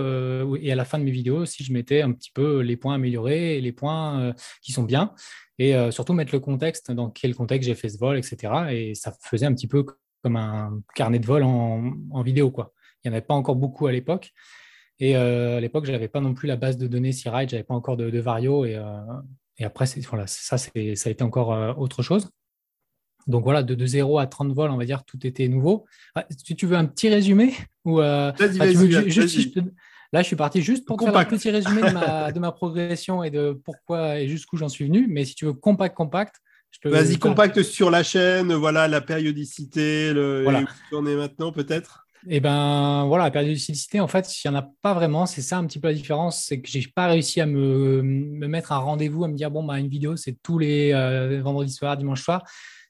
et 0.55 0.71
à 0.71 0.75
la 0.75 0.85
fin 0.85 0.99
de 0.99 1.03
mes 1.03 1.11
vidéos, 1.11 1.45
si 1.45 1.63
je 1.63 1.73
mettais 1.73 2.01
un 2.01 2.11
petit 2.11 2.31
peu 2.31 2.59
les 2.59 2.77
points 2.77 2.95
améliorés 2.95 3.57
et 3.57 3.61
les 3.61 3.71
points 3.71 4.33
qui 4.61 4.71
sont 4.71 4.83
bien, 4.83 5.13
et 5.59 5.73
surtout 5.91 6.13
mettre 6.13 6.33
le 6.33 6.39
contexte, 6.39 6.91
dans 6.91 7.09
quel 7.09 7.35
contexte 7.35 7.67
j'ai 7.67 7.75
fait 7.75 7.89
ce 7.89 7.97
vol, 7.97 8.17
etc. 8.17 8.53
Et 8.71 8.95
ça 8.95 9.13
faisait 9.21 9.45
un 9.45 9.53
petit 9.53 9.67
peu 9.67 9.85
comme 10.23 10.35
un 10.37 10.81
carnet 10.95 11.19
de 11.19 11.25
vol 11.25 11.43
en, 11.43 12.21
vidéo. 12.23 12.51
Quoi. 12.51 12.73
Il 13.03 13.09
n'y 13.09 13.13
en 13.13 13.17
avait 13.17 13.25
pas 13.25 13.33
encore 13.33 13.55
beaucoup 13.55 13.87
à 13.87 13.91
l'époque. 13.91 14.31
Et 14.99 15.15
à 15.15 15.59
l'époque, 15.59 15.85
je 15.85 15.91
n'avais 15.91 16.07
pas 16.07 16.21
non 16.21 16.33
plus 16.33 16.47
la 16.47 16.55
base 16.55 16.77
de 16.77 16.87
données 16.87 17.11
C-Ride, 17.11 17.49
je 17.49 17.55
n'avais 17.55 17.65
pas 17.65 17.75
encore 17.75 17.97
de, 17.97 18.19
Vario. 18.19 18.65
Et 19.57 19.65
après, 19.65 19.85
voilà, 20.09 20.27
ça, 20.27 20.57
ça 20.57 20.69
a 20.75 21.09
été 21.09 21.23
encore 21.23 21.53
euh, 21.53 21.73
autre 21.73 22.03
chose. 22.03 22.29
Donc 23.27 23.43
voilà, 23.43 23.63
de, 23.63 23.73
de, 23.73 23.85
0 23.85 24.19
à 24.19 24.27
30 24.27 24.53
vols, 24.53 24.69
on 24.69 24.77
va 24.77 24.85
dire, 24.85 25.03
tout 25.03 25.25
était 25.25 25.47
nouveau. 25.47 25.85
Ah, 26.13 26.25
si 26.29 26.55
tu 26.55 26.67
veux 26.67 26.77
un 26.77 26.85
petit 26.85 27.09
résumé 27.09 27.53
ou 27.83 27.99
euh, 27.99 28.31
Là, 30.13 30.21
je 30.21 30.27
suis 30.27 30.35
parti 30.35 30.61
juste 30.61 30.85
pour 30.85 30.97
te 30.97 31.03
faire 31.03 31.17
un 31.17 31.25
petit 31.25 31.49
résumé 31.49 31.81
de 31.81 31.91
ma, 31.91 32.31
de 32.31 32.39
ma, 32.39 32.51
progression 32.51 33.23
et 33.23 33.31
de 33.31 33.59
pourquoi 33.65 34.19
et 34.19 34.27
jusqu'où 34.27 34.55
j'en 34.55 34.69
suis 34.69 34.85
venu. 34.85 35.07
Mais 35.09 35.25
si 35.25 35.35
tu 35.35 35.45
veux 35.45 35.53
compact, 35.53 35.95
compact, 35.95 36.35
Vas-y, 36.83 37.17
compact 37.17 37.63
sur 37.63 37.89
la 37.89 38.03
chaîne, 38.03 38.53
voilà 38.53 38.87
la 38.87 39.01
périodicité, 39.01 40.13
le, 40.13 40.43
voilà. 40.43 40.61
où 40.61 40.95
on 40.95 41.05
est 41.05 41.15
maintenant 41.15 41.51
peut-être 41.51 42.04
eh 42.27 42.39
ben 42.39 43.05
voilà, 43.05 43.25
la 43.25 43.31
périodicité, 43.31 43.99
en 43.99 44.07
fait, 44.07 44.43
il 44.43 44.49
n'y 44.49 44.55
en 44.55 44.59
a 44.59 44.67
pas 44.81 44.93
vraiment. 44.93 45.25
C'est 45.25 45.41
ça 45.41 45.57
un 45.57 45.65
petit 45.65 45.79
peu 45.79 45.87
la 45.87 45.93
différence, 45.93 46.43
c'est 46.43 46.59
que 46.61 46.67
j'ai 46.67 46.85
pas 46.93 47.07
réussi 47.07 47.41
à 47.41 47.45
me, 47.45 48.01
me 48.01 48.47
mettre 48.47 48.71
un 48.71 48.77
rendez-vous, 48.77 49.23
à 49.23 49.27
me 49.27 49.35
dire 49.35 49.51
bon 49.51 49.63
bah 49.63 49.79
une 49.79 49.87
vidéo 49.87 50.15
c'est 50.15 50.37
tous 50.43 50.57
les 50.57 50.93
euh, 50.93 51.41
vendredis 51.41 51.73
soirs, 51.73 51.97
dimanche 51.97 52.23
soir. 52.23 52.43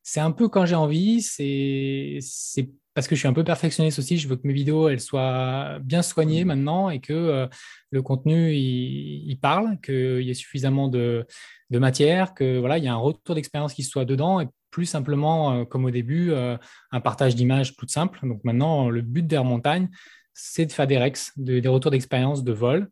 C'est 0.03 0.19
un 0.19 0.31
peu 0.31 0.49
quand 0.49 0.65
j'ai 0.65 0.75
envie. 0.75 1.21
C'est 1.21 2.19
c'est 2.21 2.69
parce 2.93 3.07
que 3.07 3.15
je 3.15 3.19
suis 3.19 3.27
un 3.27 3.33
peu 3.33 3.43
perfectionniste 3.43 3.99
aussi. 3.99 4.17
Je 4.17 4.27
veux 4.27 4.37
que 4.37 4.47
mes 4.47 4.53
vidéos 4.53 4.87
elles 4.89 5.01
soient 5.01 5.79
bien 5.81 6.01
soignées 6.01 6.45
maintenant 6.45 6.89
et 6.89 6.99
que 7.01 7.13
euh, 7.13 7.47
le 7.91 8.01
contenu 8.01 8.53
il, 8.53 9.29
il 9.29 9.39
parle, 9.39 9.79
qu'il 9.81 10.21
y 10.21 10.31
ait 10.31 10.33
suffisamment 10.33 10.87
de, 10.87 11.25
de 11.71 11.79
matière, 11.79 12.33
que 12.33 12.59
voilà, 12.59 12.77
il 12.77 12.83
y 12.83 12.87
a 12.87 12.93
un 12.93 12.97
retour 12.97 13.35
d'expérience 13.35 13.73
qui 13.73 13.83
soit 13.83 14.05
dedans 14.05 14.39
et 14.39 14.47
plus 14.75 14.85
simplement, 14.85 15.53
euh, 15.53 15.63
comme 15.63 15.85
au 15.85 15.89
début, 15.89 16.31
euh, 16.31 16.57
un 16.91 16.99
partage 16.99 17.33
d'images 17.33 17.77
tout 17.77 17.87
simple. 17.87 18.19
Donc 18.27 18.43
maintenant, 18.43 18.89
le 18.89 19.01
but 19.01 19.25
d'Air 19.25 19.45
Montagne, 19.45 19.87
c'est 20.33 20.65
de 20.65 20.71
faire 20.73 20.85
des 20.85 20.97
REX, 20.97 21.31
des 21.37 21.65
retours 21.69 21.91
d'expérience 21.91 22.43
de 22.43 22.51
vol. 22.51 22.89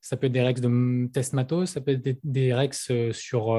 Ça 0.00 0.16
peut 0.16 0.28
être 0.28 0.32
des 0.32 0.40
REX 0.40 0.62
de 0.62 1.10
test 1.12 1.34
matos, 1.34 1.68
ça 1.68 1.82
peut 1.82 1.90
être 1.90 2.18
des, 2.24 2.54
REX 2.54 2.90
euh, 2.90 3.12
sur 3.12 3.54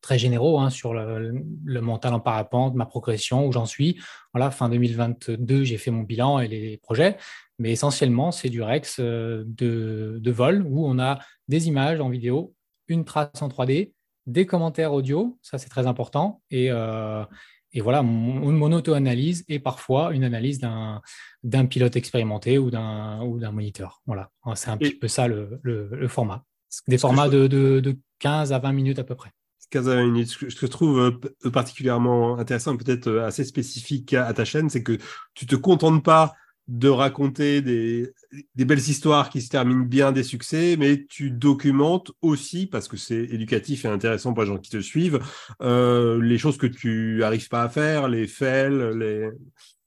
très 0.00 0.18
généraux 0.18 0.58
hein, 0.58 0.70
sur 0.70 0.94
le, 0.94 1.80
mental 1.82 2.14
en 2.14 2.20
parapente, 2.20 2.74
ma 2.74 2.86
progression, 2.86 3.46
où 3.46 3.52
j'en 3.52 3.66
suis. 3.66 4.00
Voilà, 4.32 4.50
fin 4.50 4.70
2022, 4.70 5.64
j'ai 5.64 5.76
fait 5.76 5.90
mon 5.90 6.04
bilan 6.04 6.38
et 6.38 6.48
les 6.48 6.78
projets. 6.78 7.18
Mais 7.58 7.70
essentiellement, 7.70 8.32
c'est 8.32 8.48
du 8.48 8.62
REX 8.62 8.98
de, 8.98 9.44
de, 9.46 10.30
vol 10.30 10.64
où 10.66 10.86
on 10.86 10.98
a 10.98 11.18
des 11.48 11.68
images 11.68 12.00
en 12.00 12.08
vidéo, 12.08 12.54
une 12.88 13.04
trace 13.04 13.42
en 13.42 13.48
3D, 13.48 13.92
des 14.26 14.46
commentaires 14.46 14.92
audio, 14.92 15.38
ça 15.42 15.58
c'est 15.58 15.68
très 15.68 15.86
important, 15.86 16.42
et, 16.50 16.70
euh, 16.70 17.24
et 17.72 17.80
voilà, 17.80 18.02
mon, 18.02 18.52
mon 18.52 18.72
auto-analyse 18.72 19.44
et 19.48 19.58
parfois 19.58 20.12
une 20.12 20.24
analyse 20.24 20.58
d'un 20.58 21.66
pilote 21.66 21.96
expérimenté 21.96 22.58
ou 22.58 22.70
d'un 22.70 23.52
moniteur. 23.52 24.02
Voilà, 24.06 24.30
c'est 24.54 24.70
un 24.70 24.76
petit 24.76 24.94
peu 24.94 25.08
ça 25.08 25.28
le, 25.28 25.60
le, 25.62 26.08
format. 26.08 26.44
Des 26.88 26.98
formats 26.98 27.28
de, 27.28 27.46
de, 27.46 27.80
de, 27.80 27.96
15 28.18 28.52
à 28.52 28.58
20 28.58 28.72
minutes 28.72 28.98
à 28.98 29.04
peu 29.04 29.14
près. 29.14 29.30
15 29.70 29.88
à 29.88 29.94
20 29.96 30.06
minutes. 30.06 30.28
Ce 30.28 30.38
que 30.38 30.66
je 30.66 30.66
trouve 30.66 31.20
euh, 31.44 31.50
particulièrement 31.50 32.38
intéressant, 32.38 32.76
peut-être 32.76 33.06
euh, 33.06 33.26
assez 33.26 33.44
spécifique 33.44 34.14
à 34.14 34.32
ta 34.34 34.44
chaîne, 34.44 34.68
c'est 34.68 34.82
que 34.82 34.98
tu 35.34 35.46
te 35.46 35.56
contentes 35.56 36.04
pas 36.04 36.34
de 36.70 36.88
raconter 36.88 37.62
des, 37.62 38.14
belles 38.54 38.78
histoires 38.78 39.28
qui 39.28 39.42
se 39.42 39.48
terminent 39.48 39.84
bien, 39.84 40.12
des 40.12 40.22
succès, 40.22 40.76
mais 40.78 41.04
tu 41.04 41.32
documentes 41.32 42.12
aussi, 42.22 42.68
parce 42.68 42.86
que 42.86 42.96
c'est 42.96 43.24
éducatif 43.24 43.84
et 43.84 43.88
intéressant 43.88 44.32
pour 44.32 44.44
les 44.44 44.48
gens 44.48 44.58
qui 44.58 44.70
te 44.70 44.80
suivent, 44.80 45.18
euh, 45.62 46.22
les 46.22 46.38
choses 46.38 46.58
que 46.58 46.68
tu 46.68 47.16
n'arrives 47.18 47.48
pas 47.48 47.64
à 47.64 47.68
faire, 47.68 48.08
les 48.08 48.28
fails, 48.28 48.96
les... 48.96 49.30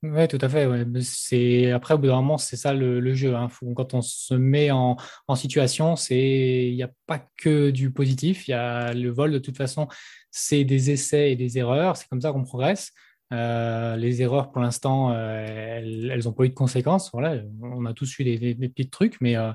Oui, 0.03 0.27
tout 0.27 0.39
à 0.41 0.49
fait. 0.49 0.67
C'est 0.99 1.71
après 1.71 1.93
au 1.93 1.97
bout 1.97 2.07
d'un 2.07 2.15
moment, 2.17 2.37
c'est 2.37 2.57
ça 2.57 2.73
le, 2.73 3.13
jeu. 3.13 3.33
Hein. 3.33 3.47
quand 3.73 3.93
on 3.93 4.01
se 4.01 4.33
met 4.33 4.69
en, 4.69 4.97
en 5.29 5.35
situation, 5.35 5.95
c'est 5.95 6.67
il 6.67 6.75
n'y 6.75 6.83
a 6.83 6.91
pas 7.07 7.25
que 7.37 7.69
du 7.69 7.89
positif. 7.91 8.49
Il 8.49 8.51
y 8.51 8.53
a 8.53 8.93
le 8.93 9.09
vol 9.09 9.31
de 9.31 9.39
toute 9.39 9.55
façon, 9.55 9.87
c'est 10.29 10.65
des 10.65 10.91
essais 10.91 11.31
et 11.31 11.35
des 11.37 11.57
erreurs. 11.57 11.95
C'est 11.95 12.09
comme 12.09 12.19
ça 12.19 12.33
qu'on 12.33 12.43
progresse. 12.43 12.91
Euh, 13.31 13.95
les 13.95 14.21
erreurs, 14.21 14.51
pour 14.51 14.61
l'instant, 14.61 15.11
euh, 15.11 15.45
elles 15.81 16.23
n'ont 16.23 16.33
pas 16.33 16.43
eu 16.45 16.49
de 16.49 16.53
conséquences. 16.53 17.09
Voilà, 17.13 17.41
on 17.61 17.85
a 17.85 17.93
tous 17.93 18.19
eu 18.19 18.23
des, 18.23 18.55
petits 18.69 18.89
trucs, 18.89 19.19
mais, 19.21 19.35
euh, 19.35 19.51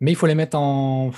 il 0.00 0.16
faut 0.16 0.26
les, 0.26 0.34
mettre 0.34 0.56
en, 0.56 1.12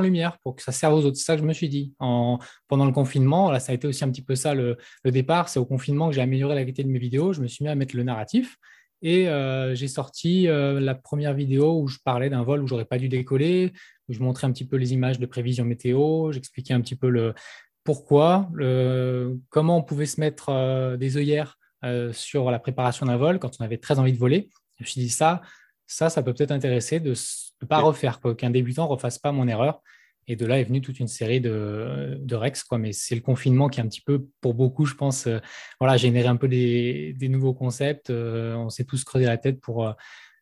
lumière 0.00 0.38
pour 0.42 0.56
que 0.56 0.62
ça 0.62 0.72
serve 0.72 0.94
aux 0.94 1.04
autres. 1.04 1.16
C'est 1.16 1.24
ça 1.24 1.34
que 1.34 1.42
je 1.42 1.46
me 1.46 1.52
suis 1.52 1.68
dit. 1.68 1.94
En, 1.98 2.38
pendant 2.68 2.86
le 2.86 2.92
confinement, 2.92 3.58
ça 3.58 3.72
a 3.72 3.74
été 3.74 3.86
aussi 3.86 4.04
un 4.04 4.10
petit 4.10 4.22
peu 4.22 4.34
ça 4.34 4.54
le, 4.54 4.78
départ. 5.04 5.48
C'est 5.48 5.58
au 5.58 5.66
confinement 5.66 6.08
que 6.08 6.14
j'ai 6.14 6.22
amélioré 6.22 6.54
la 6.54 6.62
qualité 6.62 6.84
de 6.84 6.88
mes 6.88 6.98
vidéos. 6.98 7.32
Je 7.32 7.42
me 7.42 7.48
suis 7.48 7.64
mis 7.64 7.70
à 7.70 7.74
mettre 7.74 7.96
le 7.96 8.02
narratif. 8.02 8.56
Et 9.02 9.26
j'ai 9.74 9.88
sorti 9.88 10.46
la 10.46 10.94
première 10.94 11.34
vidéo 11.34 11.80
où 11.80 11.88
je 11.88 11.98
parlais 12.02 12.30
d'un 12.30 12.42
vol 12.42 12.62
où 12.62 12.66
j'aurais 12.66 12.84
pas 12.84 12.98
dû 12.98 13.08
décoller, 13.08 13.72
je 14.08 14.20
montrais 14.20 14.46
un 14.46 14.52
petit 14.52 14.66
peu 14.66 14.76
les 14.76 14.92
images 14.92 15.18
de 15.18 15.26
prévision 15.26 15.64
météo, 15.64 16.32
j'expliquais 16.32 16.74
un 16.74 16.80
petit 16.80 16.96
peu 16.96 17.08
le, 17.08 17.34
pourquoi, 17.84 18.50
comment 19.48 19.78
on 19.78 19.82
pouvait 19.82 20.06
se 20.06 20.20
mettre 20.20 20.50
euh, 20.50 20.96
des 20.96 21.16
œillères 21.16 21.58
euh, 21.84 22.12
sur 22.12 22.50
la 22.50 22.58
préparation 22.58 23.06
d'un 23.06 23.16
vol 23.16 23.38
quand 23.38 23.52
on 23.58 23.64
avait 23.64 23.78
très 23.78 23.98
envie 23.98 24.12
de 24.12 24.18
voler. 24.18 24.50
Je 24.78 24.84
me 24.84 24.86
suis 24.86 25.00
dit 25.00 25.10
ça, 25.10 25.40
ça, 25.86 26.10
ça 26.10 26.22
peut 26.22 26.34
peut-être 26.34 26.50
intéresser 26.50 27.00
de 27.00 27.10
ne 27.10 27.66
pas 27.66 27.80
refaire, 27.80 28.20
qu'un 28.36 28.50
débutant 28.50 28.84
ne 28.84 28.90
refasse 28.90 29.18
pas 29.18 29.32
mon 29.32 29.48
erreur. 29.48 29.82
Et 30.26 30.36
de 30.36 30.46
là 30.46 30.60
est 30.60 30.64
venue 30.64 30.80
toute 30.80 31.00
une 31.00 31.08
série 31.08 31.40
de, 31.40 32.20
Rex. 32.30 32.62
Quoi. 32.62 32.78
Mais 32.78 32.92
c'est 32.92 33.14
le 33.14 33.22
confinement 33.22 33.68
qui, 33.68 33.80
un 33.80 33.88
petit 33.88 34.02
peu, 34.02 34.26
pour 34.40 34.54
beaucoup, 34.54 34.84
je 34.84 34.94
pense, 34.94 35.26
euh, 35.26 35.38
voilà, 35.80 35.96
généré 35.96 36.28
un 36.28 36.36
peu 36.36 36.46
des, 36.46 37.16
nouveaux 37.22 37.54
concepts. 37.54 38.10
on 38.10 38.68
s'est 38.68 38.84
tous 38.84 39.02
creusé 39.04 39.24
la 39.24 39.38
tête 39.38 39.60
pour 39.60 39.92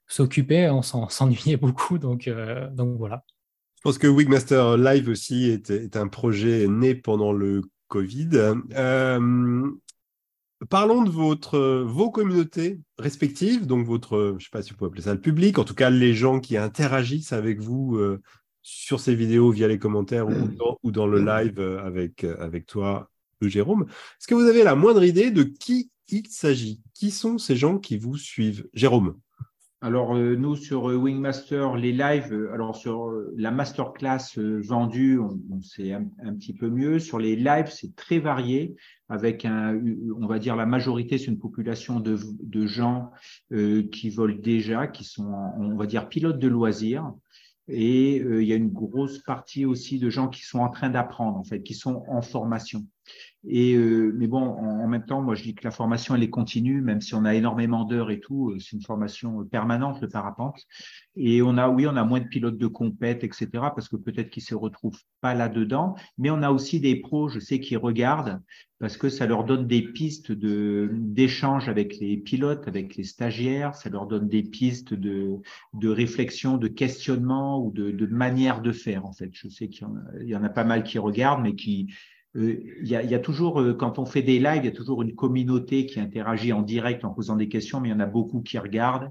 s'occuper. 0.07 0.68
On 0.68 0.83
s'ennuyait 1.09 1.57
beaucoup. 1.57 1.98
Donc, 1.98 2.29
donc 2.72 2.98
voilà. 2.98 3.22
Je 3.78 3.82
pense 3.84 3.98
que 3.98 4.08
Wigmaster 4.08 4.76
Live 4.76 5.08
aussi 5.08 5.44
est, 5.44 5.96
un 5.96 6.08
projet 6.08 6.66
né 6.66 6.96
pendant 6.96 7.32
le 7.32 7.62
Covid. 7.86 8.30
Euh, 8.72 9.70
parlons 10.68 11.04
de 11.04 11.10
votre, 11.10 11.84
vos 11.86 12.10
communautés 12.10 12.80
respectives, 12.98 13.68
donc 13.68 13.86
votre, 13.86 14.30
je 14.30 14.34
ne 14.34 14.40
sais 14.40 14.48
pas 14.50 14.62
si 14.62 14.70
vous 14.70 14.76
pouvez 14.78 14.88
appeler 14.88 15.02
ça 15.02 15.14
le 15.14 15.20
public, 15.20 15.60
en 15.60 15.64
tout 15.64 15.76
cas 15.76 15.90
les 15.90 16.12
gens 16.12 16.40
qui 16.40 16.56
interagissent 16.56 17.32
avec 17.32 17.60
vous 17.60 17.94
euh, 17.98 18.20
sur 18.62 18.98
ces 18.98 19.14
vidéos 19.14 19.52
via 19.52 19.68
les 19.68 19.78
commentaires 19.78 20.26
ou, 20.82 20.90
dans, 20.90 21.06
le 21.06 21.20
live 21.20 21.60
euh, 21.60 21.80
avec, 21.86 22.24
avec 22.24 22.66
toi, 22.66 23.08
Jérôme. 23.42 23.86
Est-ce 23.88 24.26
que 24.26 24.34
vous 24.34 24.48
avez 24.48 24.64
la 24.64 24.74
moindre 24.74 25.04
idée 25.04 25.30
de 25.30 25.44
qui 25.44 25.92
il 26.08 26.26
s'agit? 26.26 26.82
Qui 26.94 27.12
sont 27.12 27.38
ces 27.38 27.54
gens 27.54 27.78
qui 27.78 27.96
vous 27.96 28.16
suivent? 28.16 28.68
Jérôme 28.74 29.14
alors, 29.80 30.16
euh, 30.16 30.34
nous, 30.34 30.56
sur 30.56 30.90
euh, 30.90 30.96
Wingmaster, 30.96 31.76
les 31.76 31.92
lives, 31.92 32.32
euh, 32.32 32.52
alors 32.52 32.74
sur 32.74 33.12
la 33.36 33.52
masterclass 33.52 34.36
vendue, 34.36 35.20
on, 35.20 35.60
c'est 35.62 35.92
un, 35.92 36.04
petit 36.34 36.52
peu 36.52 36.68
mieux. 36.68 36.98
Sur 36.98 37.20
les 37.20 37.36
lives, 37.36 37.70
c'est 37.70 37.94
très 37.94 38.18
varié, 38.18 38.74
avec 39.08 39.44
un, 39.44 39.80
on 40.20 40.26
va 40.26 40.40
dire 40.40 40.56
la 40.56 40.66
majorité, 40.66 41.16
c'est 41.16 41.26
une 41.26 41.38
population 41.38 42.00
de, 42.00 42.18
de 42.42 42.66
gens 42.66 43.12
qui 43.50 44.10
volent 44.10 44.36
déjà, 44.40 44.88
qui 44.88 45.04
sont, 45.04 45.32
on 45.56 45.76
va 45.76 45.86
dire, 45.86 46.08
pilotes 46.08 46.40
de 46.40 46.48
loisirs. 46.48 47.12
Et 47.68 48.16
il 48.16 48.44
y 48.44 48.52
a 48.52 48.56
une 48.56 48.72
grosse 48.72 49.18
partie 49.20 49.64
aussi 49.64 49.98
de 49.98 50.10
gens 50.10 50.28
qui 50.28 50.42
sont 50.42 50.58
en 50.58 50.70
train 50.70 50.90
d'apprendre, 50.90 51.38
en 51.38 51.44
fait, 51.44 51.62
qui 51.62 51.74
sont 51.74 52.02
en 52.08 52.22
formation. 52.22 52.84
Et 53.46 53.74
euh, 53.74 54.12
mais 54.16 54.27
bon, 54.27 54.40
en, 54.40 54.88
même 54.88 55.05
temps, 55.07 55.22
moi 55.22 55.35
je 55.35 55.44
dis 55.44 55.55
que 55.55 55.64
la 55.64 55.70
formation 55.70 56.14
elle 56.14 56.22
est 56.24 56.31
continue, 56.31 56.81
même 56.81 57.01
si 57.01 57.14
on 57.14 57.24
a 57.24 57.35
énormément 57.35 57.85
d'heures 57.85 58.11
et 58.11 58.18
tout, 58.18 58.51
euh, 58.51 58.59
c'est 58.59 58.77
une 58.77 58.83
formation 58.83 59.44
permanente 59.44 60.01
le 60.01 60.09
parapente. 60.09 60.59
Et 61.14 61.40
on 61.42 61.57
a, 61.57 61.68
oui, 61.68 61.87
on 61.87 61.96
a 61.96 62.05
moins 62.05 62.20
de 62.20 62.27
pilotes 62.27 62.59
de 62.59 62.66
compète, 62.66 63.22
etc. 63.22 63.48
Parce 63.53 63.88
que 63.88 63.96
peut-être 63.96 64.31
qu'ils 64.31 64.42
se 64.42 64.55
retrouvent 64.55 65.01
pas 65.20 65.35
là-dedans, 65.35 65.94
mais 66.18 66.31
on 66.31 66.42
a 66.42 66.51
aussi 66.51 66.81
des 66.81 66.96
pros, 66.96 67.29
je 67.29 67.38
sais, 67.38 67.61
qui 67.61 67.77
regardent 67.77 68.40
parce 68.81 68.96
que 68.96 69.09
ça 69.09 69.27
leur 69.27 69.44
donne 69.44 69.66
des 69.66 69.83
pistes 69.83 70.31
de 70.31 70.90
d'échange 70.92 71.68
avec 71.68 71.98
les 71.98 72.16
pilotes, 72.16 72.68
avec 72.68 72.96
les 72.96 73.05
stagiaires, 73.05 73.74
ça 73.74 73.90
leur 73.90 74.07
donne 74.07 74.29
des 74.29 74.42
pistes 74.42 74.94
de 74.94 75.37
de 75.74 75.88
réflexion, 75.88 76.57
de 76.59 76.68
questionnement 76.68 77.64
ou 77.64 77.72
de, 77.72 77.90
de 77.90 78.07
manière 78.07 78.62
de 78.62 78.72
faire. 78.72 79.05
En 79.05 79.12
fait, 79.12 79.31
je 79.33 79.48
sais 79.48 79.68
qu'il 79.68 79.87
y, 80.22 80.37
en 80.37 80.44
a 80.44 80.48
pas 80.48 80.64
mal 80.64 80.85
qui 80.85 80.98
regardent, 80.98 81.42
mais 81.42 81.55
qui 81.55 81.88
euh, 81.88 82.17
il 82.34 82.86
y, 82.86 82.94
a, 82.94 83.02
y, 83.02 83.14
a, 83.14 83.18
toujours, 83.18 83.60
euh, 83.60 83.74
quand 83.74 83.98
on 83.98 84.06
fait 84.06 84.22
des 84.22 84.38
lives, 84.38 84.62
il 84.62 84.66
y 84.66 84.68
a 84.68 84.72
toujours 84.72 85.02
une 85.02 85.14
communauté 85.14 85.86
qui 85.86 85.98
interagit 86.00 86.52
en 86.52 86.62
direct 86.62 87.04
en 87.04 87.10
posant 87.10 87.36
des 87.36 87.48
questions, 87.48 87.80
mais 87.80 87.88
il 87.88 87.92
y 87.92 87.94
en 87.94 88.00
a 88.00 88.06
beaucoup 88.06 88.42
qui 88.42 88.58
regardent. 88.58 89.10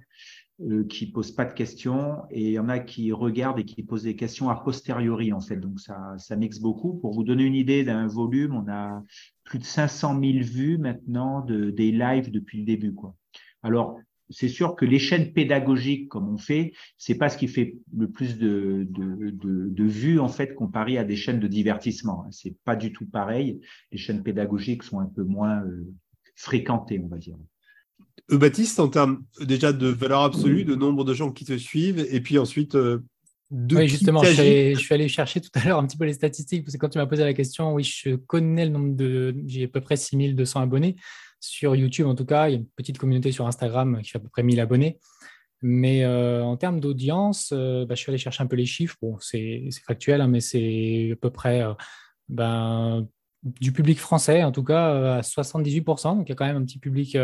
euh, 0.62 0.86
qui 0.86 1.12
posent 1.12 1.32
pas 1.32 1.46
de 1.46 1.54
questions 1.54 2.24
et 2.32 2.42
il 2.42 2.52
y 2.52 2.60
en 2.60 2.68
a 2.68 2.80
qui 2.80 3.12
regardent 3.12 3.60
et 3.60 3.66
qui 3.66 3.84
posent 3.84 4.04
des 4.04 4.16
questions 4.16 4.50
a 4.50 4.56
posteriori 4.56 5.32
en 5.32 5.40
fait. 5.40 5.58
Donc 5.58 5.80
ça, 5.80 6.16
ça 6.18 6.36
mixe 6.36 6.60
beaucoup. 6.60 6.96
Pour 6.96 7.14
vous 7.14 7.24
donner 7.24 7.44
une 7.44 7.56
idée 7.56 7.84
d'un 7.84 8.08
volume, 8.08 8.56
on 8.56 8.68
a 8.68 9.04
plus 9.44 9.60
de 9.60 9.64
500 9.64 10.20
000 10.20 10.40
vues 10.44 10.78
maintenant 10.80 11.42
de, 11.42 11.70
des 11.70 11.92
lives 11.92 12.32
depuis 12.32 12.60
le 12.60 12.66
début. 12.66 12.94
Quoi. 12.94 13.16
Alors 13.62 14.00
c'est 14.30 14.50
sûr 14.50 14.76
que 14.76 14.86
les 14.86 15.00
chaînes 15.00 15.32
pédagogiques, 15.32 16.10
comme 16.10 16.30
on 16.30 16.38
fait, 16.38 16.74
c'est 16.98 17.16
pas 17.16 17.30
ce 17.30 17.38
qui 17.38 17.48
fait 17.48 17.76
le 17.96 18.10
plus 18.10 18.38
de, 18.38 18.86
de, 18.90 19.32
de, 19.32 19.70
de 19.70 19.84
vues 19.84 20.20
en 20.20 20.28
fait 20.28 20.54
comparé 20.54 20.98
à 20.98 21.04
des 21.04 21.16
chaînes 21.16 21.40
de 21.40 21.48
divertissement. 21.48 22.26
C'est 22.32 22.56
pas 22.66 22.76
du 22.76 22.92
tout 22.92 23.06
pareil. 23.06 23.60
Les 23.92 23.98
chaînes 23.98 24.24
pédagogiques 24.24 24.84
sont 24.84 25.00
un 25.00 25.06
peu 25.06 25.24
moins 25.24 25.62
euh, 25.64 25.88
fréquentées, 26.36 27.00
on 27.04 27.08
va 27.08 27.18
dire. 27.18 27.38
Euh, 28.32 28.38
Baptiste, 28.38 28.80
en 28.80 28.90
termes 28.90 29.24
déjà 29.40 29.72
de 29.72 29.88
valeur 29.88 30.22
absolue, 30.22 30.66
de 30.66 30.76
nombre 30.76 31.06
de 31.06 31.14
gens 31.14 31.32
qui 31.32 31.46
te 31.46 31.58
suivent, 31.58 32.06
et 32.10 32.20
puis 32.20 32.38
ensuite 32.38 32.76
euh, 32.76 33.00
de 33.50 33.78
Oui, 33.78 33.88
justement, 33.88 34.22
je 34.24 34.32
suis, 34.32 34.42
allé, 34.42 34.76
je 34.76 34.80
suis, 34.80 34.94
allé, 34.94 35.08
chercher 35.08 35.40
tout 35.40 35.50
à 35.54 35.64
l'heure 35.64 35.80
un 35.80 35.88
petit 35.88 35.98
peu 35.98 36.04
les 36.04 36.14
statistiques, 36.14 36.66
parce 36.66 36.74
que 36.74 36.80
quand 36.80 36.90
tu 36.90 36.98
m'as 36.98 37.06
posé 37.06 37.24
la 37.24 37.34
question, 37.34 37.74
oui, 37.74 37.84
je 37.84 38.16
connais 38.16 38.66
le 38.66 38.72
nombre 38.72 38.96
de. 38.96 39.34
J'ai 39.46 39.64
à 39.64 39.68
peu 39.70 39.80
près 39.80 39.96
6200 39.96 40.60
abonnés 40.60 40.98
sur 41.40 41.76
YouTube, 41.76 42.08
en 42.08 42.16
tout 42.16 42.26
cas. 42.26 42.48
Il 42.48 42.52
y 42.52 42.56
a 42.56 42.58
une 42.58 42.68
petite 42.68 42.98
communauté 42.98 43.32
sur 43.32 43.48
Instagram 43.48 44.02
qui 44.02 44.12
fait 44.12 44.18
à 44.18 44.22
peu 44.22 44.30
près 44.30 44.44
1000 44.44 44.60
abonnés. 44.60 45.00
Mais 45.62 46.04
euh, 46.04 46.44
en 46.44 46.56
termes 46.56 46.80
d'audience, 46.80 47.52
euh, 47.52 47.86
bah, 47.86 47.96
je 47.96 48.02
suis 48.02 48.12
allé 48.12 48.20
chercher 48.20 48.44
un 48.44 48.48
peu 48.48 48.56
les 48.56 48.66
chiffres. 48.66 48.96
Bon, 49.02 49.18
c'est 49.20 49.70
factuel, 49.86 50.22
hein, 50.22 50.28
mais 50.28 50.40
c'est 50.40 51.12
à 51.14 51.16
peu 51.16 51.32
près 51.32 51.62
euh, 51.64 51.74
ben, 52.30 53.08
du 53.44 53.72
public 53.72 54.00
français, 54.00 54.44
en 54.44 54.52
tout 54.52 54.64
cas 54.64 55.18
à 55.18 55.22
78%. 55.22 56.18
Donc 56.18 56.28
il 56.28 56.30
y 56.30 56.34
a 56.34 56.36
quand 56.36 56.46
même 56.46 56.58
un 56.58 56.66
petit 56.66 56.80
public 56.80 57.18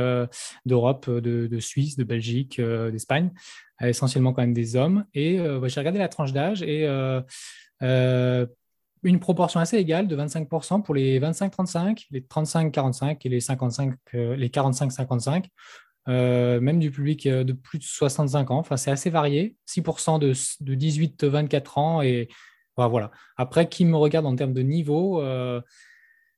d'Europe, 0.65 1.09
de, 1.09 1.59
Suisse, 1.59 1.95
de 1.95 2.03
Belgique, 2.03 2.61
d'Espagne, 2.61 3.31
essentiellement 3.81 4.31
quand 4.33 4.41
même 4.41 4.53
des 4.53 4.75
hommes. 4.75 5.05
Et 5.13 5.37
bah, 5.37 5.67
j'ai 5.67 5.79
regardé 5.79 5.99
la 5.99 6.07
tranche 6.07 6.31
d'âge 6.31 6.61
et 6.63 6.87
une 9.03 9.19
proportion 9.19 9.59
assez 9.59 9.77
égale 9.77 10.07
de 10.07 10.15
25% 10.15 10.81
pour 10.81 10.95
les 10.95 11.19
25-35, 11.19 12.05
les 12.11 12.21
35-45 12.21 13.17
et 13.23 13.29
les, 13.29 13.39
55, 13.39 13.95
les 14.13 14.49
45-55. 14.49 15.45
Euh, 16.09 16.59
même 16.59 16.79
du 16.79 16.91
public 16.91 17.25
euh, 17.27 17.45
de 17.45 17.53
plus 17.53 17.79
de 17.79 17.83
65 17.83 18.51
ans. 18.51 18.57
Enfin, 18.57 18.77
c'est 18.77 18.91
assez 18.91 19.09
varié. 19.09 19.55
6% 19.67 20.19
de, 20.19 20.33
de 20.61 20.75
18-24 20.75 21.79
ans. 21.79 22.01
Et 22.01 22.27
voilà, 22.75 23.11
Après, 23.37 23.69
qui 23.69 23.85
me 23.85 23.95
regarde 23.95 24.25
en 24.25 24.35
termes 24.35 24.53
de 24.53 24.61
niveau 24.61 25.21
euh, 25.21 25.61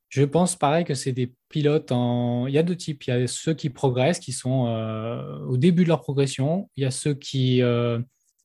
Je 0.10 0.24
pense 0.24 0.56
pareil 0.56 0.86
que 0.86 0.94
c'est 0.94 1.14
des 1.14 1.34
pilotes 1.50 1.92
en. 1.92 2.46
Il 2.48 2.54
y 2.54 2.58
a 2.58 2.64
deux 2.64 2.76
types. 2.76 3.06
Il 3.06 3.10
y 3.10 3.14
a 3.14 3.28
ceux 3.28 3.54
qui 3.54 3.70
progressent, 3.70 4.20
qui 4.20 4.34
sont 4.34 4.68
au 5.48 5.58
début 5.58 5.84
de 5.84 5.90
leur 5.90 6.02
progression. 6.02 6.70
Il 6.76 6.84
y 6.84 6.86
a 6.86 6.92
ceux 6.92 7.14
qui 7.14 7.62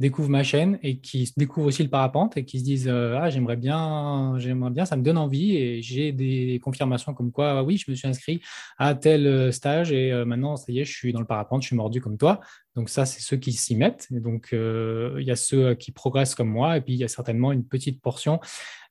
découvrent 0.00 0.30
ma 0.30 0.42
chaîne 0.42 0.78
et 0.82 0.98
qui 0.98 1.30
découvrent 1.36 1.66
aussi 1.66 1.82
le 1.82 1.90
parapente 1.90 2.38
et 2.38 2.44
qui 2.46 2.58
se 2.58 2.64
disent 2.64 2.88
euh, 2.88 3.18
ah 3.20 3.28
j'aimerais 3.28 3.56
bien 3.56 4.34
j'aimerais 4.38 4.70
bien 4.70 4.86
ça 4.86 4.96
me 4.96 5.02
donne 5.02 5.18
envie 5.18 5.56
et 5.56 5.82
j'ai 5.82 6.10
des 6.12 6.58
confirmations 6.64 7.12
comme 7.12 7.30
quoi 7.30 7.58
ah 7.58 7.62
oui 7.62 7.76
je 7.76 7.90
me 7.90 7.94
suis 7.94 8.08
inscrit 8.08 8.40
à 8.78 8.94
tel 8.94 9.26
euh, 9.26 9.52
stage 9.52 9.92
et 9.92 10.10
euh, 10.10 10.24
maintenant 10.24 10.56
ça 10.56 10.72
y 10.72 10.80
est 10.80 10.86
je 10.86 10.92
suis 10.92 11.12
dans 11.12 11.20
le 11.20 11.26
parapente 11.26 11.62
je 11.62 11.68
suis 11.68 11.76
mordu 11.76 12.00
comme 12.00 12.16
toi. 12.16 12.40
Donc 12.76 12.88
ça 12.88 13.04
c'est 13.04 13.20
ceux 13.20 13.36
qui 13.36 13.52
s'y 13.52 13.74
mettent 13.74 14.06
et 14.14 14.20
donc 14.20 14.50
il 14.52 15.24
y 15.24 15.30
a 15.32 15.36
ceux 15.36 15.74
qui 15.74 15.90
progressent 15.90 16.36
comme 16.36 16.48
moi 16.48 16.76
et 16.76 16.80
puis 16.80 16.94
il 16.94 16.98
y 16.98 17.04
a 17.04 17.08
certainement 17.08 17.50
une 17.50 17.64
petite 17.64 18.00
portion 18.00 18.38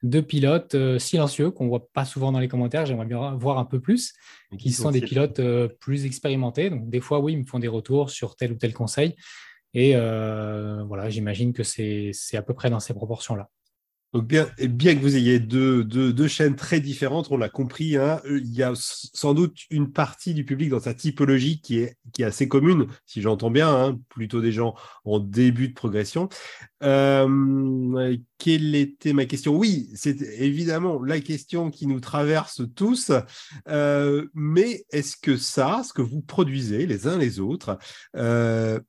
de 0.03 0.19
pilotes 0.19 0.75
silencieux 0.99 1.49
qu'on 1.49 1.69
voit 1.69 1.87
pas 1.93 2.03
souvent 2.03 2.33
dans 2.33 2.39
les 2.39 2.49
commentaires. 2.49 2.85
J'aimerais 2.85 3.05
bien 3.05 3.35
voir 3.35 3.57
un 3.57 3.63
peu 3.63 3.79
plus 3.79 4.13
qui 4.57 4.73
sont 4.73 4.91
des 4.91 4.99
pilotes 4.99 5.41
plus 5.79 6.05
expérimentés. 6.05 6.69
Donc 6.69 6.89
des 6.89 6.99
fois 6.99 7.19
oui 7.21 7.33
ils 7.33 7.39
me 7.39 7.45
font 7.45 7.59
des 7.59 7.69
retours 7.69 8.09
sur 8.09 8.35
tel 8.35 8.51
ou 8.51 8.55
tel 8.55 8.73
conseil 8.73 9.15
et 9.73 9.95
euh, 9.95 10.83
voilà, 10.83 11.09
j'imagine 11.09 11.53
que 11.53 11.63
c'est 11.63 12.13
à 12.33 12.41
peu 12.41 12.53
près 12.53 12.69
dans 12.69 12.79
ces 12.79 12.93
proportions-là. 12.93 13.49
Bien, 14.11 14.47
que 14.47 15.01
vous 15.01 15.15
ayez 15.15 15.39
deux, 15.39 15.83
deux, 15.83 16.11
deux 16.11 16.27
chaînes 16.27 16.55
très 16.55 16.79
différentes, 16.79 17.27
on 17.29 17.37
l'a 17.37 17.47
compris, 17.47 17.95
hein, 17.95 18.19
il 18.25 18.51
y 18.55 18.63
a 18.63 18.71
sans 18.75 19.35
doute 19.35 19.55
une 19.69 19.91
partie 19.91 20.33
du 20.33 20.45
public 20.45 20.69
dans 20.69 20.79
sa 20.79 20.95
typologie 20.95 21.61
qui 21.61 21.77
est, 21.77 21.95
qui 22.11 22.23
est 22.23 22.25
assez 22.25 22.47
commune, 22.47 22.87
si 23.05 23.21
j'entends 23.21 23.51
bien, 23.51 23.69
hein, 23.69 23.99
plutôt 24.09 24.41
des 24.41 24.51
gens 24.51 24.73
en 25.05 25.19
début 25.19 25.69
de 25.69 25.75
progression. 25.75 26.27
Euh, 26.81 28.17
quelle 28.39 28.73
était 28.73 29.13
ma 29.13 29.25
question? 29.25 29.55
Oui, 29.55 29.91
c'est 29.93 30.19
évidemment 30.39 31.03
la 31.03 31.19
question 31.19 31.69
qui 31.69 31.85
nous 31.85 31.99
traverse 31.99 32.63
tous, 32.75 33.11
euh, 33.67 34.25
mais 34.33 34.85
est-ce 34.89 35.17
que 35.17 35.37
ça, 35.37 35.83
ce 35.87 35.93
que 35.93 36.01
vous 36.01 36.21
produisez 36.21 36.87
les 36.87 37.05
uns 37.05 37.19
les 37.19 37.39
autres, 37.39 37.77
euh, 38.15 38.79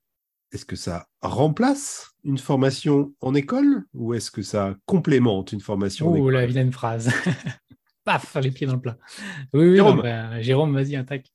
est-ce 0.51 0.65
que 0.65 0.75
ça 0.75 1.07
remplace 1.21 2.11
une 2.23 2.37
formation 2.37 3.13
en 3.21 3.33
école 3.33 3.83
ou 3.93 4.13
est-ce 4.13 4.31
que 4.31 4.41
ça 4.41 4.75
complémente 4.85 5.51
une 5.51 5.61
formation 5.61 6.07
oh, 6.07 6.11
en 6.11 6.15
école? 6.15 6.33
la 6.33 6.45
vilaine 6.45 6.71
phrase. 6.71 7.11
Paf, 8.03 8.35
les 8.41 8.51
pieds 8.51 8.67
dans 8.67 8.73
le 8.73 8.81
plat. 8.81 8.97
Oui, 9.53 9.69
oui, 9.69 9.75
Jérôme, 9.75 10.01
ben, 10.01 10.41
Jérôme 10.41 10.73
vas-y, 10.73 10.95
attaque. 10.95 11.31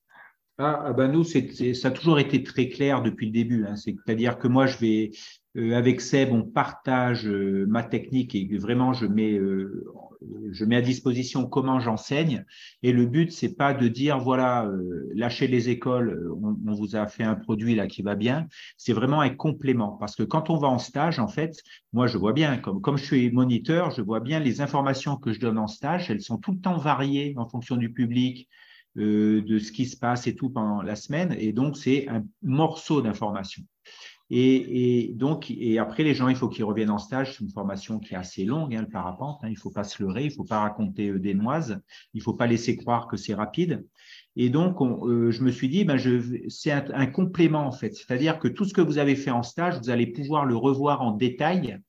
Ah, 0.58 0.84
ah 0.86 0.92
ben 0.92 1.08
nous, 1.08 1.22
c'est, 1.22 1.74
ça 1.74 1.88
a 1.88 1.90
toujours 1.90 2.18
été 2.18 2.42
très 2.42 2.68
clair 2.68 3.02
depuis 3.02 3.26
le 3.26 3.32
début. 3.32 3.66
Hein. 3.66 3.76
C'est-à-dire 3.76 4.38
que 4.38 4.48
moi, 4.48 4.66
je 4.66 4.78
vais, 4.78 5.10
avec 5.56 6.00
Seb, 6.00 6.32
on 6.32 6.42
partage 6.42 7.26
euh, 7.26 7.66
ma 7.66 7.82
technique 7.82 8.34
et 8.34 8.58
vraiment, 8.58 8.92
je 8.92 9.06
mets, 9.06 9.32
euh, 9.32 9.86
je 10.50 10.64
mets 10.64 10.76
à 10.76 10.82
disposition 10.82 11.46
comment 11.46 11.80
j'enseigne. 11.80 12.44
Et 12.82 12.92
le 12.92 13.06
but, 13.06 13.32
c'est 13.32 13.56
pas 13.56 13.72
de 13.72 13.88
dire 13.88 14.18
voilà, 14.18 14.70
lâchez 15.14 15.46
les 15.46 15.68
écoles, 15.70 16.30
on, 16.42 16.56
on, 16.66 16.74
vous 16.74 16.96
a 16.96 17.06
fait 17.06 17.24
un 17.24 17.34
produit 17.34 17.74
là 17.74 17.86
qui 17.86 18.02
va 18.02 18.14
bien. 18.16 18.46
C'est 18.76 18.92
vraiment 18.92 19.20
un 19.20 19.30
complément 19.30 19.92
parce 19.92 20.14
que 20.14 20.22
quand 20.22 20.50
on 20.50 20.58
va 20.58 20.68
en 20.68 20.78
stage, 20.78 21.18
en 21.18 21.28
fait, 21.28 21.62
moi, 21.92 22.06
je 22.06 22.18
vois 22.18 22.32
bien, 22.32 22.58
comme 22.58 22.80
comme 22.80 22.98
je 22.98 23.04
suis 23.04 23.30
moniteur, 23.30 23.90
je 23.92 24.02
vois 24.02 24.20
bien 24.20 24.40
les 24.40 24.60
informations 24.60 25.16
que 25.16 25.32
je 25.32 25.40
donne 25.40 25.58
en 25.58 25.68
stage, 25.68 26.10
elles 26.10 26.22
sont 26.22 26.38
tout 26.38 26.52
le 26.52 26.60
temps 26.60 26.76
variées 26.76 27.34
en 27.38 27.48
fonction 27.48 27.76
du 27.76 27.92
public. 27.92 28.48
de 28.96 29.58
ce 29.58 29.72
qui 29.72 29.84
se 29.84 29.96
passe 29.98 30.26
et 30.26 30.34
tout 30.34 30.48
pendant 30.50 30.80
la 30.82 30.96
semaine. 30.96 31.34
Et 31.38 31.52
donc, 31.52 31.76
c'est 31.76 32.08
un 32.08 32.24
morceau 32.42 33.02
d'information. 33.02 33.62
Et, 34.30 35.04
et, 35.04 35.12
donc, 35.14 35.50
et 35.50 35.78
après, 35.78 36.02
les 36.02 36.14
gens, 36.14 36.28
il 36.28 36.36
faut 36.36 36.48
qu'ils 36.48 36.64
reviennent 36.64 36.90
en 36.90 36.98
stage. 36.98 37.34
C'est 37.34 37.44
une 37.44 37.50
formation 37.50 38.00
qui 38.00 38.14
est 38.14 38.16
assez 38.16 38.44
longue, 38.44 38.74
hein, 38.74 38.82
le 38.82 38.88
parapente. 38.88 39.38
Hein, 39.42 39.48
il 39.50 39.56
faut 39.56 39.70
pas 39.70 39.84
se 39.84 40.02
leurrer, 40.02 40.24
il 40.24 40.32
faut 40.32 40.44
pas 40.44 40.60
raconter 40.60 41.08
euh, 41.08 41.18
des 41.18 41.34
noises, 41.34 41.80
il 42.12 42.22
faut 42.22 42.34
pas 42.34 42.46
laisser 42.46 42.76
croire 42.76 43.06
que 43.06 43.16
c'est 43.16 43.34
rapide. 43.34 43.86
Et 44.34 44.50
donc, 44.50 44.80
on, 44.80 45.06
euh, 45.08 45.30
je 45.30 45.42
me 45.42 45.50
suis 45.50 45.68
dit, 45.68 45.84
ben, 45.84 45.98
c'est 46.48 46.72
un, 46.72 47.06
complément 47.06 47.66
en 47.66 47.72
fait. 47.72 47.94
C'est-à-dire 47.94 48.38
que 48.38 48.48
tout 48.48 48.64
ce 48.64 48.74
que 48.74 48.80
vous 48.80 48.98
avez 48.98 49.16
fait 49.16 49.30
en 49.30 49.42
stage, 49.42 49.78
vous 49.78 49.90
allez 49.90 50.08
pouvoir 50.08 50.44
le 50.44 50.56
revoir 50.56 51.02
en 51.02 51.12
détail 51.12 51.80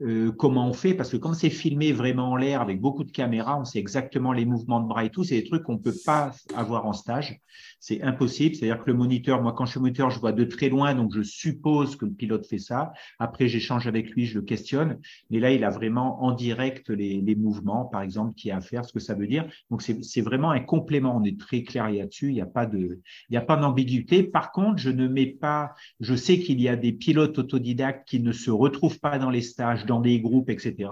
euh, 0.00 0.30
comment 0.30 0.68
on 0.68 0.72
fait, 0.72 0.94
parce 0.94 1.10
que 1.10 1.16
comme 1.16 1.34
c'est 1.34 1.50
filmé 1.50 1.92
vraiment 1.92 2.30
en 2.30 2.36
l'air 2.36 2.60
avec 2.60 2.80
beaucoup 2.80 3.02
de 3.02 3.10
caméras, 3.10 3.58
on 3.58 3.64
sait 3.64 3.80
exactement 3.80 4.32
les 4.32 4.44
mouvements 4.44 4.80
de 4.80 4.86
bras 4.86 5.04
et 5.04 5.10
tout, 5.10 5.24
c'est 5.24 5.40
des 5.40 5.44
trucs 5.44 5.64
qu'on 5.64 5.74
ne 5.74 5.78
peut 5.78 5.96
pas 6.06 6.32
avoir 6.54 6.86
en 6.86 6.92
stage. 6.92 7.40
C'est 7.80 8.02
impossible. 8.02 8.54
C'est-à-dire 8.54 8.84
que 8.84 8.90
le 8.90 8.96
moniteur, 8.96 9.42
moi 9.42 9.52
quand 9.52 9.66
je 9.66 9.72
suis 9.72 9.80
moniteur, 9.80 10.10
je 10.10 10.20
vois 10.20 10.32
de 10.32 10.44
très 10.44 10.68
loin, 10.68 10.94
donc 10.94 11.12
je 11.14 11.22
suppose 11.22 11.96
que 11.96 12.04
le 12.04 12.12
pilote 12.12 12.46
fait 12.46 12.58
ça. 12.58 12.92
Après, 13.18 13.48
j'échange 13.48 13.86
avec 13.88 14.10
lui, 14.10 14.26
je 14.26 14.38
le 14.38 14.44
questionne. 14.44 15.00
Mais 15.30 15.40
là, 15.40 15.50
il 15.52 15.64
a 15.64 15.70
vraiment 15.70 16.22
en 16.22 16.32
direct 16.32 16.90
les, 16.90 17.34
mouvements, 17.34 17.84
par 17.84 18.02
exemple, 18.02 18.34
qui 18.34 18.50
a 18.50 18.58
à 18.58 18.60
faire, 18.60 18.84
ce 18.84 18.92
que 18.92 19.00
ça 19.00 19.14
veut 19.14 19.26
dire. 19.26 19.46
Donc 19.70 19.82
c'est 19.82 20.20
vraiment 20.20 20.50
un 20.50 20.60
complément. 20.60 21.16
On 21.16 21.24
est 21.24 21.38
très 21.38 21.62
clair 21.62 21.90
là-dessus. 21.90 22.28
Il 22.28 22.34
n'y 22.34 22.40
a 22.40 22.46
pas 22.46 22.66
de, 22.66 22.78
il 22.78 23.32
n'y 23.32 23.36
a 23.36 23.40
pas 23.40 23.56
d'ambiguïté. 23.56 24.22
Par 24.22 24.52
contre, 24.52 24.78
je 24.78 24.90
ne 24.90 25.06
mets 25.06 25.26
pas, 25.26 25.74
je 26.00 26.14
sais 26.14 26.38
qu'il 26.38 26.60
y 26.60 26.68
a 26.68 26.76
des 26.76 26.92
pilotes 26.92 27.38
autodidactes 27.38 28.08
qui 28.08 28.20
ne 28.20 28.32
se 28.32 28.50
retrouvent 28.50 28.98
pas 28.98 29.18
dans 29.18 29.30
les 29.30 29.40
stages 29.40 29.86
dans 29.88 30.00
des 30.00 30.20
groupes, 30.20 30.50
etc., 30.50 30.90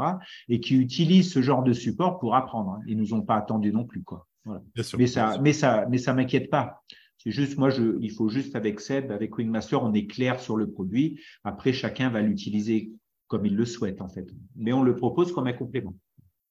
et 0.48 0.58
qui 0.60 0.74
utilisent 0.74 1.32
ce 1.32 1.42
genre 1.42 1.62
de 1.62 1.72
support 1.72 2.18
pour 2.18 2.34
apprendre. 2.34 2.72
Hein. 2.72 2.80
Ils 2.88 2.96
nous 2.96 3.14
ont 3.14 3.22
pas 3.22 3.36
attendu 3.36 3.72
non 3.72 3.84
plus, 3.84 4.02
quoi. 4.02 4.26
Voilà. 4.44 4.62
Sûr, 4.82 4.98
mais, 4.98 5.06
ça, 5.06 5.38
mais 5.40 5.52
ça, 5.52 5.86
mais 5.90 5.98
ça 5.98 6.14
m'inquiète 6.14 6.50
pas. 6.50 6.82
C'est 7.18 7.30
juste, 7.30 7.58
moi, 7.58 7.70
je, 7.70 7.98
il 8.00 8.12
faut 8.12 8.28
juste 8.28 8.54
avec 8.56 8.80
Seb, 8.80 9.10
avec 9.10 9.36
Wingmaster, 9.36 9.82
on 9.82 9.92
est 9.92 10.06
clair 10.06 10.40
sur 10.40 10.56
le 10.56 10.70
produit. 10.70 11.20
Après, 11.44 11.72
chacun 11.72 12.08
va 12.08 12.20
l'utiliser 12.20 12.92
comme 13.26 13.44
il 13.46 13.56
le 13.56 13.64
souhaite, 13.64 14.00
en 14.00 14.08
fait. 14.08 14.26
Mais 14.54 14.72
on 14.72 14.82
le 14.82 14.94
propose 14.94 15.32
comme 15.32 15.48
un 15.48 15.52
complément. 15.52 15.94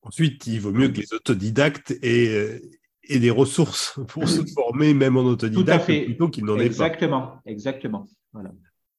Ensuite, 0.02 0.46
il 0.48 0.60
vaut 0.60 0.72
mieux 0.72 0.90
que 0.90 1.00
les 1.00 1.14
autodidactes 1.14 1.98
aient, 2.02 2.62
aient 3.08 3.20
des 3.20 3.32
ressources 3.32 4.00
pour 4.10 4.28
se 4.28 4.46
former, 4.46 4.94
même 4.94 5.18
en 5.18 5.22
autodidacte, 5.24 5.86
plutôt 5.86 6.30
qu'ils 6.30 6.46
n'en 6.46 6.56
aient 6.56 6.60
pas. 6.60 6.66
Exactement, 6.66 7.40
exactement. 7.46 8.08
Voilà. 8.34 8.52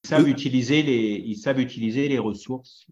Ils 0.04 0.08
savent, 0.08 0.28
utiliser 0.28 0.82
les, 0.82 1.22
ils 1.26 1.36
savent 1.36 1.60
utiliser 1.60 2.08
les 2.08 2.18
ressources 2.18 2.86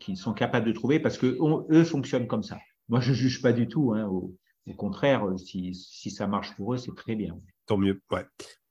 qu'ils 0.00 0.16
sont 0.16 0.32
capables 0.32 0.66
de 0.66 0.72
trouver 0.72 1.00
parce 1.00 1.18
que 1.18 1.38
eux 1.70 1.84
fonctionnent 1.84 2.26
comme 2.26 2.42
ça. 2.42 2.58
Moi, 2.88 3.00
je 3.00 3.12
juge 3.12 3.42
pas 3.42 3.52
du 3.52 3.68
tout. 3.68 3.92
Hein, 3.92 4.06
au, 4.06 4.34
au, 4.66 4.74
contraire, 4.74 5.24
si, 5.38 5.74
si, 5.74 6.10
ça 6.10 6.26
marche 6.26 6.54
pour 6.56 6.74
eux, 6.74 6.78
c'est 6.78 6.94
très 6.94 7.14
bien. 7.14 7.38
Tant 7.66 7.76
mieux. 7.76 8.00
Ouais. 8.10 8.24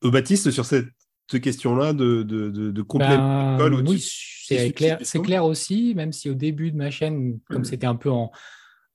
Euh, 0.04 0.12
Baptiste, 0.12 0.52
sur 0.52 0.66
cette 0.66 0.88
question-là 1.28 1.94
de, 1.94 2.24
de, 2.24 2.50
de, 2.50 2.72
de 2.72 2.82
complément 2.82 3.58
ben, 3.58 3.74
Oui, 3.88 4.06
c'est 4.46 4.72
clair, 4.74 5.00
clair 5.00 5.46
aussi, 5.46 5.94
même 5.96 6.12
si 6.12 6.30
au 6.30 6.34
début 6.34 6.72
de 6.72 6.78
ma 6.78 6.92
chaîne, 6.92 7.40
comme 7.50 7.64
c'était 7.64 7.88
un 7.88 7.96
peu 7.96 8.12
en, 8.12 8.32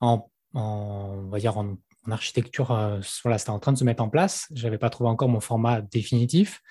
en, 0.01 0.29
en, 0.53 1.23
on 1.25 1.29
va 1.29 1.39
dire 1.39 1.57
en, 1.57 1.77
en 2.05 2.11
architecture, 2.11 2.71
euh, 2.71 2.99
voilà, 3.23 3.37
c'était 3.37 3.51
en 3.51 3.59
train 3.59 3.73
de 3.73 3.77
se 3.77 3.83
mettre 3.83 4.03
en 4.03 4.09
place. 4.09 4.47
Je 4.53 4.63
n'avais 4.63 4.77
pas 4.77 4.89
trouvé 4.89 5.09
encore 5.09 5.29
mon 5.29 5.39
format 5.39 5.81
définitif. 5.81 6.61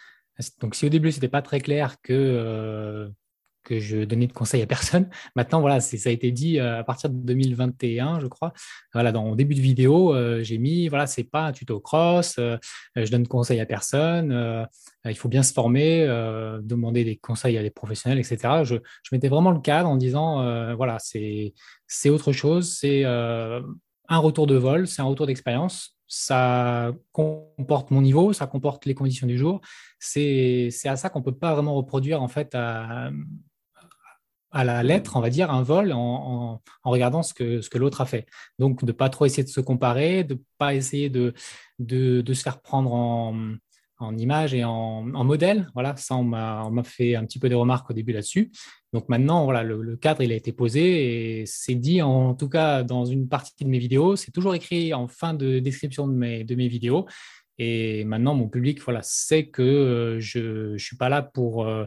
Donc, 0.60 0.74
si 0.74 0.86
au 0.86 0.88
début, 0.88 1.10
ce 1.10 1.16
n'était 1.16 1.28
pas 1.28 1.42
très 1.42 1.60
clair 1.60 1.96
que, 2.02 3.10
que 3.66 3.80
je 3.80 4.04
donnais 4.04 4.28
de 4.28 4.32
conseils 4.32 4.62
à 4.62 4.66
personne. 4.66 5.08
Maintenant, 5.36 5.60
voilà, 5.60 5.80
ça 5.80 6.08
a 6.08 6.12
été 6.12 6.30
dit 6.30 6.58
euh, 6.58 6.78
à 6.78 6.84
partir 6.84 7.10
de 7.10 7.16
2021, 7.16 8.20
je 8.20 8.28
crois. 8.28 8.52
Voilà, 8.94 9.12
dans 9.12 9.30
le 9.30 9.36
début 9.36 9.54
de 9.54 9.60
vidéo, 9.60 10.14
euh, 10.14 10.42
j'ai 10.42 10.58
mis, 10.58 10.88
voilà, 10.88 11.06
c'est 11.06 11.24
pas 11.24 11.46
un 11.46 11.52
tuto 11.52 11.80
cross, 11.80 12.36
euh, 12.38 12.56
je 12.94 13.10
donne 13.10 13.26
conseils 13.26 13.60
à 13.60 13.66
personne, 13.66 14.66
il 15.04 15.16
faut 15.16 15.28
bien 15.28 15.42
se 15.42 15.52
former, 15.52 16.06
demander 16.62 17.04
des 17.04 17.16
conseils 17.16 17.58
à 17.58 17.62
des 17.62 17.70
professionnels, 17.70 18.18
etc. 18.18 18.64
Je, 18.64 18.76
je 19.02 19.08
mettais 19.12 19.28
vraiment 19.28 19.50
le 19.50 19.60
cadre 19.60 19.88
en 19.88 19.96
disant, 19.96 20.74
voilà, 20.74 20.98
c'est 20.98 22.10
autre 22.10 22.32
chose, 22.32 22.76
c'est 22.76 23.04
un 23.04 24.18
retour 24.18 24.46
de 24.46 24.56
vol, 24.56 24.86
c'est 24.86 25.02
un 25.02 25.06
retour 25.06 25.26
d'expérience. 25.26 25.96
Ça 26.08 26.92
comporte 27.12 27.90
mon 27.90 28.00
niveau, 28.00 28.32
ça 28.32 28.46
comporte 28.46 28.86
les 28.86 28.94
conditions 28.94 29.26
du 29.26 29.38
jour. 29.38 29.60
C'est 29.98 30.70
à 30.84 30.96
ça 30.96 31.08
qu'on 31.08 31.20
ne 31.20 31.24
peut 31.24 31.34
pas 31.34 31.54
vraiment 31.54 31.74
reproduire 31.74 32.22
en 32.22 32.28
fait 32.28 32.56
à 34.56 34.64
la 34.64 34.82
lettre, 34.82 35.16
on 35.16 35.20
va 35.20 35.28
dire, 35.28 35.50
un 35.50 35.62
vol 35.62 35.92
en, 35.92 36.62
regardant 36.82 37.22
ce 37.22 37.34
que, 37.34 37.78
l'autre 37.78 38.00
a 38.00 38.06
fait. 38.06 38.24
Donc, 38.58 38.80
de 38.80 38.86
ne 38.86 38.92
pas 38.92 39.10
trop 39.10 39.26
essayer 39.26 39.44
de 39.44 39.50
se 39.50 39.60
comparer, 39.60 40.24
de 40.24 40.32
ne 40.32 40.40
pas 40.56 40.74
essayer 40.74 41.10
de, 41.10 41.34
de, 41.78 42.32
se 42.32 42.42
faire 42.42 42.62
prendre 42.62 42.90
en, 42.90 43.36
en 43.98 44.16
image 44.16 44.54
et 44.54 44.64
en, 44.64 45.02
modèle. 45.02 45.68
Voilà, 45.74 45.94
ça, 45.96 46.16
on 46.16 46.24
m'a 46.24 46.82
fait 46.84 47.16
un 47.16 47.26
petit 47.26 47.38
peu 47.38 47.50
des 47.50 47.54
remarques 47.54 47.90
au 47.90 47.92
début 47.92 48.12
là-dessus. 48.12 48.50
Donc 48.94 49.10
maintenant, 49.10 49.44
voilà, 49.44 49.62
le, 49.62 49.94
cadre, 49.96 50.22
il 50.22 50.32
a 50.32 50.36
été 50.36 50.52
posé 50.52 51.40
et 51.40 51.44
c'est 51.44 51.74
dit, 51.74 52.00
en 52.00 52.34
tout 52.34 52.48
cas, 52.48 52.82
dans 52.82 53.04
une 53.04 53.28
partie 53.28 53.62
de 53.62 53.68
mes 53.68 53.78
vidéos. 53.78 54.16
C'est 54.16 54.30
toujours 54.30 54.54
écrit 54.54 54.94
en 54.94 55.06
fin 55.06 55.34
de 55.34 55.58
description 55.58 56.08
de 56.08 56.14
mes, 56.14 56.44
de 56.44 56.54
mes 56.54 56.68
vidéos. 56.68 57.06
Et 57.58 58.04
maintenant, 58.04 58.34
mon 58.34 58.48
public 58.48 58.80
voilà, 58.82 59.02
sait 59.02 59.48
que 59.48 59.62
euh, 59.62 60.18
je 60.18 60.72
ne 60.72 60.78
suis 60.78 60.96
pas 60.96 61.10
là 61.10 61.20
pour, 61.20 61.66
euh, 61.66 61.84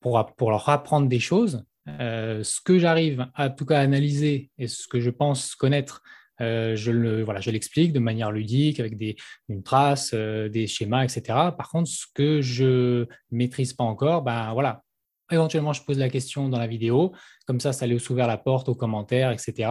pour, 0.00 0.24
pour 0.36 0.50
leur 0.50 0.68
apprendre 0.68 1.08
des 1.08 1.20
choses, 1.20 1.64
euh, 1.88 2.42
ce 2.42 2.60
que 2.60 2.78
j'arrive 2.78 3.26
à 3.34 3.50
tout 3.50 3.66
cas 3.66 3.80
analyser 3.80 4.50
et 4.58 4.68
ce 4.68 4.88
que 4.88 5.00
je 5.00 5.10
pense 5.10 5.54
connaître, 5.54 6.02
euh, 6.40 6.74
je 6.76 6.90
le 6.90 7.22
voilà, 7.22 7.40
l'explique 7.40 7.92
de 7.92 7.98
manière 7.98 8.32
ludique 8.32 8.80
avec 8.80 8.96
des 8.96 9.16
une 9.48 9.62
trace, 9.62 10.12
euh, 10.14 10.48
des 10.48 10.66
schémas, 10.66 11.04
etc. 11.04 11.22
Par 11.56 11.68
contre, 11.70 11.88
ce 11.88 12.06
que 12.14 12.40
je 12.40 13.06
maîtrise 13.30 13.72
pas 13.72 13.84
encore, 13.84 14.22
ben 14.22 14.52
voilà, 14.52 14.82
éventuellement 15.30 15.72
je 15.72 15.82
pose 15.82 15.98
la 15.98 16.08
question 16.08 16.48
dans 16.48 16.58
la 16.58 16.66
vidéo, 16.66 17.12
comme 17.46 17.60
ça, 17.60 17.72
ça 17.72 17.86
laisse 17.86 18.08
ouvert 18.10 18.26
la 18.26 18.38
porte 18.38 18.68
aux 18.68 18.74
commentaires, 18.74 19.30
etc. 19.30 19.70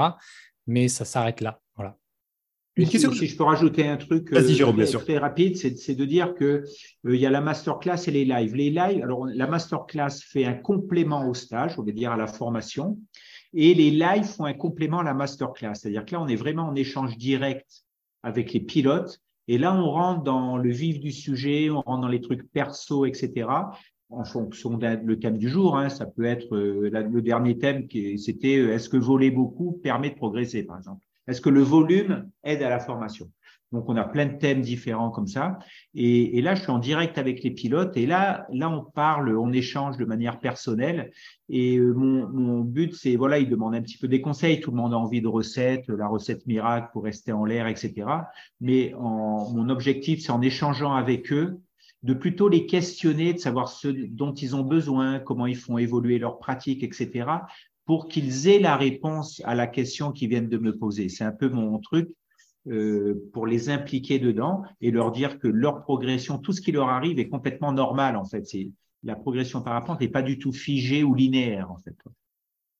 Mais 0.68 0.88
ça 0.88 1.06
s'arrête 1.06 1.42
là. 1.42 1.63
Voilà. 2.76 2.88
Une 2.88 2.90
question. 2.90 3.12
Si, 3.12 3.28
je 3.28 3.38
peux 3.38 3.44
rajouter 3.44 3.88
un 3.88 3.98
truc 3.98 4.34
euh, 4.34 5.00
très, 5.06 5.18
rapide, 5.18 5.58
c'est 5.58 5.96
de 5.96 6.06
dire 6.06 6.34
que 6.34 6.46
euh, 6.46 7.16
il 7.16 7.22
y 7.22 7.26
a 7.26 7.30
la 7.30 7.42
masterclass 7.42 8.08
et 8.08 8.12
les 8.12 8.26
lives. 8.26 8.56
Les 8.56 8.70
lives, 8.70 9.04
alors 9.04 9.26
la 9.28 9.48
masterclass 9.48 10.22
fait 10.22 10.46
un 10.46 10.54
complément 10.54 11.28
au 11.28 11.34
stage, 11.34 11.78
on 11.78 11.84
va 11.84 11.92
dire 11.92 12.12
à 12.12 12.18
la 12.18 12.28
formation, 12.28 12.98
et 13.54 13.74
les 13.74 13.92
lives 13.92 14.26
font 14.26 14.46
un 14.46 14.54
complément 14.54 15.00
à 15.00 15.04
la 15.04 15.14
masterclass. 15.14 15.76
C'est-à-dire 15.76 16.06
que 16.06 16.16
là, 16.16 16.22
on 16.22 16.28
est 16.28 16.36
vraiment 16.36 16.64
en 16.64 16.76
échange 16.76 17.18
direct 17.18 17.84
avec 18.24 18.54
les 18.54 18.60
pilotes, 18.60 19.20
et 19.48 19.58
là, 19.58 19.76
on 19.76 19.90
rentre 19.90 20.24
dans 20.24 20.58
le 20.58 20.72
vif 20.72 21.00
du 21.00 21.12
sujet, 21.12 21.70
on 21.70 21.82
rentre 21.82 22.02
dans 22.02 22.08
les 22.08 22.22
trucs 22.22 22.50
perso, 22.52 23.06
etc 23.06 23.48
en 24.10 24.26
fonction 24.26 24.78
du 24.78 25.20
thème 25.20 25.40
du 25.40 25.50
jour. 25.50 25.76
Hein. 25.76 25.90
Ça 25.90 26.06
peut 26.06 26.26
être 26.26 26.56
euh, 26.56 26.92
le 26.92 27.22
dernier 27.24 27.58
thème 27.58 27.88
qui 27.88 28.20
c'était 28.20 28.54
est-ce 28.54 28.88
que 28.88 28.98
voler 28.98 29.32
beaucoup 29.32 29.72
permet 29.84 30.12
de 30.12 30.16
progresser, 30.16 30.62
par 30.62 30.78
exemple. 30.78 31.04
Est-ce 31.28 31.42
que 31.42 31.50
le 31.50 31.62
volume 31.62 32.30
aide 32.44 32.64
à 32.64 32.70
la 32.70 32.80
formation 32.80 33.30
Donc, 33.72 33.90
on 33.90 33.96
a 33.96 34.04
plein 34.04 34.26
de 34.26 34.38
thèmes 34.38 34.62
différents 34.62 35.10
comme 35.10 35.28
ça. 35.28 35.60
Et, 35.94 36.42
là, 36.42 36.56
je 36.56 36.62
suis 36.62 36.72
en 36.72 36.80
direct 36.80 37.18
avec 37.18 37.44
les 37.44 37.52
pilotes. 37.52 37.96
Et 37.98 38.06
là, 38.06 38.46
là, 38.52 38.70
on 38.70 38.84
parle, 38.84 39.38
on 39.38 39.52
échange 39.52 39.98
de 39.98 40.06
manière 40.06 40.40
personnelle. 40.40 41.12
Et 41.50 41.78
euh, 41.78 41.94
mon, 41.94 42.62
but, 42.62 42.94
c'est, 42.94 43.16
voilà, 43.16 43.40
ils 43.40 43.50
demandent 43.50 43.76
un 43.76 43.82
petit 43.82 43.98
peu 43.98 44.08
des 44.08 44.22
conseils. 44.22 44.60
Tout 44.60 44.72
le 44.72 44.78
monde 44.78 44.94
a 44.94 44.98
envie 44.98 45.22
de 45.22 45.28
recettes, 45.28 45.88
la 45.88 46.08
recette 46.08 46.46
miracle 46.46 46.90
pour 46.94 47.04
rester 47.04 47.32
en 47.32 47.46
l'air, 47.46 47.68
etc. 47.68 48.06
Mais 48.62 48.94
mon 48.98 49.70
objectif, 49.70 50.22
c'est 50.22 50.32
en 50.32 50.42
échangeant 50.42 50.94
avec 50.94 51.32
eux, 51.32 51.60
de 52.04 52.14
plutôt 52.14 52.50
les 52.50 52.66
questionner, 52.66 53.34
de 53.34 53.40
savoir 53.40 53.70
ce 53.70 53.88
dont 53.88 54.34
ils 54.34 54.56
ont 54.56 54.64
besoin, 54.64 55.20
comment 55.20 55.48
ils 55.48 55.58
font 55.58 55.78
évoluer 55.78 56.20
leurs 56.20 56.38
pratiques, 56.38 56.84
etc., 56.84 57.26
pour 57.86 58.08
qu'ils 58.08 58.48
aient 58.48 58.60
la 58.60 58.78
réponse 58.78 59.42
à 59.46 59.56
la 59.56 59.68
question 59.68 60.12
qu'ils 60.12 60.30
viennent 60.30 60.50
de 60.50 60.58
me 60.58 60.78
poser. 60.78 61.10
C'est 61.10 61.24
un 61.24 61.32
peu 61.32 61.50
mon 61.50 61.80
truc 61.80 62.10
euh, 62.68 63.30
pour 63.34 63.46
les 63.46 63.70
impliquer 63.70 64.20
dedans 64.20 64.64
et 64.80 64.92
leur 64.92 65.12
dire 65.12 65.38
que 65.40 65.48
leur 65.48 65.82
progression, 65.82 66.38
tout 66.38 66.54
ce 66.54 66.62
qui 66.62 66.72
leur 66.72 66.90
arrive 66.90 67.20
est 67.20 67.28
complètement 67.28 67.74
normal 67.74 68.16
en 68.16 68.26
fait. 68.26 68.46
C'est 68.46 68.72
la 69.04 69.16
progression 69.16 69.62
par 69.62 69.74
rapport 69.74 70.00
n'est 70.00 70.08
pas 70.08 70.22
du 70.22 70.40
tout 70.40 70.54
figée 70.54 71.04
ou 71.04 71.14
linéaire 71.14 71.72
en 71.72 71.78
fait. 71.78 71.96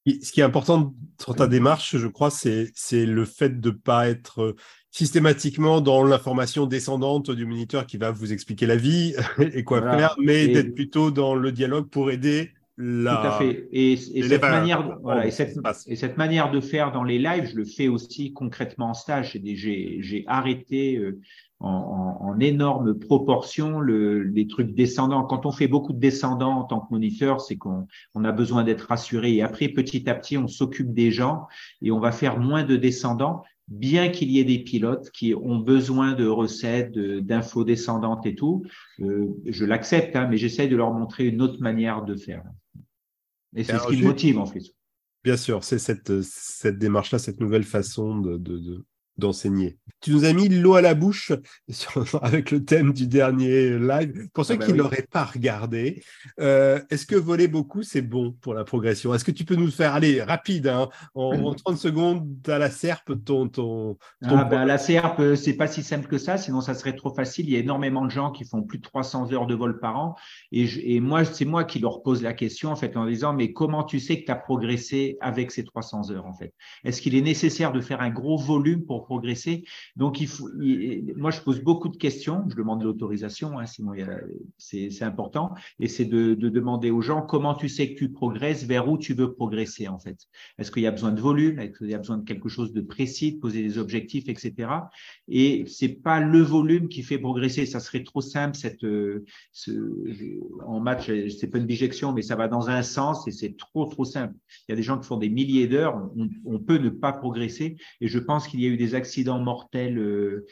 Ce 0.06 0.32
qui 0.32 0.40
est 0.40 0.44
important 0.44 0.94
sur 1.18 1.34
ta 1.34 1.46
démarche, 1.46 1.96
je 1.96 2.06
crois, 2.06 2.30
c'est 2.30 2.72
le 2.92 3.24
fait 3.24 3.60
de 3.60 3.70
ne 3.70 3.74
pas 3.74 4.08
être 4.08 4.54
systématiquement 4.90 5.80
dans 5.80 6.04
l'information 6.04 6.66
descendante 6.66 7.30
du 7.30 7.46
moniteur 7.46 7.86
qui 7.86 7.96
va 7.96 8.10
vous 8.10 8.32
expliquer 8.32 8.66
la 8.66 8.76
vie 8.76 9.14
et 9.38 9.64
quoi 9.64 9.80
faire, 9.82 10.14
mais 10.18 10.48
d'être 10.48 10.74
plutôt 10.74 11.10
dans 11.10 11.34
le 11.34 11.52
dialogue 11.52 11.88
pour 11.88 12.10
aider 12.10 12.52
tout 12.76 13.06
à 13.08 13.38
fait. 13.38 13.68
Et, 13.70 13.96
cette 13.96 14.42
manière, 14.42 14.98
voilà, 15.02 15.26
et, 15.26 15.30
cette, 15.30 15.56
et, 15.86 15.96
cette, 15.96 16.16
manière 16.16 16.50
de 16.50 16.60
faire 16.60 16.90
dans 16.90 17.04
les 17.04 17.18
lives, 17.18 17.50
je 17.50 17.56
le 17.56 17.64
fais 17.64 17.88
aussi 17.88 18.32
concrètement 18.32 18.90
en 18.90 18.94
stage. 18.94 19.38
J'ai 19.42 20.24
arrêté 20.26 20.96
euh, 20.96 21.20
en, 21.60 22.18
en, 22.20 22.40
énorme 22.40 22.98
proportion 22.98 23.78
le, 23.78 24.24
les 24.24 24.48
trucs 24.48 24.74
descendants. 24.74 25.22
Quand 25.22 25.46
on 25.46 25.52
fait 25.52 25.68
beaucoup 25.68 25.92
de 25.92 26.00
descendants 26.00 26.58
en 26.58 26.64
tant 26.64 26.80
que 26.80 26.88
moniteur, 26.90 27.40
c'est 27.40 27.56
qu'on 27.56 27.86
on 28.14 28.24
a 28.24 28.32
besoin 28.32 28.64
d'être 28.64 28.88
rassuré. 28.88 29.34
Et 29.34 29.42
après, 29.42 29.68
petit 29.68 30.08
à 30.10 30.14
petit, 30.14 30.36
on 30.36 30.48
s'occupe 30.48 30.92
des 30.92 31.12
gens 31.12 31.46
et 31.80 31.92
on 31.92 32.00
va 32.00 32.10
faire 32.10 32.40
moins 32.40 32.64
de 32.64 32.76
descendants 32.76 33.44
bien 33.68 34.10
qu'il 34.10 34.30
y 34.30 34.40
ait 34.40 34.44
des 34.44 34.58
pilotes 34.58 35.10
qui 35.10 35.34
ont 35.34 35.56
besoin 35.58 36.12
de 36.12 36.26
recettes, 36.26 36.98
d'infos 36.98 37.64
descendantes 37.64 38.26
et 38.26 38.34
tout, 38.34 38.64
euh, 39.00 39.28
je 39.46 39.64
l'accepte, 39.64 40.16
hein, 40.16 40.26
mais 40.30 40.36
j'essaie 40.36 40.68
de 40.68 40.76
leur 40.76 40.92
montrer 40.92 41.26
une 41.26 41.40
autre 41.40 41.60
manière 41.62 42.04
de 42.04 42.14
faire. 42.14 42.42
Et 43.54 43.64
c'est 43.64 43.78
ce 43.78 43.86
qui 43.88 43.96
me 43.98 44.04
motive 44.04 44.38
en 44.38 44.46
fait. 44.46 44.62
Bien 45.22 45.36
sûr, 45.36 45.64
c'est 45.64 45.78
cette, 45.78 46.20
cette 46.22 46.78
démarche-là, 46.78 47.18
cette 47.18 47.40
nouvelle 47.40 47.64
façon 47.64 48.18
de, 48.18 48.36
de, 48.36 48.84
d'enseigner. 49.16 49.78
Tu 50.00 50.10
nous 50.10 50.24
as 50.24 50.32
mis 50.32 50.48
l'eau 50.48 50.74
à 50.74 50.82
la 50.82 50.94
bouche 50.94 51.32
avec 52.22 52.50
le 52.50 52.64
thème 52.64 52.92
du 52.92 53.06
dernier 53.06 53.78
live. 53.78 54.28
Pour 54.32 54.44
ceux 54.44 54.54
ah 54.54 54.56
bah 54.58 54.66
qui 54.66 54.72
ne 54.72 54.78
l'auraient 54.78 55.06
pas 55.10 55.24
regardé, 55.24 56.02
euh, 56.40 56.80
est-ce 56.90 57.06
que 57.06 57.16
voler 57.16 57.48
beaucoup, 57.48 57.82
c'est 57.82 58.02
bon 58.02 58.32
pour 58.40 58.54
la 58.54 58.64
progression? 58.64 59.14
Est-ce 59.14 59.24
que 59.24 59.30
tu 59.30 59.44
peux 59.44 59.54
nous 59.54 59.70
faire, 59.70 59.94
allez, 59.94 60.22
rapide, 60.22 60.66
hein, 60.66 60.88
en, 61.14 61.54
30 61.54 61.78
secondes, 61.78 62.28
à 62.46 62.58
la 62.58 62.70
serpe, 62.70 63.12
ton... 63.24 63.48
ton, 63.48 63.96
ah 64.22 64.44
bah, 64.44 64.64
la 64.64 64.78
serpe, 64.78 65.20
euh, 65.20 65.36
c'est 65.36 65.54
pas 65.54 65.68
si 65.68 65.82
simple 65.82 66.08
que 66.08 66.18
ça, 66.18 66.36
sinon 66.36 66.60
ça 66.60 66.74
serait 66.74 66.96
trop 66.96 67.14
facile. 67.14 67.46
Il 67.46 67.52
y 67.52 67.56
a 67.56 67.60
énormément 67.60 68.04
de 68.04 68.10
gens 68.10 68.30
qui 68.30 68.44
font 68.44 68.62
plus 68.62 68.78
de 68.78 68.82
300 68.82 69.32
heures 69.32 69.46
de 69.46 69.54
vol 69.54 69.78
par 69.78 69.96
an. 69.96 70.16
Et, 70.52 70.96
et 70.96 71.00
moi, 71.00 71.24
c'est 71.24 71.44
moi 71.44 71.64
qui 71.64 71.78
leur 71.78 72.02
pose 72.02 72.22
la 72.22 72.34
question, 72.34 72.70
en 72.70 72.76
fait, 72.76 72.96
en 72.96 73.06
disant, 73.06 73.32
mais 73.32 73.52
comment 73.52 73.84
tu 73.84 74.00
sais 74.00 74.20
que 74.20 74.26
tu 74.26 74.32
as 74.32 74.36
progressé 74.36 75.16
avec 75.20 75.50
ces 75.50 75.64
300 75.64 76.10
heures, 76.10 76.26
en 76.26 76.34
fait? 76.34 76.52
Est-ce 76.84 77.00
qu'il 77.00 77.14
est 77.14 77.22
nécessaire 77.22 77.72
de 77.72 77.80
faire 77.80 78.00
un 78.00 78.10
gros 78.10 78.36
volume 78.36 78.84
pour 78.84 79.03
progresser. 79.04 79.64
Donc, 79.96 80.22
moi, 81.16 81.30
je 81.30 81.40
pose 81.40 81.60
beaucoup 81.60 81.88
de 81.88 81.96
questions. 81.96 82.44
Je 82.48 82.56
demande 82.56 82.82
l'autorisation, 82.82 83.58
hein, 83.58 83.66
sinon 83.66 83.92
c'est 84.58 85.02
important. 85.02 85.54
Et 85.80 85.88
c'est 85.88 86.04
de, 86.04 86.34
demander 86.34 86.90
aux 86.90 87.00
gens 87.00 87.22
comment 87.22 87.54
tu 87.54 87.68
sais 87.68 87.92
que 87.92 87.98
tu 87.98 88.10
progresses, 88.10 88.64
vers 88.64 88.88
où 88.88 88.98
tu 88.98 89.14
veux 89.14 89.32
progresser, 89.32 89.88
en 89.88 89.98
fait. 89.98 90.18
Est-ce 90.58 90.70
qu'il 90.70 90.82
y 90.82 90.86
a 90.86 90.90
besoin 90.90 91.12
de 91.12 91.20
volume? 91.20 91.58
Est-ce 91.58 91.78
qu'il 91.78 91.90
y 91.90 91.94
a 91.94 91.98
besoin 91.98 92.18
de 92.18 92.24
quelque 92.24 92.48
chose 92.48 92.72
de 92.72 92.80
précis, 92.80 93.34
de 93.34 93.40
poser 93.40 93.62
des 93.62 93.78
objectifs, 93.78 94.28
etc. 94.28 94.68
Et 95.28 95.64
c'est 95.66 95.88
pas 95.88 96.20
le 96.20 96.40
volume 96.40 96.88
qui 96.88 97.02
fait 97.02 97.18
progresser. 97.18 97.66
Ça 97.66 97.80
serait 97.80 98.04
trop 98.04 98.20
simple. 98.20 98.56
Ce, 98.56 100.04
en 100.66 100.80
match, 100.80 101.10
c'est 101.38 101.48
pas 101.48 101.58
une 101.58 101.66
bijection, 101.66 102.12
mais 102.12 102.22
ça 102.22 102.36
va 102.36 102.48
dans 102.48 102.68
un 102.68 102.82
sens 102.82 103.26
et 103.28 103.30
c'est 103.30 103.56
trop, 103.56 103.86
trop 103.86 104.04
simple. 104.04 104.34
Il 104.68 104.72
y 104.72 104.74
a 104.74 104.76
des 104.76 104.82
gens 104.82 104.98
qui 104.98 105.06
font 105.06 105.16
des 105.16 105.30
milliers 105.30 105.66
d'heures. 105.66 105.96
On, 106.16 106.28
on 106.44 106.58
peut 106.58 106.78
ne 106.78 106.90
pas 106.90 107.12
progresser. 107.12 107.76
Et 108.00 108.08
je 108.08 108.18
pense 108.18 108.48
qu'il 108.48 108.60
y 108.60 108.66
a 108.66 108.68
eu 108.68 108.76
des 108.76 108.93
accident 108.94 109.38
mortel 109.40 109.98
euh, 109.98 110.46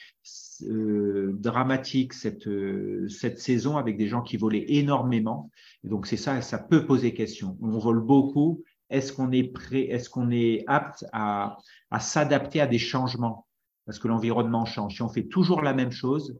euh, 0.62 1.33
dramatique 1.35 2.12
cette, 2.12 2.46
euh, 2.46 3.09
cette 3.09 3.38
saison 3.38 3.76
avec 3.76 3.96
des 3.96 4.09
gens 4.09 4.22
qui 4.22 4.37
volaient 4.37 4.64
énormément. 4.68 5.50
Donc 5.85 6.07
c'est 6.07 6.16
ça, 6.16 6.40
ça 6.42 6.59
peut 6.59 6.87
poser 6.87 7.14
question. 7.14 7.57
On 7.61 7.78
vole 7.78 8.00
beaucoup. 8.00 8.62
Est-ce 8.90 9.12
qu'on 9.12 9.33
est 9.33 9.44
prêt, 9.44 9.83
est-ce 9.83 10.11
qu'on 10.11 10.31
est 10.31 10.64
apte 10.66 11.05
à, 11.12 11.57
à 11.90 12.00
s'adapter 12.00 12.61
à 12.61 12.66
des 12.66 12.78
changements? 12.78 13.46
Parce 13.87 13.98
que 13.98 14.09
l'environnement 14.09 14.64
change. 14.64 14.94
Si 14.94 15.02
on 15.02 15.09
fait 15.09 15.24
toujours 15.24 15.62
la 15.62 15.74
même 15.74 15.92
chose, 15.92 16.38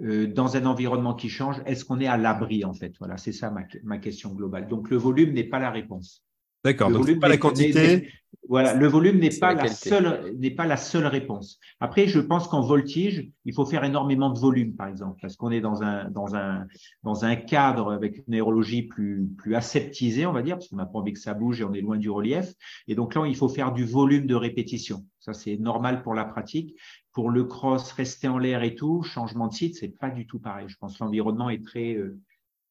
dans 0.00 0.56
un 0.56 0.66
environnement 0.66 1.14
qui 1.14 1.28
change, 1.28 1.62
est-ce 1.66 1.84
qu'on 1.84 2.00
est 2.00 2.08
à 2.08 2.16
l'abri 2.16 2.64
en 2.64 2.74
fait? 2.74 2.92
Voilà, 2.98 3.16
c'est 3.16 3.30
ça 3.30 3.50
ma, 3.50 3.62
ma, 3.84 3.98
question 3.98 4.34
globale. 4.34 4.66
Donc 4.66 4.90
le 4.90 4.96
volume 4.96 5.32
n'est 5.32 5.44
pas 5.44 5.60
la 5.60 5.70
réponse. 5.70 6.24
D'accord, 6.64 6.90
donc 6.90 7.20
pas 7.20 7.28
la 7.28 7.36
quantité. 7.36 8.08
Voilà, 8.48 8.74
le 8.74 8.86
volume 8.86 9.18
n'est 9.18 9.30
pas 9.30 9.54
la, 9.54 9.68
seule 9.68 10.34
n'est 10.38 10.50
pas 10.50 10.66
la 10.66 10.76
seule 10.76 11.06
réponse. 11.06 11.58
Après, 11.80 12.06
je 12.06 12.20
pense 12.20 12.46
qu'en 12.46 12.60
voltige, 12.60 13.30
il 13.44 13.54
faut 13.54 13.64
faire 13.64 13.84
énormément 13.84 14.30
de 14.30 14.38
volume, 14.38 14.74
par 14.74 14.88
exemple, 14.88 15.18
parce 15.22 15.36
qu'on 15.36 15.50
est 15.50 15.60
dans 15.60 15.82
un 15.82 16.10
dans 16.10 16.34
un 16.34 16.66
dans 17.02 17.24
un 17.24 17.36
cadre 17.36 17.92
avec 17.92 18.22
une 18.26 18.34
aérologie 18.34 18.82
plus 18.82 19.26
plus 19.38 19.54
aseptisée, 19.54 20.26
on 20.26 20.32
va 20.32 20.42
dire, 20.42 20.56
parce 20.56 20.68
qu'on 20.68 20.76
n'a 20.76 20.84
pas 20.86 20.98
envie 20.98 21.12
que 21.12 21.20
ça 21.20 21.32
bouge 21.32 21.60
et 21.60 21.64
on 21.64 21.72
est 21.72 21.80
loin 21.80 21.96
du 21.96 22.10
relief. 22.10 22.52
Et 22.86 22.94
donc 22.94 23.14
là, 23.14 23.24
il 23.26 23.36
faut 23.36 23.48
faire 23.48 23.72
du 23.72 23.84
volume 23.84 24.26
de 24.26 24.34
répétition. 24.34 25.06
Ça, 25.20 25.32
c'est 25.32 25.56
normal 25.56 26.02
pour 26.02 26.14
la 26.14 26.24
pratique. 26.24 26.76
Pour 27.12 27.30
le 27.30 27.44
cross, 27.44 27.92
rester 27.92 28.28
en 28.28 28.38
l'air 28.38 28.62
et 28.62 28.74
tout, 28.74 29.02
changement 29.04 29.48
de 29.48 29.54
site, 29.54 29.76
c'est 29.76 29.96
pas 29.96 30.10
du 30.10 30.26
tout 30.26 30.38
pareil. 30.38 30.66
Je 30.68 30.76
pense 30.76 30.98
que 30.98 31.04
l'environnement 31.04 31.48
est 31.48 31.64
très 31.64 31.94
euh, 31.94 32.18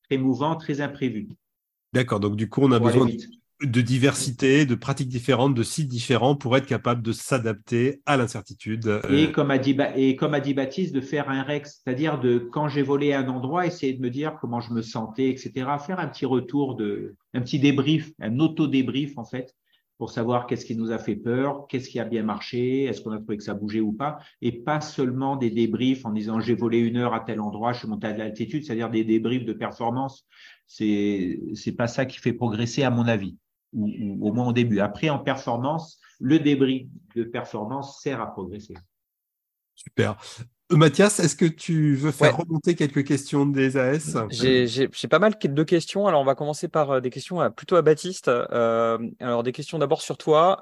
très 0.04 0.18
mouvant, 0.18 0.56
très 0.56 0.82
imprévu. 0.82 1.30
D'accord. 1.94 2.20
Donc 2.20 2.36
du 2.36 2.50
coup, 2.50 2.62
on 2.62 2.72
a 2.72 2.80
besoin 2.80 3.08
de 3.62 3.82
diversité, 3.82 4.66
de 4.66 4.76
pratiques 4.76 5.10
différentes, 5.10 5.54
de 5.54 5.64
sites 5.64 5.88
différents 5.88 6.36
pour 6.36 6.58
être 6.58 6.66
capable 6.66 7.02
de 7.02 7.12
s'adapter 7.12 8.02
à 8.06 8.18
l'incertitude. 8.18 8.88
Euh. 8.88 9.02
Et 9.10 9.32
comme 9.32 9.52
a 9.52 9.58
dit, 9.58 9.74
Baptiste, 10.54 10.94
de 10.94 11.02
faire 11.02 11.30
un 11.30 11.44
rex, 11.44 11.82
c'est-à-dire 11.84 12.20
de 12.20 12.40
quand 12.40 12.68
j'ai 12.68 12.82
volé 12.82 13.14
un 13.14 13.28
endroit, 13.28 13.66
essayer 13.66 13.94
de 13.94 14.02
me 14.02 14.10
dire 14.10 14.38
comment 14.42 14.60
je 14.60 14.74
me 14.74 14.82
sentais, 14.82 15.30
etc. 15.30 15.52
Faire 15.86 16.00
un 16.00 16.08
petit 16.08 16.26
retour 16.26 16.76
de, 16.76 17.16
un 17.34 17.42
petit 17.42 17.60
débrief, 17.60 18.12
un 18.20 18.40
auto-débrief 18.40 19.18
en 19.18 19.24
fait, 19.24 19.56
pour 19.98 20.12
savoir 20.12 20.48
qu'est-ce 20.48 20.66
qui 20.66 20.76
nous 20.76 20.92
a 20.92 20.98
fait 20.98 21.16
peur, 21.16 21.66
qu'est-ce 21.70 21.88
qui 21.88 22.00
a 22.00 22.06
bien 22.06 22.24
marché, 22.24 22.84
est-ce 22.84 23.02
qu'on 23.02 23.12
a 23.12 23.18
trouvé 23.20 23.38
que 23.38 23.44
ça 23.44 23.54
bougeait 23.54 23.80
ou 23.80 23.94
pas, 23.94 24.18
et 24.42 24.52
pas 24.52 24.82
seulement 24.82 25.38
des 25.38 25.52
débriefs 25.52 26.06
en 26.06 26.12
disant 26.12 26.42
j'ai 26.42 26.56
volé 26.56 26.80
une 26.80 26.98
heure 26.98 27.14
à 27.14 27.22
tel 27.22 27.40
endroit, 27.40 27.72
je 27.72 27.80
suis 27.80 27.88
monté 27.88 28.08
à 28.08 28.18
l'altitude, 28.18 28.66
c'est-à-dire 28.66 28.90
des 28.90 29.04
débriefs 29.04 29.46
de 29.46 29.54
performance. 29.54 30.28
C'est 30.66 31.76
pas 31.78 31.88
ça 31.88 32.06
qui 32.06 32.18
fait 32.18 32.34
progresser 32.34 32.84
à 32.84 32.90
mon 32.90 33.08
avis 33.08 33.38
ou, 33.74 34.20
au 34.22 34.34
moins 34.34 34.48
au 34.48 34.54
début. 34.54 34.80
Après, 34.80 35.10
en 35.10 35.20
performance, 35.20 36.00
le 36.20 36.40
débris 36.40 36.90
de 37.16 37.24
performance 37.24 38.02
sert 38.02 38.22
à 38.22 38.32
progresser. 38.32 38.76
Super. 39.76 40.18
Euh, 40.72 40.78
Mathias, 40.78 41.20
est-ce 41.20 41.36
que 41.36 41.46
tu 41.46 41.96
veux 41.96 42.12
faire 42.12 42.38
remonter 42.38 42.76
quelques 42.76 43.04
questions 43.04 43.46
des 43.46 43.78
AS 43.78 44.18
J'ai 44.32 45.08
pas 45.10 45.20
mal 45.20 45.36
de 45.40 45.64
questions. 45.64 46.08
Alors, 46.08 46.22
on 46.22 46.26
va 46.26 46.36
commencer 46.36 46.68
par 46.68 46.92
euh, 46.92 47.00
des 47.00 47.10
questions 47.10 47.42
euh, 47.42 47.50
plutôt 47.50 47.76
à 47.76 47.82
Baptiste. 47.82 48.28
alors, 48.30 49.44
des 49.44 49.52
questions 49.52 49.80
d'abord 49.80 50.02
sur 50.02 50.18
toi. 50.18 50.62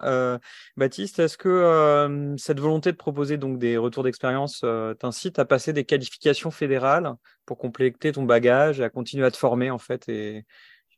Baptiste, 0.78 1.20
est-ce 1.20 1.38
que 1.38 2.36
cette 2.38 2.60
volonté 2.60 2.92
de 2.92 2.98
proposer 2.98 3.38
donc 3.38 3.60
des 3.60 3.78
retours 3.78 4.04
d'expérience 4.04 4.66
t'incite 5.00 5.40
à 5.40 5.46
passer 5.46 5.74
des 5.74 5.84
qualifications 5.84 6.52
fédérales 6.52 7.16
pour 7.46 7.58
compléter 7.58 8.12
ton 8.12 8.24
bagage 8.24 8.80
et 8.80 8.84
à 8.84 8.90
continuer 8.90 9.26
à 9.26 9.32
te 9.32 9.38
former 9.38 9.72
en 9.72 9.78
fait 9.78 10.08
et, 10.10 10.46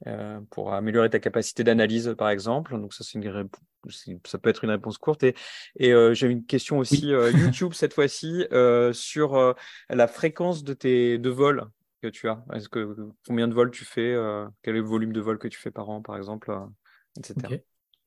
euh, 0.05 0.41
pour 0.49 0.73
améliorer 0.73 1.09
ta 1.09 1.19
capacité 1.19 1.63
d'analyse, 1.63 2.13
par 2.17 2.29
exemple. 2.29 2.77
Donc 2.77 2.93
ça, 2.93 3.05
c'est 3.05 3.19
une 3.19 3.49
ça 4.25 4.37
peut 4.37 4.49
être 4.49 4.63
une 4.63 4.69
réponse 4.69 4.97
courte. 4.97 5.23
Et, 5.23 5.33
et 5.77 5.93
euh, 5.93 6.13
j'ai 6.13 6.27
une 6.27 6.45
question 6.45 6.77
aussi 6.77 7.13
euh, 7.13 7.31
YouTube 7.31 7.73
cette 7.73 7.93
fois-ci 7.93 8.45
sur 8.91 9.55
la 9.89 10.07
fréquence 10.07 10.63
de 10.63 10.73
tes 10.73 11.17
de 11.17 11.29
vols 11.29 11.65
que 12.01 12.07
tu 12.07 12.27
as. 12.27 12.43
Est-ce 12.53 12.67
que 12.67 12.95
combien 13.25 13.47
de 13.47 13.53
vols 13.53 13.71
tu 13.71 13.85
fais 13.85 14.13
Quel 14.61 14.75
est 14.75 14.79
le 14.79 14.85
volume 14.85 15.13
de 15.13 15.21
vols 15.21 15.39
que 15.39 15.47
tu 15.47 15.59
fais 15.59 15.71
par 15.71 15.89
an, 15.89 16.01
par 16.01 16.17
exemple, 16.17 16.53
etc. 17.17 17.61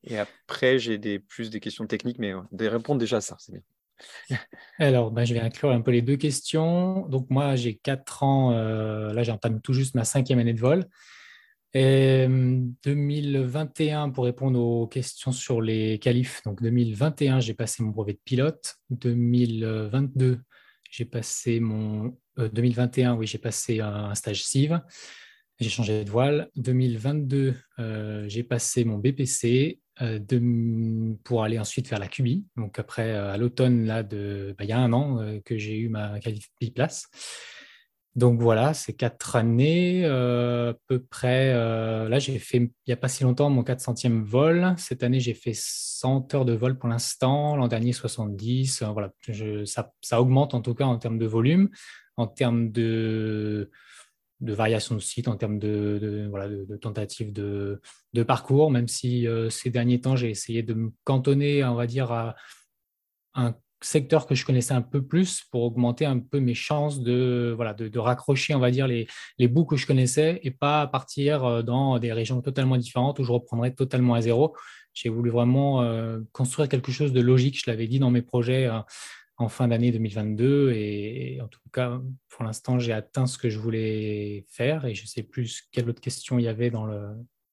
Et 0.05 0.19
après, 0.19 0.79
j'ai 0.79 0.99
des 0.99 1.19
plus 1.19 1.51
des 1.51 1.61
questions 1.61 1.87
techniques, 1.87 2.19
mais 2.19 2.33
des 2.53 2.69
répondre 2.69 3.01
déjà 3.01 3.17
à 3.17 3.21
ça, 3.21 3.37
c'est 3.39 3.53
bien. 3.53 3.63
Alors, 4.79 5.11
ben, 5.11 5.25
je 5.25 5.33
vais 5.33 5.41
inclure 5.41 5.71
un 5.71 5.81
peu 5.81 5.91
les 5.91 6.03
deux 6.03 6.17
questions. 6.17 7.07
Donc, 7.09 7.31
moi, 7.31 7.57
j'ai 7.57 7.75
4 7.77 8.23
ans, 8.23 8.51
là, 8.51 9.23
j'entame 9.23 9.63
tout 9.63 9.73
juste 9.73 9.95
ma 9.95 10.05
cinquième 10.05 10.39
année 10.39 10.53
de 10.53 10.61
vol. 10.61 10.87
Et 11.79 12.27
2021, 12.85 14.09
pour 14.09 14.25
répondre 14.25 14.59
aux 14.59 14.87
questions 14.87 15.31
sur 15.31 15.61
les 15.61 15.99
qualifs, 15.99 16.43
donc 16.47 16.63
2021, 16.63 17.41
j'ai 17.41 17.53
passé 17.53 17.83
mon 17.83 17.91
brevet 17.91 18.15
de 18.15 18.21
pilote. 18.25 18.77
2022, 18.89 20.41
j'ai 20.91 21.05
passé 21.05 21.61
mon. 21.61 22.17
2021, 22.39 23.13
euh, 23.13 23.17
oui, 23.19 23.27
j'ai 23.27 23.37
passé 23.37 23.81
un, 23.81 24.15
stage 24.15 24.43
CIV. 24.43 24.81
J'ai 25.61 25.69
changé 25.69 26.03
de 26.03 26.11
voile. 26.11 26.49
2022, 26.57 27.55
euh, 27.79 28.25
j'ai 28.27 28.43
passé 28.43 28.87
mon 28.87 28.97
BPC 28.97 29.79
euh, 30.01 30.19
pour 31.25 31.45
aller 31.45 31.59
ensuite 31.59 31.89
faire 31.89 31.99
la 31.99 32.09
QBI. 32.09 32.47
Donc 32.57 32.79
après, 32.79 33.11
à 33.11 33.37
l'automne, 33.37 33.85
là, 33.85 34.03
bah, 34.03 34.65
il 34.65 34.67
y 34.67 34.73
a 34.73 34.79
un 34.79 34.95
an 34.95 35.41
que 35.45 35.59
j'ai 35.59 35.77
eu 35.77 35.91
ma 35.91 36.21
qualif 36.21 36.49
place. 36.75 37.11
Donc 38.17 38.41
voilà, 38.41 38.73
c'est 38.73 38.95
quatre 38.95 39.37
années 39.37 40.07
euh, 40.07 40.73
à 40.73 40.75
peu 40.87 41.03
près. 41.03 41.53
Euh, 41.53 42.09
là, 42.09 42.19
j'ai 42.19 42.39
fait 42.39 42.57
il 42.57 42.71
n'y 42.89 42.95
a 42.95 42.97
pas 42.97 43.09
si 43.09 43.25
longtemps 43.25 43.51
mon 43.51 43.63
400e 43.63 44.23
vol. 44.23 44.75
Cette 44.79 45.03
année, 45.03 45.21
j'ai 45.21 45.35
fait 45.35 45.53
100 45.55 46.35
heures 46.35 46.47
de 46.47 46.55
vol 46.55 46.79
pour 46.79 46.89
l'instant. 46.89 47.57
L'an 47.57 47.69
dernier, 47.69 47.93
70. 47.93 48.81
Euh, 48.81 48.87
voilà, 48.87 49.13
ça, 49.67 50.21
augmente 50.21 50.55
en 50.55 50.63
tout 50.63 50.75
cas 50.75 50.87
en 50.87 50.97
termes 50.97 51.19
de 51.19 51.27
volume, 51.27 51.69
en 52.17 52.27
termes 52.27 52.73
de, 52.73 53.71
de 54.41 54.53
variation 54.55 54.95
de 54.95 55.01
site, 55.01 55.29
en 55.29 55.37
termes 55.37 55.59
de, 55.59 56.27
voilà, 56.31 56.49
de, 56.49 56.77
tentatives 56.77 57.35
de, 57.35 57.83
de, 58.15 58.23
parcours, 58.23 58.71
même 58.71 58.89
si 58.89 59.27
ces 59.51 59.69
derniers 59.69 60.01
temps, 60.01 60.17
j'ai 60.17 60.31
essayé 60.31 60.63
de 60.63 60.73
me 60.73 60.91
cantonner, 61.05 61.63
on 61.65 61.75
va 61.75 61.87
dire, 61.87 62.11
à 62.13 62.35
un 63.35 63.55
secteur 63.83 64.27
que 64.27 64.35
je 64.35 64.45
connaissais 64.45 64.75
un 64.75 64.83
peu 64.83 65.03
plus 65.03 65.45
pour 65.51 65.63
augmenter 65.63 66.07
un 66.07 66.19
peu 66.19 66.41
mes 66.41 66.55
chances 66.55 67.01
de, 67.01 67.53
voilà, 67.55 67.75
de, 67.75 67.99
raccrocher, 67.99 68.55
on 68.55 68.59
va 68.59 68.71
dire, 68.71 68.87
les, 68.87 69.07
les, 69.39 69.49
bouts 69.49 69.67
que 69.67 69.77
je 69.77 69.87
connaissais 69.87 70.41
et 70.43 70.51
pas 70.51 70.87
partir 70.87 71.45
euh, 71.45 71.63
dans 71.63 71.99
des 71.99 72.13
régions 72.13 72.41
totalement 72.41 72.77
différentes 72.77 73.19
où 73.19 73.25
je 73.25 73.33
reprendrais 73.33 73.73
totalement 73.73 74.15
à 74.15 74.21
zéro. 74.21 74.57
J'ai 74.95 75.09
voulu 75.09 75.31
vraiment 75.31 75.83
euh, 75.83 76.21
construire 76.33 76.69
quelque 76.69 76.91
chose 76.91 77.13
de 77.13 77.21
logique, 77.21 77.61
je 77.63 77.71
l'avais 77.71 77.87
dit 77.87 77.99
dans 77.99 78.11
mes 78.11 78.23
projets 78.23 78.67
euh, 78.67 78.81
en 79.37 79.49
fin 79.49 79.69
d'année 79.69 79.93
2022 79.93 80.73
et, 80.73 81.39
en 81.43 81.49
tout 81.49 81.61
cas, 81.73 82.01
pour 82.31 82.45
l'instant, 82.45 82.79
j'ai 82.79 82.93
atteint 82.93 83.27
ce 83.27 83.37
que 83.37 83.51
je 83.51 83.59
voulais 83.59 84.47
faire 84.49 84.87
et 84.87 84.95
je 84.95 85.07
sais 85.07 85.23
plus 85.23 85.69
quelle 85.71 85.91
autre 85.91 86.01
question 86.01 86.39
il 86.39 86.45
y 86.45 86.49
avait 86.49 86.71
dans 86.71 86.87
le, 86.87 87.11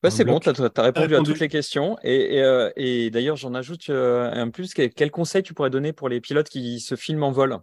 c'est 0.10 0.26
bon, 0.26 0.40
tu 0.40 0.50
as, 0.50 0.82
répondu, 0.82 1.16
à 1.16 1.22
toutes 1.22 1.40
les 1.40 1.48
questions. 1.48 1.98
Et, 2.04 2.42
euh, 2.42 2.70
d'ailleurs, 3.10 3.36
j'en 3.36 3.54
ajoute 3.54 3.90
euh, 3.90 4.32
un 4.32 4.50
plus. 4.50 4.74
Quel, 4.74 5.12
conseil 5.12 5.44
tu 5.44 5.54
pourrais 5.54 5.70
donner 5.70 5.94
pour 5.94 6.10
les 6.10 6.22
pilotes 6.22 6.50
qui 6.50 6.80
se 6.80 6.96
filment 6.96 7.24
en 7.24 7.32
vol? 7.32 7.58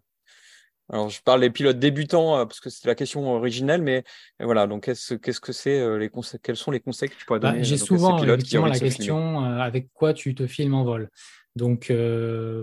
Alors, 0.92 1.08
je 1.08 1.22
parle 1.22 1.42
des 1.42 1.50
pilotes 1.50 1.78
débutants 1.78 2.36
euh, 2.36 2.44
parce 2.46 2.60
que 2.60 2.68
c'est 2.70 2.88
la 2.88 2.94
question 2.94 3.30
originelle, 3.32 3.82
mais 3.82 4.04
voilà. 4.40 4.66
Donc, 4.66 4.84
qu'est-ce 4.84 5.40
que 5.40 5.52
c'est 5.52 5.98
les 5.98 6.08
conseils 6.08 6.40
Quels 6.42 6.56
sont 6.56 6.70
les 6.70 6.80
conseils 6.80 7.08
que 7.08 7.16
tu 7.16 7.26
pourrais 7.26 7.40
bah, 7.40 7.52
donner 7.52 7.64
J'ai 7.64 7.76
souvent 7.76 8.22
effectivement 8.22 8.66
la 8.66 8.78
question 8.78 9.44
avec 9.44 9.92
quoi 9.92 10.14
tu 10.14 10.34
te 10.34 10.46
filmes 10.46 10.74
en 10.74 10.84
vol? 10.84 11.10
Donc, 11.56 11.92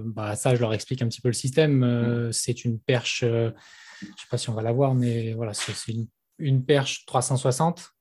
bah, 0.06 0.36
ça, 0.36 0.56
je 0.56 0.62
leur 0.62 0.74
explique 0.74 1.02
un 1.02 1.08
petit 1.08 1.22
peu 1.22 1.30
le 1.30 1.34
système. 1.34 2.28
Mm. 2.28 2.34
C'est 2.34 2.66
une 2.66 2.80
perche, 2.80 3.20
je 3.22 3.28
ne 3.46 3.52
sais 4.02 4.28
pas 4.30 4.38
si 4.38 4.50
on 4.50 4.54
va 4.54 4.62
la 4.62 4.72
voir, 4.72 4.96
mais 4.96 5.34
voilà, 5.34 5.54
c'est 5.54 5.92
une, 5.92 6.08
une 6.40 6.66
perche 6.66 7.06
360 7.06 7.94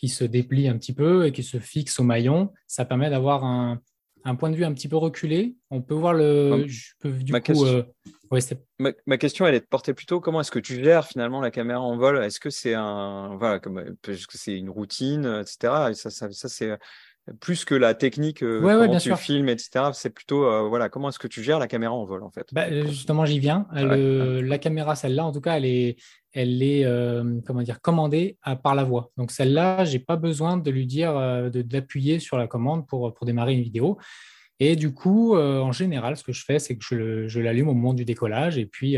qui 0.00 0.08
se 0.08 0.24
déplie 0.24 0.66
un 0.66 0.78
petit 0.78 0.94
peu 0.94 1.26
et 1.26 1.32
qui 1.32 1.42
se 1.42 1.58
fixe 1.58 2.00
au 2.00 2.04
maillon. 2.04 2.54
Ça 2.66 2.86
permet 2.86 3.10
d'avoir 3.10 3.44
un, 3.44 3.82
point 4.38 4.48
de 4.48 4.56
vue 4.56 4.64
un 4.64 4.72
petit 4.72 4.88
peu 4.88 4.96
reculé. 4.96 5.56
On 5.68 5.82
peut 5.82 5.94
voir 5.94 6.14
le. 6.14 6.64
ma, 7.28 7.40
question, 7.42 7.66
euh, 7.66 7.82
ma, 9.06 9.18
question, 9.18 9.46
elle 9.46 9.54
est 9.54 9.60
de 9.60 9.66
porter 9.66 9.92
plutôt 9.92 10.18
comment 10.18 10.40
est-ce 10.40 10.50
que 10.50 10.58
tu 10.58 10.82
gères 10.82 11.06
finalement 11.06 11.42
la 11.42 11.50
caméra 11.50 11.82
en 11.82 11.98
vol? 11.98 12.24
Est-ce 12.24 12.40
que 12.40 12.48
c'est 12.48 12.72
un 12.72 13.36
voilà, 13.36 13.58
comme, 13.58 13.78
est-ce 13.78 14.26
que 14.26 14.38
c'est 14.38 14.56
une 14.56 14.70
routine, 14.70 15.42
etc. 15.42 15.92
ça, 15.92 16.08
ça, 16.08 16.30
ça 16.30 16.48
c'est 16.48 16.78
plus 17.40 17.64
que 17.64 17.74
la 17.74 17.94
technique, 17.94 18.42
euh, 18.42 18.60
comment 18.60 18.98
tu 18.98 19.14
filmes, 19.16 19.48
etc. 19.48 19.90
C'est 19.92 20.10
plutôt, 20.10 20.44
euh, 20.44 20.68
voilà, 20.68 20.88
comment 20.88 21.10
est-ce 21.10 21.18
que 21.18 21.28
tu 21.28 21.42
gères 21.42 21.58
la 21.58 21.68
caméra 21.68 21.92
en 21.92 22.04
vol, 22.04 22.22
en 22.22 22.30
fait? 22.30 22.46
Bah, 22.52 22.70
Justement, 22.86 23.24
j'y 23.24 23.38
viens. 23.38 23.66
La 23.72 24.58
caméra, 24.58 24.96
celle-là, 24.96 25.24
en 25.24 25.32
tout 25.32 25.40
cas, 25.40 25.56
elle 25.56 25.66
est, 25.66 25.96
elle 26.32 26.62
est 26.62 26.84
euh, 26.84 27.40
comment 27.46 27.62
dire, 27.62 27.80
commandée 27.80 28.38
par 28.62 28.74
la 28.74 28.84
voix. 28.84 29.10
Donc 29.16 29.30
celle-là, 29.30 29.84
je 29.84 29.92
n'ai 29.92 29.98
pas 29.98 30.16
besoin 30.16 30.56
de 30.56 30.70
lui 30.70 30.86
dire 30.86 31.16
euh, 31.16 31.50
d'appuyer 31.50 32.18
sur 32.18 32.38
la 32.38 32.46
commande 32.46 32.86
pour, 32.86 33.12
pour 33.14 33.26
démarrer 33.26 33.54
une 33.54 33.62
vidéo. 33.62 33.98
Et 34.58 34.76
du 34.76 34.92
coup, 34.92 35.34
euh, 35.34 35.60
en 35.60 35.72
général, 35.72 36.16
ce 36.16 36.22
que 36.22 36.32
je 36.32 36.44
fais, 36.44 36.58
c'est 36.58 36.76
que 36.76 36.84
je, 36.84 37.28
je 37.28 37.40
l'allume 37.40 37.68
au 37.68 37.74
moment 37.74 37.94
du 37.94 38.04
décollage 38.04 38.58
et 38.58 38.66
puis 38.66 38.96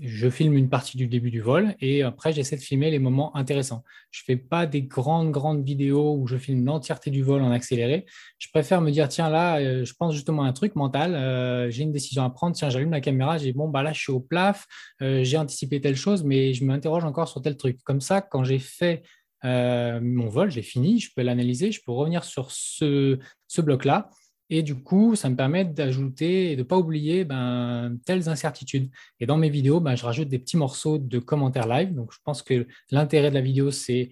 je 0.00 0.28
filme 0.28 0.56
une 0.56 0.68
partie 0.68 0.96
du 0.96 1.06
début 1.06 1.30
du 1.30 1.40
vol 1.40 1.76
et 1.80 2.02
après 2.02 2.32
j'essaie 2.32 2.56
de 2.56 2.60
filmer 2.60 2.90
les 2.90 2.98
moments 2.98 3.34
intéressants. 3.36 3.84
Je 4.10 4.22
ne 4.22 4.24
fais 4.24 4.36
pas 4.36 4.66
des 4.66 4.82
grandes 4.82 5.30
grandes 5.30 5.64
vidéos 5.64 6.16
où 6.16 6.26
je 6.26 6.36
filme 6.36 6.64
l'entièreté 6.64 7.10
du 7.10 7.22
vol 7.22 7.42
en 7.42 7.52
accéléré. 7.52 8.04
Je 8.38 8.48
préfère 8.52 8.80
me 8.80 8.90
dire 8.90 9.08
tiens 9.08 9.30
là, 9.30 9.58
euh, 9.58 9.84
je 9.84 9.94
pense 9.94 10.14
justement 10.14 10.42
à 10.42 10.48
un 10.48 10.52
truc 10.52 10.74
mental, 10.74 11.14
euh, 11.14 11.70
j'ai 11.70 11.84
une 11.84 11.92
décision 11.92 12.24
à 12.24 12.30
prendre, 12.30 12.56
tiens 12.56 12.70
j'allume 12.70 12.90
la 12.90 13.00
caméra, 13.00 13.38
j'ai 13.38 13.52
bon 13.52 13.68
bah 13.68 13.82
là 13.82 13.92
je 13.92 14.00
suis 14.00 14.12
au 14.12 14.20
plaf, 14.20 14.66
euh, 15.00 15.22
j'ai 15.22 15.36
anticipé 15.36 15.80
telle 15.80 15.96
chose 15.96 16.24
mais 16.24 16.54
je 16.54 16.64
m'interroge 16.64 17.04
encore 17.04 17.28
sur 17.28 17.40
tel 17.40 17.56
truc. 17.56 17.78
Comme 17.84 18.00
ça 18.00 18.20
quand 18.20 18.44
j'ai 18.44 18.58
fait 18.58 19.02
mon 19.46 20.30
vol, 20.30 20.50
j'ai 20.50 20.62
fini, 20.62 20.98
je 21.00 21.10
peux 21.14 21.20
l'analyser, 21.20 21.70
je 21.70 21.82
peux 21.84 21.92
revenir 21.92 22.24
sur 22.24 22.50
ce, 22.50 23.18
ce 23.46 23.60
bloc 23.60 23.84
là 23.84 24.08
et 24.50 24.62
du 24.62 24.74
coup, 24.74 25.16
ça 25.16 25.30
me 25.30 25.36
permet 25.36 25.64
d'ajouter 25.64 26.52
et 26.52 26.56
de 26.56 26.62
ne 26.62 26.66
pas 26.66 26.76
oublier 26.76 27.24
ben, 27.24 27.96
telles 28.04 28.28
incertitudes. 28.28 28.90
Et 29.20 29.26
dans 29.26 29.38
mes 29.38 29.48
vidéos, 29.48 29.80
ben, 29.80 29.96
je 29.96 30.04
rajoute 30.04 30.28
des 30.28 30.38
petits 30.38 30.56
morceaux 30.56 30.98
de 30.98 31.18
commentaires 31.18 31.66
live. 31.66 31.94
Donc, 31.94 32.12
je 32.12 32.18
pense 32.24 32.42
que 32.42 32.66
l'intérêt 32.90 33.30
de 33.30 33.34
la 33.34 33.40
vidéo, 33.40 33.70
c'est 33.70 34.10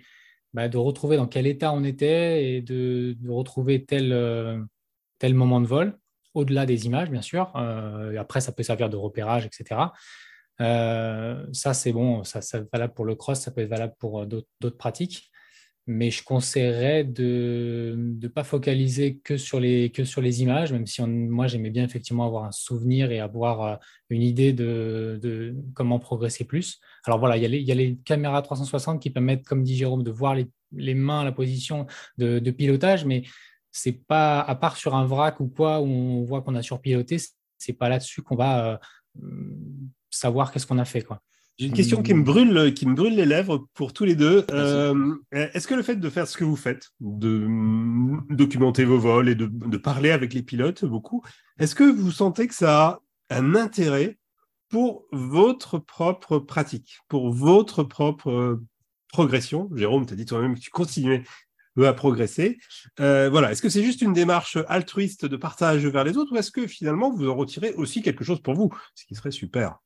bah, 0.55 0.69
de 0.69 0.79
retrouver 0.79 1.17
dans 1.17 1.27
quel 1.27 1.47
état 1.47 1.73
on 1.73 1.85
était 1.85 2.55
et 2.55 2.63
de, 2.63 3.17
retrouver 3.29 3.85
tel, 3.85 4.67
tel 5.19 5.35
moment 5.35 5.61
de 5.61 5.67
vol, 5.67 5.99
au-delà 6.35 6.67
des 6.67 6.87
images, 6.87 7.11
bien 7.11 7.23
sûr. 7.23 7.55
après, 8.19 8.41
ça 8.41 8.53
peut 8.53 8.63
servir 8.63 8.89
de 8.89 8.97
repérage, 8.97 9.47
etc. 9.47 9.81
ça, 10.59 11.75
c'est 11.75 11.93
bon, 11.93 12.25
ça, 12.25 12.41
ça 12.41 12.63
valable 12.73 12.95
pour 12.95 13.05
le 13.05 13.15
cross, 13.17 13.41
ça 13.41 13.51
peut 13.51 13.61
être 13.61 13.69
valable 13.69 13.95
pour 13.99 14.27
d'autres 14.27 14.79
pratiques 14.79 15.32
mais 15.87 16.11
je 16.11 16.23
conseillerais 16.23 17.03
de 17.05 17.95
ne 17.99 18.29
pas 18.29 18.45
focaliser 18.45 19.19
que 19.19 19.37
sur, 19.37 19.59
les, 19.59 19.91
que 19.91 20.05
sur 20.05 20.21
les 20.21 20.43
images, 20.43 20.73
même 20.73 20.87
si 20.87 21.03
moi 21.03 21.49
j'aimais 21.49 21.71
bien 21.71 21.85
effectivement 21.85 22.25
avoir 22.27 22.45
un 22.45 22.53
souvenir 22.53 23.11
et 23.11 23.19
avoir 23.19 23.63
euh, 23.63 23.77
une 24.09 24.23
idée 24.23 24.53
de, 24.53 25.55
comment 25.75 25.99
progresser 25.99 26.45
plus. 26.45 26.81
Alors 27.05 27.19
voilà, 27.19 27.37
il 27.37 27.43
y, 27.43 27.73
a 27.73 27.75
les, 27.75 27.97
caméras 28.05 28.43
360 28.43 29.03
qui 29.03 29.11
permettent, 29.11 29.45
comme 29.45 29.65
dit 29.65 29.77
Jérôme, 29.77 30.05
de 30.05 30.11
voir 30.13 30.37
les, 30.37 30.95
mains, 30.95 31.25
la 31.25 31.33
position 31.33 31.87
de, 32.17 32.39
de 32.39 32.51
pilotage, 32.51 33.05
mais 33.05 33.25
c'est 33.73 34.07
pas, 34.07 34.41
à 34.41 34.55
part 34.55 34.77
sur 34.77 34.95
un 34.95 35.07
vrac 35.07 35.41
ou 35.41 35.49
quoi, 35.49 35.81
où 35.81 35.87
on 35.87 36.25
voit 36.25 36.43
qu'on 36.43 36.55
a 36.55 36.63
surpiloté, 36.63 37.19
c'est 37.59 37.73
pas 37.73 37.89
là-dessus 37.89 38.23
qu'on 38.23 38.37
va 38.37 38.81
euh, 39.23 39.27
savoir 40.11 40.53
qu'est-ce 40.53 40.67
qu'on 40.67 40.79
a 40.79 40.85
fait. 40.85 41.03
Quoi. 41.03 41.21
J'ai 41.59 41.67
une 41.67 41.75
question 41.75 42.03
qui 42.03 42.15
me 42.15 42.23
brûle, 42.23 42.73
qui 42.75 42.87
me 42.87 42.95
brûle 42.95 43.15
les 43.15 43.27
lèvres 43.27 43.67
pour 43.75 43.93
tous 43.93 44.05
les 44.05 44.15
deux. 44.15 44.45
Euh, 44.51 45.15
est-ce 45.33 45.67
que 45.67 45.75
le 45.75 45.83
fait 45.83 45.97
de 45.97 46.11
faire 46.11 46.27
ce 46.27 46.37
que 46.37 46.45
vous 46.45 46.57
faites, 46.57 46.91
de 47.01 47.47
documenter 48.35 48.85
vos 48.85 48.99
vols 48.99 49.29
et 49.29 49.35
de, 49.35 49.77
parler 49.77 50.11
avec 50.11 50.33
les 50.33 50.43
pilotes 50.43 50.85
beaucoup, 50.85 51.23
est-ce 51.59 51.75
que 51.75 51.85
vous 51.85 52.11
sentez 52.11 52.49
que 52.49 52.55
ça 52.55 52.83
a 52.83 53.01
un 53.31 53.55
intérêt 53.55 54.19
pour 54.71 55.05
votre 55.13 55.79
propre 55.79 56.39
pratique, 56.39 56.99
pour 57.09 57.31
votre 57.31 57.83
propre 57.83 58.61
progression? 59.13 59.69
Jérôme, 59.75 60.07
tu 60.07 60.15
as 60.15 60.17
dit 60.17 60.25
toi-même 60.25 60.55
que 60.55 60.61
tu 60.61 60.71
continuais 60.71 61.23
à 61.81 61.93
progresser. 61.93 62.59
Euh, 63.01 63.29
voilà, 63.31 63.53
est-ce 63.53 63.63
que 63.63 63.69
c'est 63.69 63.83
juste 63.83 64.03
une 64.03 64.13
démarche 64.13 64.59
altruiste 64.69 65.27
de 65.27 65.37
partage 65.37 65.87
vers 65.87 66.05
les 66.05 66.17
autres 66.17 66.33
ou 66.33 66.37
est-ce 66.37 66.51
que 66.51 66.67
finalement 66.67 67.11
vous 67.11 67.29
en 67.29 67.35
retirez 67.35 67.73
aussi 67.75 68.03
quelque 68.03 68.25
chose 68.25 68.41
pour 68.41 68.55
vous, 68.55 68.71
ce 68.95 69.05
qui 69.07 69.15
serait 69.15 69.31
super? 69.31 69.79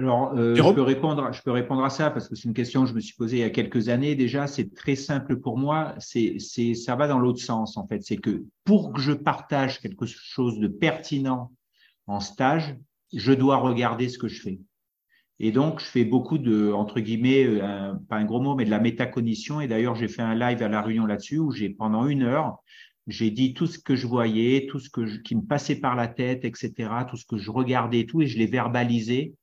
Alors, 0.00 0.32
euh, 0.34 0.54
je, 0.54 0.62
peux 0.72 0.80
répondre, 0.80 1.30
je 1.30 1.42
peux 1.42 1.50
répondre 1.50 1.84
à 1.84 1.90
ça 1.90 2.10
parce 2.10 2.26
que 2.26 2.34
c'est 2.34 2.48
une 2.48 2.54
question 2.54 2.84
que 2.84 2.88
je 2.88 2.94
me 2.94 3.00
suis 3.00 3.14
posée 3.14 3.36
il 3.36 3.40
y 3.40 3.44
a 3.44 3.50
quelques 3.50 3.90
années 3.90 4.14
déjà. 4.14 4.46
C'est 4.46 4.74
très 4.74 4.94
simple 4.94 5.36
pour 5.36 5.58
moi. 5.58 5.94
C'est, 5.98 6.36
c'est, 6.38 6.72
ça 6.72 6.96
va 6.96 7.06
dans 7.06 7.18
l'autre 7.18 7.42
sens 7.42 7.76
en 7.76 7.86
fait. 7.86 8.02
C'est 8.02 8.16
que 8.16 8.44
pour 8.64 8.94
que 8.94 9.00
je 9.00 9.12
partage 9.12 9.80
quelque 9.80 10.06
chose 10.06 10.58
de 10.58 10.68
pertinent 10.68 11.52
en 12.06 12.20
stage, 12.20 12.76
je 13.12 13.32
dois 13.32 13.58
regarder 13.58 14.08
ce 14.08 14.16
que 14.16 14.28
je 14.28 14.40
fais. 14.40 14.60
Et 15.38 15.52
donc, 15.52 15.80
je 15.80 15.86
fais 15.86 16.04
beaucoup 16.04 16.38
de, 16.38 16.72
entre 16.72 17.00
guillemets, 17.00 17.44
euh, 17.44 17.92
pas 18.08 18.16
un 18.16 18.24
gros 18.24 18.40
mot, 18.40 18.54
mais 18.54 18.64
de 18.64 18.70
la 18.70 18.80
métacognition. 18.80 19.60
Et 19.60 19.68
d'ailleurs, 19.68 19.96
j'ai 19.96 20.08
fait 20.08 20.22
un 20.22 20.34
live 20.34 20.62
à 20.62 20.68
La 20.68 20.80
Réunion 20.80 21.04
là-dessus 21.04 21.38
où 21.38 21.50
j'ai, 21.50 21.68
pendant 21.68 22.06
une 22.06 22.22
heure, 22.22 22.62
j'ai 23.06 23.30
dit 23.30 23.52
tout 23.52 23.66
ce 23.66 23.78
que 23.78 23.96
je 23.96 24.06
voyais, 24.06 24.66
tout 24.70 24.78
ce 24.78 24.88
que 24.88 25.18
qui 25.22 25.36
me 25.36 25.42
passait 25.42 25.76
par 25.76 25.94
la 25.94 26.08
tête, 26.08 26.44
etc., 26.44 26.90
tout 27.08 27.16
ce 27.16 27.26
que 27.26 27.36
je 27.36 27.50
regardais 27.50 28.00
et 28.00 28.06
tout, 28.06 28.22
et 28.22 28.26
je 28.26 28.38
l'ai 28.38 28.46
verbalisé 28.46 29.34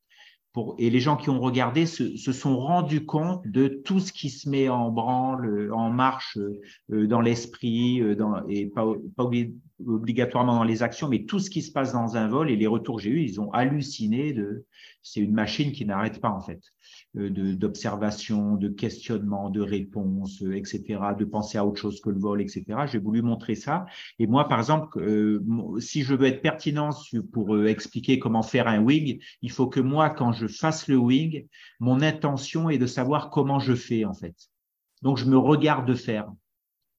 et 0.78 0.90
les 0.90 1.00
gens 1.00 1.18
qui 1.18 1.30
ont 1.30 1.40
regardé 1.40 1.86
se, 1.86 2.16
sont 2.18 2.58
rendus 2.58 3.06
compte 3.06 3.46
de 3.48 3.68
tout 3.68 4.00
ce 4.00 4.12
qui 4.12 4.30
se 4.30 4.50
met 4.50 4.70
en 4.70 4.90
branle, 4.90 5.72
en 5.72 5.90
marche 5.90 6.38
euh, 6.92 7.08
dans 7.08 7.22
l'esprit, 7.22 8.02
euh, 8.02 8.16
et 8.50 8.66
pas, 8.68 8.86
pas 9.16 9.30
obligatoirement 9.86 10.56
dans 10.56 10.64
les 10.64 10.84
actions, 10.84 11.08
mais 11.08 11.26
tout 11.26 11.40
ce 11.40 11.50
qui 11.50 11.62
se 11.62 11.72
passe 11.72 11.94
dans 11.94 12.18
un 12.18 12.28
vol 12.28 12.50
et 12.50 12.56
les 12.56 12.68
retours 12.68 12.98
que 12.98 13.04
j'ai 13.04 13.12
eus, 13.12 13.24
ils 13.24 13.42
ont 13.42 13.52
halluciné 13.52 14.34
de. 14.34 14.66
C'est 15.04 15.22
une 15.22 15.34
machine 15.34 15.72
qui 15.72 15.86
n'arrête 15.86 16.20
pas 16.20 16.30
en 16.30 16.42
fait. 16.42 16.62
Euh, 17.18 17.30
d'observation, 17.56 18.56
de, 18.56 18.68
questionnement, 18.68 19.50
de 19.50 19.62
réponse, 19.62 20.42
euh, 20.44 20.56
etc., 20.56 21.00
de 21.18 21.26
penser 21.26 21.58
à 21.58 21.66
autre 21.66 21.80
chose 21.80 22.02
que 22.02 22.10
le 22.10 22.20
vol, 22.20 22.42
etc. 22.42 22.66
J'ai 22.86 23.00
voulu 23.00 23.22
montrer 23.22 23.56
ça. 23.56 23.86
Et 24.20 24.28
moi, 24.28 24.48
par 24.48 24.60
exemple, 24.60 25.00
euh, 25.00 25.42
si 25.80 26.04
je 26.04 26.14
veux 26.14 26.28
être 26.28 26.42
pertinent 26.42 26.90
pour 27.32 27.66
expliquer 27.66 28.20
comment 28.20 28.44
faire 28.44 28.68
un 28.68 28.80
wing, 28.80 29.20
il 29.42 29.52
faut 29.52 29.68
que 29.68 29.80
moi, 29.80 30.10
quand 30.10 30.34
je 30.34 30.48
fasse 30.48 30.88
le 30.88 30.98
wing, 30.98 31.48
mon 31.80 32.02
intention 32.02 32.70
est 32.70 32.78
de 32.78 32.88
savoir 32.88 33.30
comment 33.30 33.60
je 33.60 33.74
fais, 33.74 34.06
en 34.06 34.14
fait. 34.14 34.36
Donc, 35.02 35.18
je 35.18 35.26
me 35.26 35.38
regarde 35.38 35.94
faire 35.96 36.28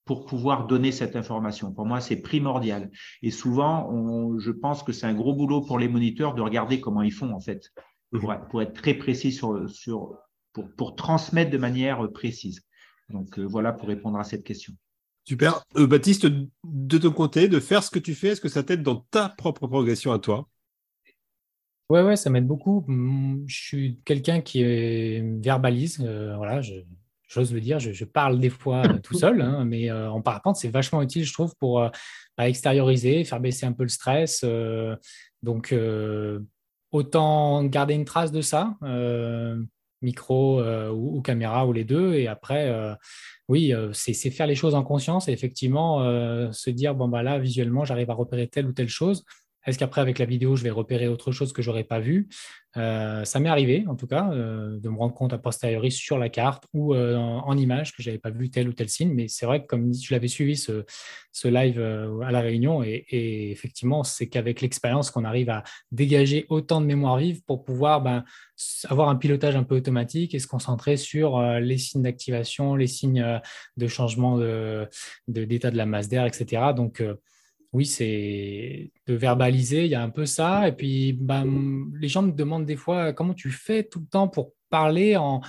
pour 0.09 0.27
pouvoir 0.27 0.67
donner 0.67 0.91
cette 0.91 1.15
information. 1.15 1.73
Pour 1.73 1.87
moi, 1.87 2.01
c'est 2.01 2.17
primordial. 2.17 2.91
Et 3.23 3.31
souvent, 3.31 3.89
on, 3.91 4.41
je 4.41 4.51
pense 4.51 4.83
que 4.83 4.93
c'est 4.93 5.07
un 5.07 5.15
gros 5.15 5.35
boulot 5.35 5.61
pour 5.61 5.79
les 5.79 5.89
moniteurs 5.89 6.35
de 6.35 6.43
regarder 6.43 6.81
comment 6.81 7.03
ils 7.03 7.13
font, 7.13 7.33
en 7.33 7.41
fait 7.41 7.71
pour, 8.11 8.63
être 8.63 8.73
très 8.73 8.95
précis 8.95 9.33
sur, 9.33 9.69
sur 9.69 10.19
pour, 10.53 10.71
pour, 10.77 10.97
transmettre 10.97 11.51
de 11.51 11.59
manière 11.59 12.11
précise. 12.13 12.63
Donc 13.11 13.39
euh, 13.39 13.43
voilà 13.43 13.73
pour 13.73 13.89
répondre 13.89 14.19
à 14.19 14.25
cette 14.25 14.45
question. 14.45 14.75
Super. 15.25 15.63
Euh, 15.77 15.87
Baptiste, 15.87 16.27
de 16.65 16.99
ton 16.99 17.11
côté, 17.11 17.49
de 17.49 17.61
faire 17.61 17.83
ce 17.83 17.91
que 17.91 17.99
tu 17.99 18.15
fais, 18.15 18.29
est-ce 18.29 18.41
que 18.41 18.49
ça 18.49 18.63
t'aide 18.63 18.83
dans 18.83 19.07
ta 19.11 19.29
propre 19.29 19.67
progression 19.67 20.13
à 20.13 20.19
toi? 20.19 20.49
Ouais, 21.91 22.03
ouais, 22.03 22.17
ça 22.17 22.31
m'aide 22.31 22.47
beaucoup. 22.47 22.85
Mm, 22.87 23.45
je 23.47 23.57
suis 23.57 24.01
quelqu'un 24.05 24.41
qui 24.41 24.63
verbalise. 25.41 26.01
Euh, 26.01 26.37
voilà, 26.37 26.61
j'ose 27.29 27.53
le 27.53 27.61
dire, 27.61 27.79
je, 27.79 28.05
parle 28.05 28.41
des 28.41 28.51
fois 28.51 28.83
tout 29.03 29.16
seul, 29.16 29.41
hein, 29.41 29.64
mais 29.64 29.91
en 29.93 30.20
parapente, 30.22 30.57
c'est 30.57 30.68
vachement 30.68 31.03
utile, 31.03 31.24
je 31.24 31.33
trouve, 31.33 31.55
pour 31.61 31.81
bah, 32.37 32.49
extérioriser, 32.49 33.24
faire 33.24 33.41
baisser 33.41 33.66
un 33.66 33.72
peu 33.72 33.85
le 33.85 33.89
stress. 33.89 34.45
donc, 35.43 35.72
autant 36.93 37.64
garder 37.64 37.95
une 37.95 38.05
trace 38.05 38.33
de 38.33 38.41
ça, 38.41 38.76
euh, 38.83 39.62
micro 40.01 40.61
euh, 40.61 40.91
ou, 40.91 41.20
caméra 41.22 41.66
ou 41.66 41.72
les 41.72 41.85
deux. 41.85 42.14
Et 42.14 42.29
après, 42.29 42.68
euh, 42.68 42.95
oui, 43.49 43.72
c'est 43.93 44.14
faire 44.31 44.47
les 44.47 44.55
choses 44.55 44.74
en 44.74 44.83
conscience 44.83 45.29
et 45.29 45.33
effectivement 45.33 46.01
se 46.53 46.70
dire, 46.70 46.95
bon, 46.95 47.09
bah 47.09 47.22
là, 47.22 47.39
visuellement, 47.39 47.85
j'arrive 47.85 48.11
à 48.11 48.14
repérer 48.14 48.47
telle 48.49 48.66
ou 48.66 48.72
telle 48.72 48.89
chose. 48.89 49.24
Est-ce 49.69 49.79
qu'après, 49.79 50.01
avec 50.01 50.19
la 50.19 50.25
vidéo, 50.25 50.57
je 50.57 50.62
vais 50.64 50.71
repérer 50.71 51.09
autre 51.09 51.31
chose 51.31 51.53
que 51.53 51.61
je 51.61 51.69
n'aurais 51.69 51.85
pas 51.85 52.01
vu? 52.01 52.27
Euh, 52.79 53.25
Ça 53.27 53.39
m'est 53.39 53.51
arrivé, 53.51 53.85
en 53.87 53.97
tout 53.97 54.07
cas, 54.07 54.31
euh, 54.33 54.81
de 54.81 54.89
me 54.89 54.97
rendre 54.97 55.12
compte 55.12 55.35
a 55.35 55.39
posteriori 55.39 55.91
sur 55.91 56.16
la 56.16 56.31
carte 56.31 56.64
ou 56.73 56.95
euh, 56.95 57.16
en, 57.16 57.55
image 57.59 57.95
que 57.95 58.03
je 58.03 58.09
n'avais 58.09 58.19
pas 58.19 58.31
vu 58.31 58.49
tel 58.49 58.66
ou 58.66 58.73
tel 58.73 58.89
signe. 58.89 59.12
Mais 59.12 59.29
c'est 59.29 59.45
vrai 59.45 59.61
que 59.61 59.66
comme 59.66 59.93
je 59.93 60.14
l'avais 60.14 60.29
suivi 60.29 60.57
ce, 60.57 60.85
live 61.45 61.79
à 62.25 62.33
La 62.33 62.41
Réunion, 62.41 62.83
et, 62.83 63.05
effectivement, 63.51 64.05
c'est 64.05 64.29
qu'avec 64.29 64.62
l'expérience 64.62 65.11
qu'on 65.11 65.25
arrive 65.25 65.51
à 65.51 65.64
dégager 65.93 66.47
autant 66.49 66.81
de 66.81 66.87
mémoire 66.87 67.19
vive 67.19 67.43
pour 67.45 67.62
pouvoir 67.62 68.01
ben, 68.01 68.25
avoir 68.89 69.11
un 69.11 69.16
pilotage 69.16 69.55
un 69.55 69.64
peu 69.64 69.77
automatique 69.77 70.35
et 70.35 70.39
se 70.39 70.47
concentrer 70.47 70.97
sur 70.97 71.43
les 71.61 71.77
signes 71.77 72.03
d'activation, 72.03 72.75
les 72.75 72.87
signes 72.87 73.41
de 73.77 73.87
changement 73.87 74.39
d'état 75.29 75.69
de, 75.69 75.73
de, 75.73 75.77
la 75.77 75.87
masse 75.87 76.09
d'air, 76.09 76.25
etc. 76.25 76.73
Donc, 76.75 77.03
oui, 77.73 77.85
c'est 77.85 78.93
de 79.07 79.14
verbaliser, 79.14 79.85
il 79.85 79.91
y 79.91 79.95
a 79.95 80.03
un 80.03 80.11
peu 80.11 80.27
ça. 80.27 80.69
Et 80.69 80.73
puis, 80.73 81.12
ben, 81.12 81.87
les 82.01 82.09
gens 82.09 82.23
me 82.23 82.33
demandent 82.33 82.66
des 82.66 82.77
fois 82.77 83.12
comment 83.12 83.35
tu 83.35 83.51
fais 83.51 83.85
tout 83.85 84.01
le 84.01 84.07
temps 84.07 84.29
pour 84.29 84.53
parler 84.71 85.16
en, 85.16 85.41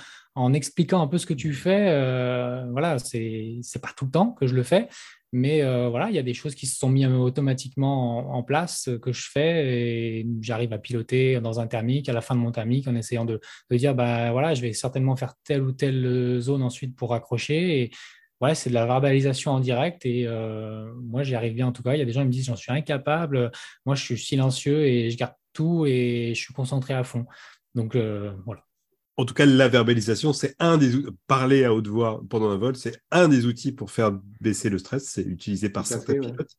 expliquant 0.54 1.02
un 1.02 1.06
peu 1.06 1.18
ce 1.18 1.26
que 1.26 1.34
tu 1.34 1.52
fais. 1.52 1.88
Euh, 1.90 2.66
voilà, 2.70 2.98
c'est 2.98 3.60
pas 3.80 3.90
tout 3.96 4.06
le 4.06 4.10
temps 4.10 4.32
que 4.32 4.46
je 4.46 4.54
le 4.54 4.62
fais. 4.62 4.88
Mais 5.32 5.62
euh, 5.62 5.88
voilà, 5.88 6.08
il 6.08 6.16
y 6.16 6.18
a 6.18 6.22
des 6.22 6.34
choses 6.34 6.54
qui 6.56 6.66
se 6.66 6.76
sont 6.76 6.88
mises 6.88 7.06
automatiquement 7.06 8.34
en, 8.34 8.42
place 8.42 8.90
que 9.00 9.12
je 9.12 9.28
fais 9.30 9.66
et 9.66 10.26
j'arrive 10.40 10.72
à 10.72 10.78
piloter 10.78 11.40
dans 11.40 11.60
un 11.60 11.68
thermique, 11.68 12.08
à 12.08 12.12
la 12.12 12.20
fin 12.20 12.34
de 12.34 12.40
mon 12.40 12.50
thermique, 12.50 12.88
en 12.88 12.96
essayant 12.96 13.24
de, 13.24 13.40
de 13.70 13.76
dire, 13.76 13.94
bah, 13.94 14.32
voilà, 14.32 14.54
je 14.54 14.62
vais 14.62 14.72
certainement 14.72 15.14
faire 15.16 15.34
telle 15.44 15.62
ou 15.62 15.72
telle 15.72 16.40
zone 16.40 16.62
ensuite 16.62 16.96
pour 16.96 17.14
accrocher. 17.14 17.82
Et 17.82 17.90
ouais, 18.40 18.54
c'est 18.54 18.70
de 18.70 18.74
la 18.74 18.86
verbalisation 18.86 19.52
en 19.52 19.60
direct 19.60 20.04
et 20.06 20.26
euh, 20.26 20.92
moi 20.96 21.22
j'y 21.22 21.34
arrive 21.34 21.54
bien 21.54 21.66
en 21.66 21.72
tout 21.72 21.82
cas. 21.82 21.94
Il 21.94 21.98
y 21.98 22.02
a 22.02 22.04
des 22.04 22.12
gens 22.12 22.22
qui 22.22 22.28
me 22.28 22.32
disent 22.32 22.46
j'en 22.46 22.56
suis 22.56 22.72
incapable, 22.72 23.50
moi 23.84 23.94
je 23.94 24.02
suis 24.02 24.18
silencieux 24.18 24.86
et 24.86 25.10
je 25.10 25.16
garde 25.16 25.34
tout 25.52 25.84
et 25.86 26.32
je 26.34 26.40
suis 26.40 26.54
concentré 26.54 26.94
à 26.94 27.04
fond. 27.04 27.26
Donc 27.74 27.94
euh, 27.96 28.32
voilà. 28.46 28.64
En 29.16 29.26
tout 29.26 29.34
cas, 29.34 29.44
la 29.44 29.68
verbalisation, 29.68 30.32
c'est 30.32 30.54
un 30.58 30.78
des 30.78 30.92
parler 31.26 31.64
à 31.64 31.74
haute 31.74 31.88
voix 31.88 32.22
pendant 32.30 32.48
un 32.48 32.56
vol, 32.56 32.74
c'est 32.74 33.02
un 33.10 33.28
des 33.28 33.44
outils 33.44 33.72
pour 33.72 33.90
faire 33.90 34.12
baisser 34.40 34.70
le 34.70 34.78
stress. 34.78 35.04
C'est 35.10 35.22
utilisé 35.22 35.68
par 35.68 35.86
certains 35.86 36.14
pilotes. 36.14 36.56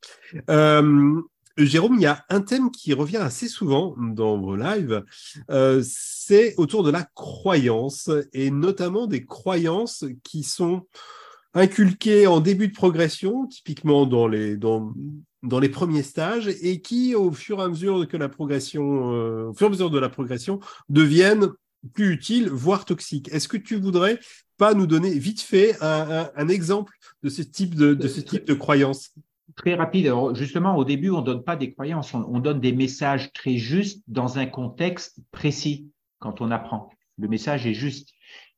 Euh, 0.47 1.21
Jérôme, 1.57 1.95
il 1.95 2.01
y 2.01 2.05
a 2.05 2.23
un 2.29 2.41
thème 2.41 2.69
qui 2.69 2.93
revient 2.93 3.17
assez 3.17 3.47
souvent 3.47 3.95
dans 3.97 4.39
vos 4.39 4.55
lives, 4.55 5.03
c'est 5.81 6.53
autour 6.57 6.83
de 6.83 6.91
la 6.91 7.03
croyance 7.15 8.09
et 8.31 8.51
notamment 8.51 9.07
des 9.07 9.25
croyances 9.25 10.05
qui 10.23 10.43
sont 10.43 10.85
inculqué 11.53 12.27
en 12.27 12.39
début 12.39 12.67
de 12.67 12.73
progression, 12.73 13.47
typiquement 13.47 14.05
dans 14.05 14.27
les, 14.27 14.57
dans, 14.57 14.93
dans 15.43 15.59
les 15.59 15.69
premiers 15.69 16.03
stages, 16.03 16.47
et 16.47 16.81
qui, 16.81 17.15
au 17.15 17.31
fur 17.31 17.59
et 17.59 17.63
à 17.63 17.67
mesure 17.67 18.07
que 18.07 18.17
la 18.17 18.29
progression, 18.29 19.13
euh, 19.13 19.49
au 19.49 19.53
fur 19.53 19.65
et 19.65 19.69
à 19.69 19.71
mesure 19.71 19.89
de 19.89 19.99
la 19.99 20.09
progression, 20.09 20.59
deviennent 20.89 21.49
plus 21.93 22.13
utiles, 22.13 22.49
voire 22.49 22.85
toxiques. 22.85 23.29
Est-ce 23.31 23.47
que 23.47 23.57
tu 23.57 23.75
voudrais 23.75 24.19
pas 24.57 24.73
nous 24.73 24.85
donner 24.85 25.17
vite 25.17 25.41
fait 25.41 25.75
un, 25.81 26.29
un, 26.35 26.47
exemple 26.47 26.93
de 27.23 27.29
ce 27.29 27.41
type 27.41 27.75
de, 27.75 27.93
de 27.93 28.07
ce 28.07 28.21
type 28.21 28.45
de 28.45 28.53
croyance? 28.53 29.11
Très 29.55 29.73
rapide. 29.73 30.05
Alors 30.05 30.35
justement, 30.35 30.77
au 30.77 30.85
début, 30.85 31.09
on 31.09 31.21
donne 31.21 31.43
pas 31.43 31.55
des 31.55 31.73
croyances, 31.73 32.13
on, 32.13 32.23
on 32.29 32.39
donne 32.39 32.59
des 32.59 32.71
messages 32.71 33.33
très 33.33 33.57
justes 33.57 34.03
dans 34.07 34.37
un 34.37 34.45
contexte 34.45 35.19
précis 35.31 35.87
quand 36.19 36.41
on 36.41 36.51
apprend. 36.51 36.89
Le 37.17 37.27
message 37.27 37.65
est 37.67 37.73
juste. 37.73 38.09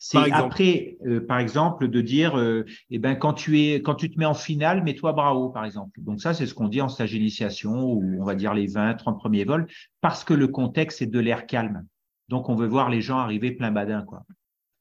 C'est 0.06 0.34
après, 0.34 0.98
euh, 1.06 1.26
par 1.26 1.40
exemple, 1.40 1.88
de 1.88 2.02
dire, 2.02 2.38
euh, 2.38 2.66
eh 2.90 3.00
ben, 3.00 3.16
quand 3.16 3.32
tu 3.32 3.62
es, 3.62 3.82
quand 3.82 3.96
tu 3.96 4.12
te 4.12 4.20
mets 4.20 4.26
en 4.26 4.34
finale, 4.34 4.84
mets-toi 4.84 5.14
bravo, 5.14 5.48
par 5.48 5.64
exemple. 5.64 6.02
Donc 6.02 6.20
ça, 6.20 6.34
c'est 6.34 6.46
ce 6.46 6.54
qu'on 6.54 6.68
dit 6.68 6.82
en 6.82 6.90
stage 6.90 7.12
d'initiation 7.12 7.86
ou 7.86 8.18
on 8.20 8.26
va 8.26 8.36
dire 8.36 8.54
les 8.54 8.68
20, 8.68 8.96
30 8.96 9.18
premiers 9.18 9.46
vols, 9.46 9.66
parce 10.02 10.26
que 10.26 10.34
le 10.34 10.50
contexte 10.50 11.02
est 11.02 11.06
de 11.06 11.20
l'air 11.20 11.48
calme. 11.48 11.86
Donc 12.28 12.50
on 12.50 12.56
veut 12.56 12.68
voir 12.68 12.90
les 12.90 13.00
gens 13.00 13.18
arriver 13.18 13.52
plein 13.54 13.72
badin, 13.72 14.02
quoi. 14.02 14.26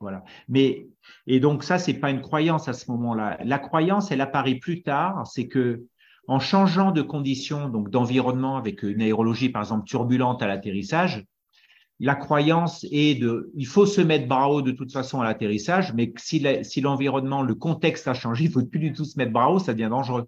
Voilà. 0.01 0.25
Mais 0.49 0.89
et 1.29 1.39
donc 1.39 1.62
ça, 1.62 1.79
c'est 1.79 1.95
pas 1.95 2.11
une 2.11 2.20
croyance 2.20 2.66
à 2.66 2.73
ce 2.73 2.91
moment-là. 2.91 3.39
La 3.45 3.61
croyance, 3.61 4.11
elle 4.11 4.23
apparaît 4.23 4.57
plus 4.57 4.83
tard. 4.83 5.25
C'est 5.29 5.47
que 5.47 5.85
en 6.27 6.41
changeant 6.41 6.91
de 6.91 7.01
conditions, 7.01 7.68
donc 7.68 7.91
d'environnement 7.91 8.57
avec 8.57 8.83
une 8.83 9.01
aérologie 9.01 9.51
par 9.51 9.62
exemple 9.62 9.87
turbulente 9.87 10.43
à 10.43 10.49
l'atterrissage, 10.49 11.25
la 12.01 12.14
croyance 12.14 12.84
est 12.90 13.20
de, 13.20 13.51
il 13.55 13.66
faut 13.66 13.86
se 13.86 14.01
mettre 14.01 14.26
bras 14.26 14.49
haut 14.49 14.62
de 14.62 14.72
toute 14.72 14.93
façon 14.93 15.20
à 15.20 15.24
l'atterrissage, 15.24 15.93
mais 15.95 16.12
si 16.16 16.80
l'environnement, 16.80 17.43
le 17.43 17.55
contexte 17.55 18.09
a 18.09 18.14
changé, 18.14 18.45
il 18.45 18.51
faut 18.51 18.64
plus 18.64 18.80
du 18.80 18.93
tout 18.93 19.05
se 19.05 19.18
mettre 19.18 19.32
bras 19.32 19.51
haut, 19.51 19.59
ça 19.59 19.72
devient 19.72 19.90
dangereux. 19.90 20.26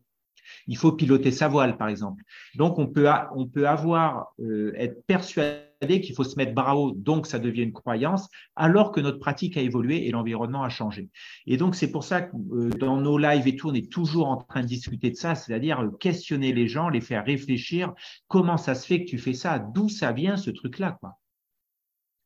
Il 0.66 0.76
faut 0.76 0.92
piloter 0.92 1.30
sa 1.30 1.48
voile, 1.48 1.76
par 1.76 1.88
exemple. 1.88 2.22
Donc, 2.54 2.78
on 2.78 2.86
peut, 2.86 3.08
on 3.34 3.46
peut 3.46 3.68
avoir, 3.68 4.34
euh, 4.40 4.72
être 4.76 5.04
persuadé 5.06 6.00
qu'il 6.00 6.14
faut 6.14 6.24
se 6.24 6.36
mettre 6.36 6.54
bras 6.54 6.76
haut, 6.76 6.92
donc 6.92 7.26
ça 7.26 7.38
devient 7.38 7.62
une 7.62 7.72
croyance, 7.72 8.28
alors 8.56 8.92
que 8.92 9.00
notre 9.00 9.18
pratique 9.18 9.56
a 9.56 9.60
évolué 9.60 10.06
et 10.06 10.10
l'environnement 10.10 10.62
a 10.62 10.68
changé. 10.68 11.10
Et 11.46 11.56
donc, 11.56 11.74
c'est 11.74 11.90
pour 11.90 12.04
ça 12.04 12.22
que 12.22 12.36
euh, 12.36 12.70
dans 12.78 12.98
nos 13.00 13.18
lives 13.18 13.48
et 13.48 13.56
tout, 13.56 13.70
on 13.70 13.74
est 13.74 13.90
toujours 13.90 14.28
en 14.28 14.36
train 14.36 14.62
de 14.62 14.66
discuter 14.66 15.10
de 15.10 15.16
ça, 15.16 15.34
c'est-à-dire 15.34 15.80
euh, 15.80 15.90
questionner 15.90 16.52
les 16.52 16.68
gens, 16.68 16.88
les 16.88 17.00
faire 17.00 17.24
réfléchir. 17.24 17.92
Comment 18.28 18.56
ça 18.56 18.74
se 18.74 18.86
fait 18.86 19.04
que 19.04 19.10
tu 19.10 19.18
fais 19.18 19.34
ça? 19.34 19.58
D'où 19.58 19.88
ça 19.88 20.12
vient 20.12 20.36
ce 20.36 20.50
truc-là, 20.50 20.96
quoi? 21.00 21.18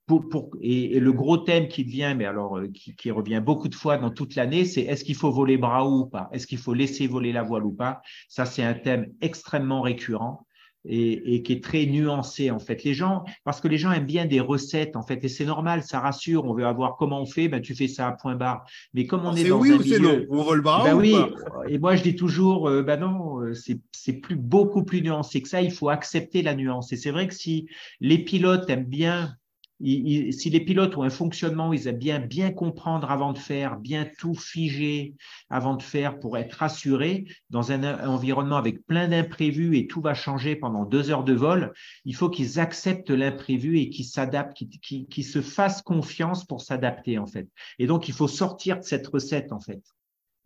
Pour, 0.09 0.51
et, 0.61 0.99
le 0.99 1.13
gros 1.13 1.37
thème 1.37 1.69
qui 1.69 1.85
vient, 1.85 2.15
mais 2.15 2.25
alors 2.25 2.59
euh, 2.59 2.69
qui, 2.69 3.11
revient 3.11 3.43
beaucoup 3.45 3.69
de 3.69 3.75
fois 3.75 3.99
dans 3.99 4.11
toute 4.11 4.35
l'année, 4.35 4.65
c'est 4.65 4.83
est-ce 4.83 5.05
qu'il 5.05 5.15
faut 5.15 5.31
voler 5.31 5.59
bras 5.59 5.87
ou 5.87 6.07
pas? 6.07 6.29
Est-ce 6.33 6.47
qu'il 6.47 6.59
faut 6.59 6.75
laisser 6.75 7.07
voler 7.07 7.33
la 7.33 7.43
voile 7.43 7.65
ou 7.65 7.73
pas? 7.73 8.01
Ça, 8.29 8.47
c'est 8.47 8.63
un 8.63 8.75
thème 8.75 9.13
extrêmement 9.21 9.83
récurrent 9.83 10.47
et, 10.85 11.43
qui 11.43 11.53
est 11.53 11.63
très 11.63 11.87
nuancé 11.87 12.51
en 12.51 12.59
fait. 12.59 12.85
Les 12.85 12.95
gens, 12.95 13.25
parce 13.45 13.61
que 13.61 13.69
les 13.69 13.79
gens 13.79 13.93
aiment 13.93 14.07
bien 14.07 14.27
des 14.27 14.41
recettes 14.41 14.97
en 14.97 15.03
fait, 15.03 15.23
et 15.25 15.29
c'est 15.29 15.45
normal, 15.45 15.83
ça 15.83 16.01
rassure. 16.01 16.45
On 16.45 16.55
veut 16.55 16.67
avoir 16.67 16.97
comment 16.97 17.21
on 17.21 17.27
fait, 17.27 17.49
ben 17.49 17.61
tu 17.61 17.75
fais 17.75 17.89
ça 17.89 18.09
à 18.09 18.13
point 18.13 18.37
barre. 18.37 18.65
Mais 18.95 19.07
comme 19.07 19.25
on 19.25 19.35
est, 19.35 19.45
dans 19.45 19.59
oui 19.59 19.73
un 19.73 19.77
ou 19.77 19.83
c'est 19.83 19.99
non? 19.99 20.25
On 20.31 20.43
vole 20.43 20.63
bras 20.63 20.85
ben 20.85 20.95
ou 20.95 21.01
oui. 21.01 21.13
Pas? 21.13 21.69
Et 21.69 21.79
moi 21.79 21.97
je 21.97 22.03
dis 22.03 22.17
toujours, 22.17 22.69
euh, 22.69 22.83
ben 22.83 23.01
non, 23.01 23.43
euh, 23.43 23.55
c'est 23.93 24.13
plus 24.15 24.37
beaucoup 24.37 24.85
plus 24.85 25.03
nuancé 25.03 25.43
que 25.43 25.49
ça. 25.49 25.61
Il 25.61 25.73
faut 25.73 25.89
accepter 25.89 26.43
la 26.43 26.55
nuance. 26.55 26.93
Et 26.93 26.97
c'est 26.97 27.11
vrai 27.11 27.29
que 27.29 27.35
si 27.35 27.69
les 28.01 28.19
pilotes 28.19 28.69
aiment 28.71 28.85
bien 28.85 29.35
si 29.81 30.51
les 30.51 30.61
pilotes 30.61 30.97
ont 30.97 31.03
un 31.03 31.11
fonctionnement 31.11 31.69
où 31.69 31.75
ils 31.75 31.87
aiment 31.87 31.99
bien 31.99 32.19
bien 32.19 32.51
comprendre 32.51 33.11
avant 33.11 33.33
de 33.33 33.39
faire, 33.39 33.79
bien 33.79 34.09
tout 34.19 34.35
figer 34.35 35.15
avant 35.51 35.77
de 35.77 35.83
faire 35.83 36.19
pour 36.19 36.37
être 36.37 36.55
rassurés 36.55 37.27
dans 37.51 37.71
un, 37.71 38.09
environnement 38.09 38.57
avec 38.57 38.85
plein 38.87 39.09
d'imprévus 39.09 39.77
et 39.77 39.87
tout 39.87 40.01
va 40.01 40.15
changer 40.15 40.57
pendant 40.57 40.85
deux 40.85 41.11
heures 41.11 41.25
de 41.25 41.33
vol, 41.33 41.73
il 42.05 42.15
faut 42.15 42.29
qu'ils 42.29 42.59
acceptent 42.59 43.11
l'imprévu 43.11 43.79
et 43.79 43.89
qu'ils 43.89 44.07
s'adaptent, 44.07 44.57
qu'ils 44.83 45.25
se 45.25 45.43
fassent 45.43 45.83
confiance 45.83 46.45
pour 46.45 46.61
s'adapter 46.61 47.19
en 47.19 47.27
fait. 47.27 47.49
Et 47.79 47.87
donc 47.87 48.09
il 48.09 48.15
faut 48.15 48.29
sortir 48.29 48.79
de 48.79 48.85
cette 48.85 49.07
recette 49.07 49.53
en 49.53 49.61
fait. 49.61 49.83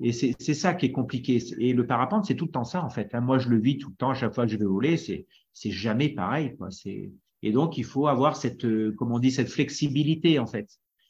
Et 0.01 0.13
c'est 0.13 0.55
ça 0.55 0.75
qui 0.75 0.87
est 0.87 0.93
compliqué. 0.93 1.41
Et 1.59 1.73
le 1.73 1.87
parapente, 1.87 2.25
c'est 2.27 2.35
tout 2.35 2.47
le 2.47 2.51
temps 2.51 2.65
ça 2.65 2.83
en 2.83 2.91
fait. 2.91 3.15
Hein. 3.15 3.21
Moi, 3.21 3.39
je 3.39 3.49
le 3.49 3.61
vis 3.61 3.79
tout 3.79 3.91
le 3.91 3.95
temps. 3.95 4.13
Chaque 4.15 4.35
fois 4.35 4.47
que 4.47 4.51
je 4.51 4.57
vais 4.57 4.65
voler, 4.65 4.97
c'est 4.97 5.27
c'est 5.53 5.71
jamais 5.71 6.09
pareil. 6.09 6.57
C'est 6.71 7.13
et 7.43 7.51
donc, 7.51 7.77
il 7.77 7.85
faut 7.85 8.07
avoir 8.07 8.37
cette, 8.37 8.65
euh, 8.65 8.93
comme 8.97 9.13
on 9.13 9.19
dit, 9.19 9.33
cette 9.33 9.49
flexibilité, 9.49 10.39
en 10.39 10.47
fait. 10.47 10.69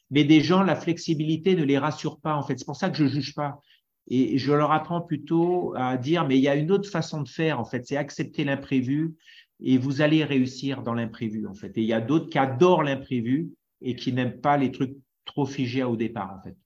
Mais 0.09 0.23
des 0.23 0.41
gens, 0.41 0.63
la 0.63 0.75
flexibilité 0.75 1.55
ne 1.55 1.63
les 1.63 1.77
rassure 1.77 2.19
pas, 2.19 2.35
en 2.35 2.43
fait. 2.43 2.57
C'est 2.57 2.65
pour 2.65 2.75
ça 2.75 2.89
que 2.89 2.97
je 2.97 3.05
juge 3.05 3.35
pas. 3.35 3.59
Et 4.07 4.37
je 4.37 4.51
leur 4.51 4.71
apprends 4.71 5.01
plutôt 5.01 5.73
à 5.77 5.95
dire, 5.97 6.27
mais 6.27 6.37
il 6.37 6.41
y 6.43 6.47
a 6.47 6.55
une 6.55 6.71
autre 6.71 6.89
façon 6.89 7.21
de 7.21 7.29
faire, 7.29 7.59
en 7.59 7.65
fait. 7.65 7.85
C'est 7.85 7.97
accepter 7.97 8.43
l'imprévu 8.43 9.13
et 9.61 9.77
vous 9.77 10.01
allez 10.01 10.23
réussir 10.23 10.81
dans 10.81 10.93
l'imprévu, 10.93 11.47
en 11.47 11.53
fait. 11.53 11.77
Et 11.77 11.81
il 11.81 11.87
y 11.87 11.93
a 11.93 12.01
d'autres 12.01 12.29
qui 12.29 12.37
adorent 12.37 12.83
l'imprévu 12.83 13.51
et 13.81 13.95
qui 13.95 14.11
n'aiment 14.11 14.41
pas 14.41 14.57
les 14.57 14.71
trucs 14.71 14.97
trop 15.25 15.45
figés 15.45 15.83
au 15.83 15.95
départ, 15.95 16.35
en 16.37 16.41
fait. 16.41 16.57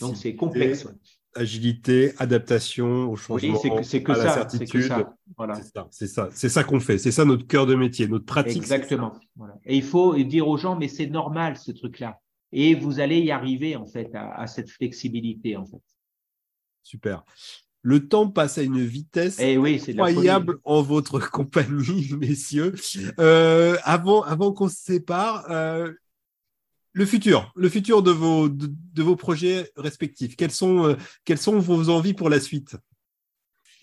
Donc, 0.00 0.16
c'est 0.16 0.34
complexe 0.34 0.86
agilité, 1.36 2.12
adaptation 2.18 3.10
au 3.10 3.16
changement, 3.16 3.58
c'est 3.82 4.02
que, 4.02 4.12
à 4.12 4.16
la 4.16 4.34
certitude. 4.34 4.92
C'est 5.90 6.06
ça, 6.06 6.28
c'est 6.32 6.48
ça, 6.48 6.64
qu'on 6.64 6.80
fait. 6.80 6.98
C'est 6.98 7.12
ça 7.12 7.24
notre 7.24 7.46
cœur 7.46 7.66
de 7.66 7.74
métier, 7.74 8.08
notre 8.08 8.24
pratique. 8.24 8.56
Exactement. 8.56 9.12
Et 9.64 9.76
il 9.76 9.82
faut 9.82 10.14
dire 10.14 10.48
aux 10.48 10.56
gens, 10.56 10.76
mais 10.76 10.88
c'est 10.88 11.06
normal 11.06 11.56
ce 11.56 11.72
truc-là. 11.72 12.20
Et 12.52 12.74
vous 12.74 13.00
allez 13.00 13.18
y 13.18 13.30
arriver 13.30 13.76
en 13.76 13.86
fait 13.86 14.10
à, 14.14 14.46
cette 14.46 14.70
flexibilité 14.70 15.56
en 15.56 15.66
fait. 15.66 15.82
Super. 16.82 17.24
Le 17.82 18.08
temps 18.08 18.28
passe 18.28 18.58
à 18.58 18.62
une 18.62 18.84
vitesse 18.84 19.38
eh 19.40 19.58
oui, 19.58 19.80
incroyable 19.88 20.58
en 20.64 20.82
votre 20.82 21.18
compagnie, 21.30 22.10
messieurs. 22.18 22.74
Euh, 23.20 23.76
avant, 23.84 24.22
avant 24.22 24.52
qu'on 24.52 24.68
se 24.68 24.76
sépare, 24.76 25.50
euh, 25.50 25.92
le 26.96 27.04
futur, 27.04 27.52
le 27.54 27.68
futur 27.68 28.02
de 28.02 28.10
vos, 28.10 28.48
de, 28.48 29.02
vos 29.02 29.16
projets 29.16 29.70
respectifs. 29.76 30.34
Quelles 30.34 30.50
sont, 30.50 30.86
euh, 30.86 31.36
sont 31.36 31.58
vos 31.58 31.90
envies 31.90 32.14
pour 32.14 32.30
la 32.30 32.40
suite? 32.40 32.74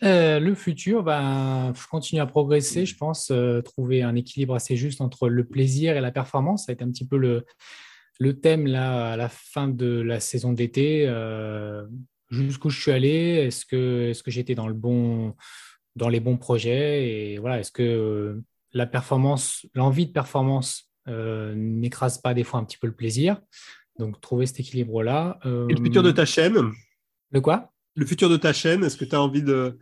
Euh, 0.02 0.40
le 0.40 0.56
futur, 0.56 1.04
ben, 1.04 1.74
continuer 1.92 2.24
à 2.24 2.26
progresser, 2.26 2.88
je 2.88 2.98
pense, 2.98 3.30
euh, 3.30 3.62
trouver 3.62 4.02
un 4.02 4.16
équilibre 4.16 4.56
assez 4.56 4.76
juste 4.76 5.00
entre 5.00 5.30
le 5.30 5.46
plaisir 5.46 5.96
et 5.96 6.02
la 6.02 6.12
performance. 6.12 6.66
Ça 6.66 6.72
a 6.72 6.74
été 6.74 6.84
un 6.84 6.90
petit 6.90 7.06
peu 7.08 7.18
le, 7.18 7.46
le 8.20 8.40
thème 8.40 8.66
là, 8.66 9.12
à 9.12 9.16
la 9.16 9.30
fin 9.30 9.68
de 9.68 10.02
la 10.02 10.20
saison 10.20 10.52
d'été. 10.52 11.06
Jusqu'où 12.32 12.72
je 12.72 12.82
suis 12.82 12.92
allé 12.92 13.46
Est-ce 13.46 13.64
que, 13.64 14.10
est 14.10 14.24
que 14.24 14.32
j'étais 14.32 14.56
dans, 14.56 14.68
le 14.68 14.74
bon, 14.74 15.36
dans 15.96 16.10
les 16.10 16.20
bons 16.20 16.38
projets 16.38 17.08
Et 17.08 17.38
voilà, 17.38 17.60
est-ce 17.60 17.72
que 17.72 18.42
la 18.72 18.88
performance, 18.88 19.68
l'envie 19.76 20.08
de 20.08 20.12
performance 20.12 20.90
n'écrase 21.08 22.18
pas 22.18 22.34
des 22.34 22.44
fois 22.44 22.60
un 22.60 22.64
petit 22.64 22.78
peu 22.78 22.88
le 22.88 22.94
plaisir. 22.94 23.40
Donc, 24.00 24.20
trouver 24.22 24.46
cet 24.46 24.60
équilibre-là. 24.60 25.40
Et 25.46 25.74
le 25.74 25.84
futur 25.84 26.04
de 26.04 26.12
ta 26.12 26.26
chaîne? 26.26 26.72
Le 27.32 27.42
quoi? 27.42 27.72
Le 27.96 28.06
futur 28.06 28.30
de 28.30 28.38
ta 28.38 28.54
chaîne, 28.54 28.84
est-ce 28.84 28.98
que 28.98 29.06
tu 29.06 29.16
as 29.16 29.22
envie 29.22 29.44
de, 29.44 29.78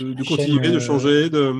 de, 0.00 0.22
continuer, 0.24 0.70
de 0.70 0.78
changer 0.78 1.30
de... 1.30 1.54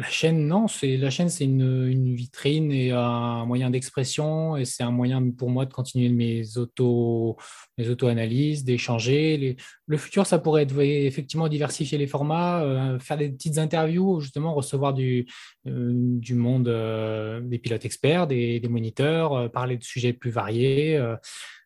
La 0.00 0.08
chaîne, 0.08 0.46
non, 0.46 0.66
c'est 0.66 0.96
la 0.96 1.10
chaîne, 1.10 1.28
c'est 1.28 1.44
une, 1.44 2.14
vitrine 2.14 2.72
et 2.72 2.90
un 2.90 3.44
moyen 3.44 3.68
d'expression 3.68 4.56
et 4.56 4.64
c'est 4.64 4.82
un 4.82 4.90
moyen 4.90 5.30
pour 5.30 5.50
moi 5.50 5.66
de 5.66 5.74
continuer 5.74 6.08
mes 6.08 6.56
auto, 6.56 7.36
mes 7.76 7.86
auto-analyses, 7.90 8.64
d'échanger. 8.64 9.58
Le 9.86 9.96
futur, 9.98 10.24
ça 10.24 10.38
pourrait 10.38 10.62
être 10.62 10.78
effectivement 10.80 11.48
diversifier 11.48 11.98
les 11.98 12.06
formats, 12.06 12.62
euh, 12.62 12.98
faire 12.98 13.18
des 13.18 13.28
petites 13.28 13.58
interviews, 13.58 14.20
justement 14.20 14.54
recevoir 14.54 14.94
du, 14.94 15.26
euh, 15.66 15.92
du 15.92 16.34
monde 16.34 16.68
euh, 16.68 17.42
des 17.42 17.58
pilotes 17.58 17.84
experts, 17.84 18.26
des, 18.26 18.62
moniteurs, 18.70 19.52
parler 19.52 19.76
de 19.76 19.84
sujets 19.84 20.14
plus 20.14 20.30
variés 20.30 20.98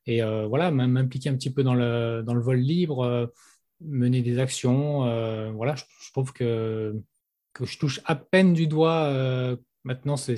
et 0.06 0.22
voilà, 0.22 0.72
m'impliquer 0.72 1.28
un 1.28 1.36
petit 1.36 1.52
peu 1.52 1.62
dans 1.62 1.74
le, 1.74 2.24
dans 2.26 2.34
le 2.34 2.42
vol 2.42 2.58
libre, 2.58 3.32
mener 3.80 4.22
des 4.22 4.40
actions. 4.40 5.52
voilà, 5.52 5.76
je 5.76 6.10
trouve 6.10 6.32
que 6.32 7.00
que 7.54 7.64
je 7.64 7.78
touche 7.78 8.00
à 8.04 8.16
peine 8.16 8.52
du 8.52 8.66
doigt 8.66 9.04
euh, 9.04 9.56
maintenant, 9.84 10.16
c'est 10.16 10.36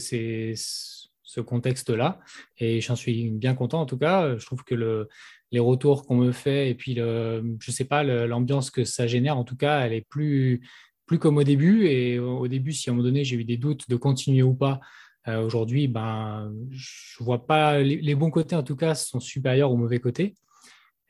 ce 0.57 1.41
contexte-là. 1.41 2.21
Et 2.59 2.81
j'en 2.81 2.95
suis 2.95 3.31
bien 3.31 3.55
content 3.55 3.81
en 3.81 3.87
tout 3.87 3.99
cas. 3.99 4.37
Je 4.39 4.47
trouve 4.47 4.63
que 4.63 4.75
le, 4.75 5.09
les 5.51 5.59
retours 5.59 6.07
qu'on 6.07 6.17
me 6.17 6.33
fait 6.33 6.71
et 6.71 6.75
puis, 6.75 6.95
le, 6.95 7.57
je 7.61 7.71
sais 7.71 7.85
pas, 7.85 8.05
l'ambiance 8.05 8.71
que 8.71 8.85
ça 8.85 9.07
génère, 9.07 9.37
en 9.37 9.45
tout 9.45 9.57
cas, 9.57 9.81
elle 9.81 9.93
est 9.93 10.07
plus, 10.09 10.61
plus 11.07 11.19
comme 11.19 11.39
au 11.39 11.45
début. 11.45 11.87
Et 11.87 12.19
au 12.19 12.47
début, 12.49 12.73
si 12.73 12.89
à 12.89 12.93
un 12.93 12.97
moment 12.97 13.09
donné, 13.09 13.25
j'ai 13.25 13.37
eu 13.37 13.45
des 13.45 13.57
doutes 13.57 13.89
de 13.89 13.97
continuer 13.97 14.43
ou 14.43 14.55
pas, 14.55 14.81
euh, 15.29 15.45
aujourd'hui, 15.45 15.89
ben, 15.89 16.53
je 16.71 17.23
vois 17.25 17.47
pas 17.47 17.81
les, 17.81 18.15
bons 18.15 18.31
côtés, 18.31 18.55
en 18.55 18.63
tout 18.63 18.77
cas, 18.77 18.95
sont 18.95 19.21
supérieurs 19.21 19.73
aux 19.73 19.77
mauvais 19.77 19.99
côtés. 19.99 20.35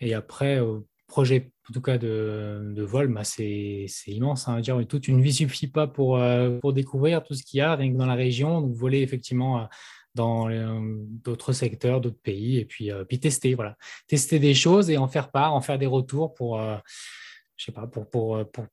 Et 0.01 0.15
après, 0.15 0.61
projet, 1.07 1.51
en 1.69 1.73
tout 1.73 1.81
cas 1.81 1.99
de, 1.99 2.83
vol, 2.83 3.13
bah, 3.13 3.25
c'est 3.25 3.87
immense. 4.07 4.49
Hein, 4.49 4.61
dire, 4.61 4.79
toute 4.89 5.09
une 5.09 5.23
vie 5.23 5.33
suffit 5.33 5.69
pas 5.69 5.87
pour, 5.87 6.19
euh, 6.19 6.59
pour 6.61 6.73
découvrir 6.73 7.23
tout 7.23 7.35
ce 7.35 7.43
qu'il 7.43 7.59
y 7.59 7.61
a, 7.61 7.75
rien 7.75 7.93
que 7.93 7.97
dans 7.97 8.07
la 8.07 8.15
région. 8.15 8.61
Donc, 8.61 8.75
voler 8.75 9.01
effectivement 9.01 9.61
euh, 9.61 9.65
dans 10.15 10.49
euh, 10.49 10.81
d'autres 11.25 11.53
secteurs, 11.53 12.01
d'autres 12.01 12.21
pays, 12.23 12.59
et 12.59 12.65
puis, 12.65 12.91
puis 13.09 13.21
tester, 13.21 13.55
voilà. 13.55 13.77
Tester 14.07 14.39
des 14.39 14.55
choses 14.55 14.91
et 14.91 14.97
en 14.97 15.09
faire 15.09 15.31
part, 15.31 15.55
en 15.55 15.61
faire 15.61 15.79
des 15.79 15.87
retours 15.87 16.35
pour, 16.35 16.61
pour, 17.93 18.11
pour, 18.11 18.51
pour 18.51 18.67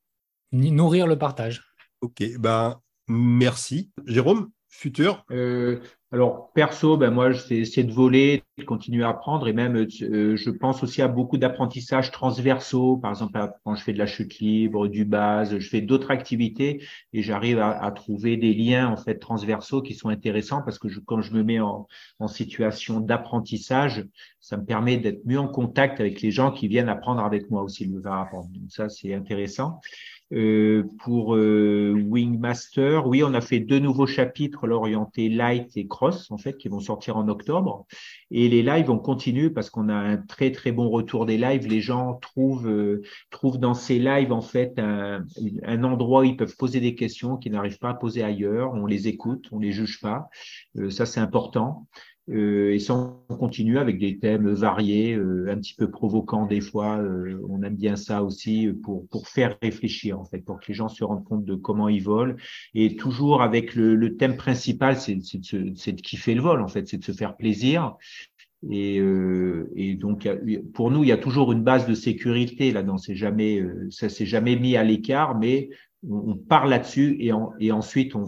nourrir 0.52 1.08
le 1.08 1.18
partage. 1.18 1.64
Ok, 2.02 2.24
ben, 2.40 2.80
merci. 3.08 3.92
Jérôme, 4.06 4.50
futur 4.74 5.26
euh, 5.32 5.80
alors, 6.14 6.52
perso, 6.54 6.96
ben 6.96 7.10
moi, 7.10 7.34
c'est 7.34 7.84
de 7.84 7.92
voler, 7.92 8.44
de 8.60 8.64
continuer 8.64 9.04
à 9.04 9.10
apprendre 9.10 9.48
et 9.48 9.54
même, 9.54 9.76
euh, 9.76 10.36
je 10.36 10.50
pense 10.52 10.84
aussi 10.84 11.02
à 11.02 11.08
beaucoup 11.08 11.40
d'apprentissages 11.40 12.12
transversaux. 12.12 12.98
Par 12.98 13.10
exemple, 13.10 13.40
quand 13.64 13.74
je 13.74 13.84
fais 13.84 13.94
de 13.94 13.98
la 13.98 14.06
chute 14.06 14.38
libre, 14.38 14.88
du 14.88 15.06
base, 15.06 15.58
je 15.58 15.68
fais 15.68 15.82
d'autres 15.82 16.12
activités 16.12 16.84
et 17.14 17.24
j'arrive 17.24 17.58
à, 17.58 17.90
trouver 17.90 18.38
des 18.38 18.54
liens 18.54 18.90
en 18.90 18.96
fait 18.96 19.16
transversaux 19.16 19.82
qui 19.82 19.96
sont 19.96 20.10
intéressants 20.10 20.62
parce 20.62 20.78
que 20.78 20.88
je, 20.88 21.00
quand 21.00 21.22
je 21.24 21.34
me 21.34 21.42
mets 21.42 21.60
en, 21.60 21.88
en 22.20 22.28
situation 22.28 23.00
d'apprentissage, 23.00 24.06
ça 24.40 24.58
me 24.58 24.66
permet 24.66 24.98
d'être 24.98 25.26
mieux 25.26 25.40
en 25.40 25.48
contact 25.48 26.00
avec 26.00 26.22
les 26.22 26.30
gens 26.30 26.52
qui 26.52 26.68
viennent 26.68 26.90
apprendre 26.90 27.24
avec 27.24 27.50
moi 27.50 27.64
aussi 27.64 27.86
le 27.86 28.06
apprendre. 28.06 28.50
Donc 28.50 28.70
ça, 28.70 28.88
c'est 28.88 29.16
intéressant. 29.16 29.80
Euh, 30.34 30.84
pour 31.00 31.36
euh, 31.36 31.94
Wingmaster, 32.08 33.06
oui, 33.06 33.24
on 33.24 33.34
a 33.36 33.42
fait 33.42 33.60
deux 33.60 33.78
nouveaux 33.78 34.08
chapitres 34.08 34.66
l'orienté 34.66 35.30
light 35.30 35.78
et 35.78 35.88
cross, 35.88 36.32
en 36.32 36.38
fait, 36.38 36.58
qui 36.58 36.70
vont 36.70 36.80
sortir 36.80 37.18
en 37.18 37.28
octobre. 37.28 37.86
Et 38.32 38.50
les 38.50 38.64
lives, 38.64 38.90
on 38.90 38.98
continue 38.98 39.54
parce 39.54 39.70
qu'on 39.70 39.90
a 39.90 39.96
un 39.96 40.18
très, 40.18 40.52
très 40.52 40.72
bon 40.72 40.90
retour 40.90 41.28
des 41.28 41.38
lives. 41.38 41.68
Les 41.68 41.82
gens 41.82 42.16
trouvent, 42.16 42.68
euh, 42.68 43.04
trouvent 43.30 43.60
dans 43.60 43.76
ces 43.76 44.00
lives, 44.00 44.32
en 44.32 44.42
fait, 44.42 44.80
un, 44.80 45.24
un, 45.64 45.84
endroit 45.84 46.22
où 46.22 46.24
ils 46.24 46.38
peuvent 46.38 46.56
poser 46.58 46.80
des 46.80 46.96
questions 46.96 47.38
qu'ils 47.38 47.52
n'arrivent 47.52 47.80
pas 47.80 47.90
à 47.90 47.94
poser 47.94 48.24
ailleurs. 48.24 48.74
On 48.74 48.88
les 48.88 49.08
écoute, 49.08 49.48
on 49.52 49.60
les 49.60 49.72
juge 49.72 50.02
pas. 50.02 50.30
ça, 50.90 51.06
c'est 51.06 51.20
important. 51.20 51.86
Euh, 52.30 52.74
et 52.74 52.80
ça, 52.80 52.94
on 53.30 53.36
continue 53.36 53.78
avec 53.78 54.00
des 54.00 54.18
thèmes 54.18 54.50
variés, 54.50 55.14
euh, 55.14 55.52
un 55.52 55.58
petit 55.58 55.74
peu 55.74 55.92
provocants 55.92 56.46
des 56.46 56.62
fois. 56.62 56.98
Euh, 56.98 57.38
on 57.50 57.62
aime 57.64 57.76
bien 57.76 57.98
ça 57.98 58.24
aussi 58.24 58.70
pour, 58.82 59.08
pour 59.10 59.28
faire 59.28 59.58
réfléchir, 59.62 60.20
en 60.20 60.24
fait, 60.24 60.40
pour 60.40 60.60
que 60.60 60.66
les 60.70 60.74
gens 60.74 60.88
se 60.88 61.04
rendent 61.04 61.26
compte 61.26 61.44
de 61.44 61.56
comment 61.56 61.90
ils 61.90 62.04
volent. 62.04 62.36
Et 62.76 62.96
toujours 62.96 63.42
avec 63.42 63.76
le, 63.76 63.96
le 63.96 64.16
thème 64.16 64.38
principal, 64.38 64.98
c'est 64.98 65.16
de, 65.16 65.70
de 65.70 66.02
kiffer 66.02 66.34
le 66.34 66.42
vol, 66.42 66.62
en 66.62 66.68
fait, 66.70 66.88
c'est 66.88 66.98
de 66.98 67.04
se 67.04 67.12
faire 67.12 67.36
plaisir. 67.36 67.96
Et, 68.70 69.00
euh, 69.00 69.70
et, 69.76 69.96
donc, 69.96 70.30
pour 70.74 70.92
nous, 70.92 71.04
il 71.04 71.10
y 71.10 71.12
a 71.12 71.18
toujours 71.18 71.52
une 71.52 71.64
base 71.64 71.86
de 71.86 71.94
sécurité 71.94 72.72
là-dedans. 72.72 72.98
C'est 72.98 73.16
jamais, 73.16 73.62
ça 73.90 74.08
s'est 74.08 74.26
jamais 74.26 74.56
mis 74.56 74.78
à 74.78 74.86
l'écart, 74.86 75.38
mais 75.38 75.70
on, 76.10 76.36
part 76.36 76.66
là-dessus 76.66 77.18
et, 77.20 77.72
ensuite 77.72 78.16
on, 78.16 78.26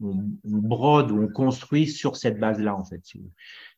on, 0.00 0.24
brode 0.44 1.10
ou 1.10 1.22
on 1.22 1.28
construit 1.28 1.86
sur 1.86 2.16
cette 2.16 2.38
base-là 2.38 2.76
en 2.76 2.84
fait. 2.84 3.02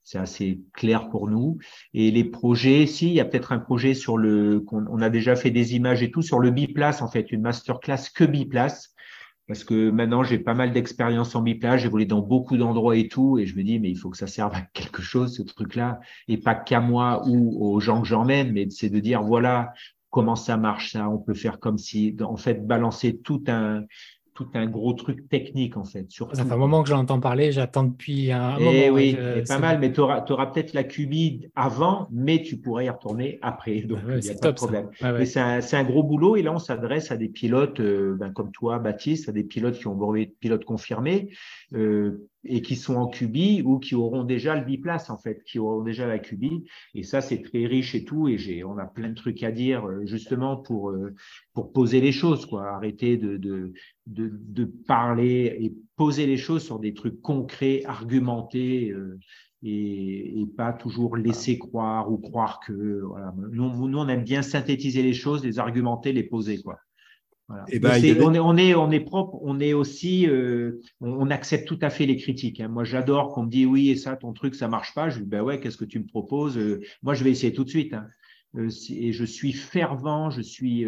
C'est 0.03 0.19
assez 0.19 0.61
clair 0.73 1.09
pour 1.09 1.29
nous. 1.29 1.59
Et 1.93 2.11
les 2.11 2.25
projets, 2.25 2.87
si, 2.87 3.09
il 3.09 3.15
y 3.15 3.21
a 3.21 3.25
peut-être 3.25 3.53
un 3.53 3.59
projet 3.59 3.95
sur 3.95 4.17
le, 4.19 4.61
qu'on 4.61 4.85
on 4.89 5.03
a 5.03 5.11
déjà 5.11 5.35
fait 5.35 5.51
des 5.51 5.75
images 5.75 6.03
et 6.03 6.11
tout 6.11 6.23
sur 6.23 6.39
le 6.39 6.51
biplace 6.51 7.03
en 7.03 7.09
fait, 7.09 7.33
une 7.33 7.43
masterclass 7.43 8.11
que 8.15 8.25
biplace. 8.25 8.95
Parce 9.49 9.63
que 9.63 9.91
maintenant, 9.91 10.25
j'ai 10.25 10.41
pas 10.41 10.55
mal 10.55 10.73
d'expérience 10.73 11.37
en 11.37 11.43
biplace, 11.43 11.81
j'ai 11.81 11.89
volé 11.89 12.05
dans 12.05 12.21
beaucoup 12.21 12.57
d'endroits 12.57 12.97
et 12.97 13.07
tout, 13.07 13.39
et 13.39 13.47
je 13.47 13.57
me 13.57 13.63
dis, 13.63 13.79
mais 13.79 13.91
il 13.91 13.97
faut 13.97 14.11
que 14.11 14.17
ça 14.17 14.27
serve 14.27 14.53
à 14.55 14.63
quelque 14.73 15.03
chose, 15.03 15.37
ce 15.37 15.43
truc-là, 15.43 16.01
et 16.27 16.37
pas 16.37 16.57
qu'à 16.57 16.81
moi 16.81 17.23
ou 17.29 17.65
aux 17.65 17.79
gens 17.79 18.03
que 18.03 18.09
j'emmène, 18.09 18.51
mais 18.51 18.69
c'est 18.71 18.91
de 18.91 18.99
dire, 18.99 19.23
voilà, 19.23 19.73
comment 20.17 20.35
ça 20.35 20.57
marche 20.57 20.93
ça 20.93 21.11
On 21.11 21.19
peut 21.19 21.35
faire 21.35 21.61
comme 21.61 21.77
si, 21.77 22.17
en 22.23 22.39
fait, 22.39 22.67
balancer 22.67 23.19
tout 23.19 23.45
un 23.49 23.83
tout 24.33 24.49
un 24.53 24.67
gros 24.67 24.93
truc 24.93 25.31
technique 25.31 25.79
en 25.79 25.85
fait. 25.85 26.07
Ça 26.11 26.45
fait 26.45 26.53
un 26.53 26.57
moment 26.59 26.83
que 26.83 26.91
j'entends 26.91 27.21
parler, 27.21 27.53
j'attends 27.53 27.85
depuis 27.85 28.33
un 28.33 28.59
et 28.59 28.61
eh 28.61 28.65
moment. 28.65 28.95
Oui, 28.95 29.17
pas 29.49 29.59
mal, 29.59 29.79
mais 29.79 29.93
tu 29.93 30.01
auras, 30.01 30.25
auras 30.29 30.47
peut-être 30.47 30.75
la 30.75 30.85
QB 30.85 31.47
avant, 31.55 32.07
mais 32.13 32.43
tu 32.43 32.59
pourrais 32.59 32.85
y 32.85 32.91
retourner 32.91 33.39
après. 33.41 33.81
Donc, 33.81 34.01
il 34.07 34.19
n'y 34.19 34.31
a 34.31 34.35
pas 34.35 34.53
de 34.53 34.57
problème. 34.57 34.91
Mais 35.03 35.25
c'est 35.25 35.41
un, 35.41 35.61
un, 35.73 35.85
gros 35.85 36.03
boulot 36.03 36.37
et 36.37 36.43
là, 36.43 36.53
on 36.53 36.59
s'adresse 36.59 37.11
à 37.11 37.17
des 37.17 37.29
pilotes 37.29 37.81
euh, 37.81 38.15
ben, 38.19 38.31
comme 38.31 38.53
toi, 38.53 38.79
Baptiste, 38.79 39.31
à 39.31 39.33
des 39.33 39.45
pilotes 39.45 39.79
qui 39.79 39.87
ont 39.87 39.95
brevet 39.95 40.27
de 40.27 40.35
pilote 40.39 40.67
confirmé. 40.67 41.31
Euh, 41.73 42.29
et 42.49 42.63
qui 42.63 42.77
sont 42.77 42.95
en 42.97 43.09
QB 43.09 43.65
ou 43.65 43.79
qui 43.79 43.95
auront 43.95 44.25
déjà 44.25 44.57
le 44.57 44.65
biplace 44.65 45.11
en 45.11 45.19
fait, 45.19 45.43
qui 45.45 45.59
auront 45.59 45.83
déjà 45.83 46.07
la 46.07 46.19
QB. 46.19 46.45
Et 46.95 47.03
ça, 47.03 47.21
c'est 47.21 47.43
très 47.43 47.67
riche 47.67 47.95
et 47.95 48.05
tout. 48.05 48.29
Et 48.29 48.39
j'ai, 48.39 48.65
on 48.65 48.79
a 48.79 48.87
plein 48.87 49.11
de 49.11 49.15
trucs 49.15 49.43
à 49.43 49.53
dire 49.53 49.87
euh, 49.87 50.05
justement 50.07 50.57
pour 50.57 50.91
euh, 50.91 51.15
pour 51.53 51.73
poser 51.73 52.01
les 52.01 52.13
choses, 52.13 52.47
quoi. 52.47 52.69
Arrêter 52.69 53.17
de, 53.17 53.37
de 53.37 53.73
de, 54.07 54.31
de 54.33 54.65
parler 54.65 55.57
et 55.61 55.75
poser 55.97 56.27
les 56.27 56.37
choses 56.37 56.65
sur 56.65 56.79
des 56.79 56.95
trucs 56.95 57.21
concrets, 57.21 57.83
argumentés. 57.85 58.91
Euh, 58.91 59.19
et, 59.63 60.41
et, 60.41 60.47
pas 60.47 60.73
toujours 60.73 61.17
laisser 61.17 61.59
croire 61.59 62.13
ou 62.13 62.19
croire 62.19 62.61
que 62.61 63.01
voilà. 63.01 63.35
Nous, 63.51 63.89
nous, 63.89 63.99
on 63.99 64.07
aime 64.07 64.23
bien 64.23 64.43
synthétiser 64.43 65.03
les 65.03 65.15
choses, 65.15 65.45
les 65.45 65.59
argumenter, 65.59 66.13
les 66.13 66.23
poser 66.23 66.63
quoi. 66.63 66.79
Et 67.69 67.77
eh 67.77 67.79
ben, 67.79 67.93
on, 68.21 68.35
est, 68.35 68.41
on, 68.41 68.57
est, 68.57 68.75
on 68.75 68.91
est 68.91 69.01
propre, 69.01 69.39
on 69.41 69.61
est 69.61 69.73
aussi, 69.73 70.29
euh, 70.29 70.81
on, 71.01 71.31
accepte 71.31 71.69
tout 71.69 71.79
à 71.81 71.91
fait 71.91 72.05
les 72.05 72.17
critiques. 72.17 72.61
Hein. 72.61 72.67
Moi, 72.67 72.83
j'adore 72.83 73.33
qu'on 73.33 73.45
me 73.45 73.51
dise 73.51 73.67
oui, 73.67 73.91
et 73.91 73.97
ça, 73.97 74.17
ton 74.17 74.33
truc, 74.33 74.57
ça 74.57 74.67
marche 74.67 74.95
pas. 74.95 75.11
Je 75.11 75.21
dis 75.21 75.27
ben 75.27 75.43
ouais, 75.43 75.61
qu'est-ce 75.61 75.77
que 75.77 75.85
tu 75.85 76.01
me 76.01 76.07
proposes 76.07 76.59
euh, 76.59 76.81
Moi, 77.05 77.15
je 77.15 77.23
vais 77.23 77.31
essayer 77.31 77.53
tout 77.53 77.63
de 77.63 77.69
suite. 77.69 77.95
Hein. 77.95 78.09
Euh, 78.57 78.69
et 78.91 79.13
je 79.13 79.25
suis 79.25 79.53
fervent, 79.53 80.31
je 80.31 80.41
suis, 80.41 80.85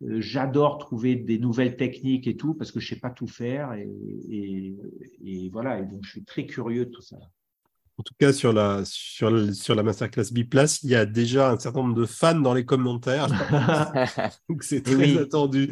j'adore 0.00 0.78
trouver 0.78 1.16
des 1.16 1.38
nouvelles 1.38 1.76
techniques 1.76 2.28
et 2.28 2.36
tout 2.36 2.54
parce 2.54 2.70
que 2.70 2.78
je 2.78 2.88
sais 2.88 3.00
pas 3.00 3.10
tout 3.10 3.26
faire 3.26 3.72
et, 3.72 3.90
et, 4.30 4.76
et 5.24 5.50
voilà. 5.50 5.80
Et 5.80 5.84
donc, 5.84 6.04
je 6.04 6.10
suis 6.10 6.24
très 6.24 6.46
curieux 6.46 6.86
de 6.86 6.90
tout 6.90 7.02
ça 7.02 7.16
en 7.98 8.02
tout 8.04 8.14
cas 8.18 8.32
sur 8.32 8.52
la, 8.52 8.82
sur, 8.84 9.52
sur 9.52 9.74
la 9.74 9.82
masterclass 9.82 10.32
Biplace, 10.32 10.84
il 10.84 10.90
y 10.90 10.94
a 10.94 11.04
déjà 11.04 11.50
un 11.50 11.58
certain 11.58 11.80
nombre 11.80 11.96
de 11.96 12.06
fans 12.06 12.38
dans 12.38 12.54
les 12.54 12.64
commentaires. 12.64 13.26
Donc 14.48 14.62
c'est 14.62 14.82
très 14.82 15.18
attendu. 15.18 15.70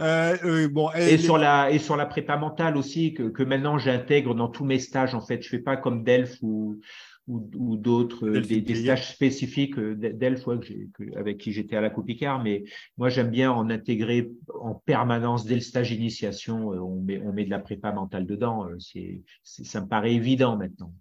Euh, 0.00 0.36
euh, 0.44 0.68
bon, 0.68 0.90
et, 0.92 1.16
sur 1.16 1.38
la, 1.38 1.70
et 1.70 1.78
sur 1.78 1.96
la 1.96 2.04
prépa 2.04 2.36
mentale 2.36 2.76
aussi, 2.76 3.14
que, 3.14 3.22
que 3.22 3.42
maintenant 3.42 3.78
j'intègre 3.78 4.34
dans 4.34 4.48
tous 4.48 4.66
mes 4.66 4.78
stages. 4.78 5.14
En 5.14 5.22
fait, 5.22 5.42
je 5.42 5.48
fais 5.48 5.60
pas 5.60 5.78
comme 5.78 6.04
Delph 6.04 6.36
ou, 6.42 6.78
ou, 7.26 7.48
ou 7.56 7.76
d'autres, 7.78 8.28
des, 8.28 8.60
des, 8.60 8.74
stages 8.74 9.10
spécifiques 9.10 9.78
euh, 9.78 9.94
Delph 9.94 10.44
que 10.44 11.18
avec 11.18 11.38
qui 11.38 11.52
j'étais 11.52 11.76
à 11.76 11.80
la 11.80 11.88
Coupicard. 11.88 12.42
Mais 12.42 12.64
moi, 12.98 13.08
j'aime 13.08 13.30
bien 13.30 13.50
en 13.50 13.70
intégrer 13.70 14.30
en 14.60 14.74
permanence 14.74 15.46
dès 15.46 15.54
le 15.54 15.62
stage 15.62 15.90
initiation. 15.90 16.68
On 16.68 17.00
met, 17.00 17.18
on 17.24 17.32
met 17.32 17.46
de 17.46 17.50
la 17.50 17.60
prépa 17.60 17.92
mentale 17.92 18.26
dedans. 18.26 18.68
C'est, 18.78 19.22
ça 19.42 19.80
me 19.80 19.86
paraît 19.86 20.12
évident 20.12 20.58
maintenant. 20.58 20.92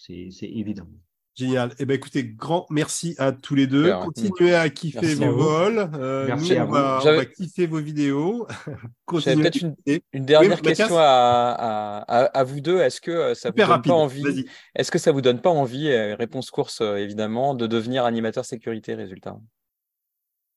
C'est 0.00 0.46
évident. 0.46 0.86
Génial. 1.36 1.72
Eh 1.78 1.84
ben, 1.84 1.94
écoutez, 1.94 2.24
grand 2.24 2.66
merci 2.70 3.14
à 3.18 3.32
tous 3.32 3.54
les 3.54 3.66
deux. 3.66 3.92
Continuez 4.02 4.54
à 4.54 4.68
kiffer 4.68 5.14
vos 5.14 5.32
vols. 5.32 5.90
Euh, 5.94 6.26
merci 6.26 6.56
à 6.56 6.64
vous. 6.64 6.72
Va, 6.72 7.00
on 7.02 7.16
va 7.16 7.24
kiffer 7.24 7.66
vos 7.66 7.78
vidéos. 7.78 8.46
J'avais 9.14 9.36
peut-être 9.36 9.64
une, 10.12 10.24
dernière 10.24 10.60
question 10.60 10.96
à, 10.98 12.04
à, 12.06 12.24
à, 12.24 12.44
vous 12.44 12.60
deux. 12.60 12.80
Est-ce 12.80 13.00
que 13.00 13.10
euh, 13.10 13.34
ça 13.34 13.50
vous 13.50 13.56
donne 13.56 13.82
pas 13.82 13.94
envie 13.94 14.44
Est-ce 14.74 14.90
que 14.90 14.98
ça 14.98 15.12
vous 15.12 15.20
donne 15.20 15.40
pas 15.40 15.50
envie, 15.50 15.88
euh, 15.88 16.16
réponse 16.16 16.50
course 16.50 16.80
évidemment, 16.80 17.54
de 17.54 17.66
devenir 17.66 18.04
animateur 18.04 18.44
sécurité 18.44 18.94
résultat? 18.94 19.38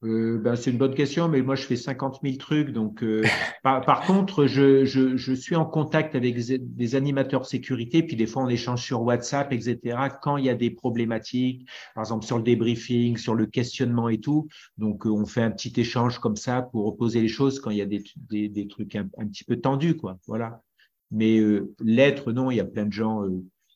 Euh, 0.03 0.37
ben, 0.37 0.55
c'est 0.55 0.71
une 0.71 0.77
bonne 0.77 0.95
question, 0.95 1.29
mais 1.29 1.41
moi 1.41 1.55
je 1.55 1.63
fais 1.65 1.75
50 1.75 2.19
000 2.23 2.35
trucs. 2.37 2.71
Donc, 2.71 3.03
euh, 3.03 3.23
par, 3.63 3.85
par, 3.85 4.01
contre, 4.01 4.47
je, 4.47 4.83
je, 4.85 5.15
je, 5.15 5.33
suis 5.33 5.55
en 5.55 5.65
contact 5.65 6.15
avec 6.15 6.35
des 6.37 6.95
animateurs 6.95 7.45
sécurité, 7.45 8.03
puis 8.03 8.15
des 8.15 8.27
fois 8.27 8.43
on 8.43 8.49
échange 8.49 8.83
sur 8.83 9.01
WhatsApp, 9.03 9.53
etc. 9.53 9.97
Quand 10.21 10.37
il 10.37 10.45
y 10.45 10.49
a 10.49 10.55
des 10.55 10.71
problématiques, 10.71 11.67
par 11.95 12.03
exemple 12.03 12.25
sur 12.25 12.37
le 12.37 12.43
débriefing, 12.43 13.17
sur 13.17 13.35
le 13.35 13.45
questionnement 13.45 14.09
et 14.09 14.19
tout. 14.19 14.47
Donc, 14.77 15.05
euh, 15.05 15.09
on 15.09 15.25
fait 15.25 15.41
un 15.41 15.51
petit 15.51 15.73
échange 15.79 16.19
comme 16.19 16.35
ça 16.35 16.61
pour 16.61 16.85
opposer 16.87 17.21
les 17.21 17.27
choses 17.27 17.59
quand 17.59 17.71
il 17.71 17.77
y 17.77 17.81
a 17.81 17.85
des, 17.85 18.03
des, 18.29 18.49
des 18.49 18.67
trucs 18.67 18.95
un, 18.95 19.07
un, 19.17 19.27
petit 19.27 19.43
peu 19.43 19.57
tendus, 19.57 19.95
quoi. 19.95 20.17
Voilà. 20.27 20.61
Mais 21.11 21.39
euh, 21.39 21.73
l'être, 21.79 22.31
non, 22.31 22.51
il 22.51 22.57
y 22.57 22.59
a 22.59 22.65
plein 22.65 22.85
de 22.85 22.91
gens 22.93 23.23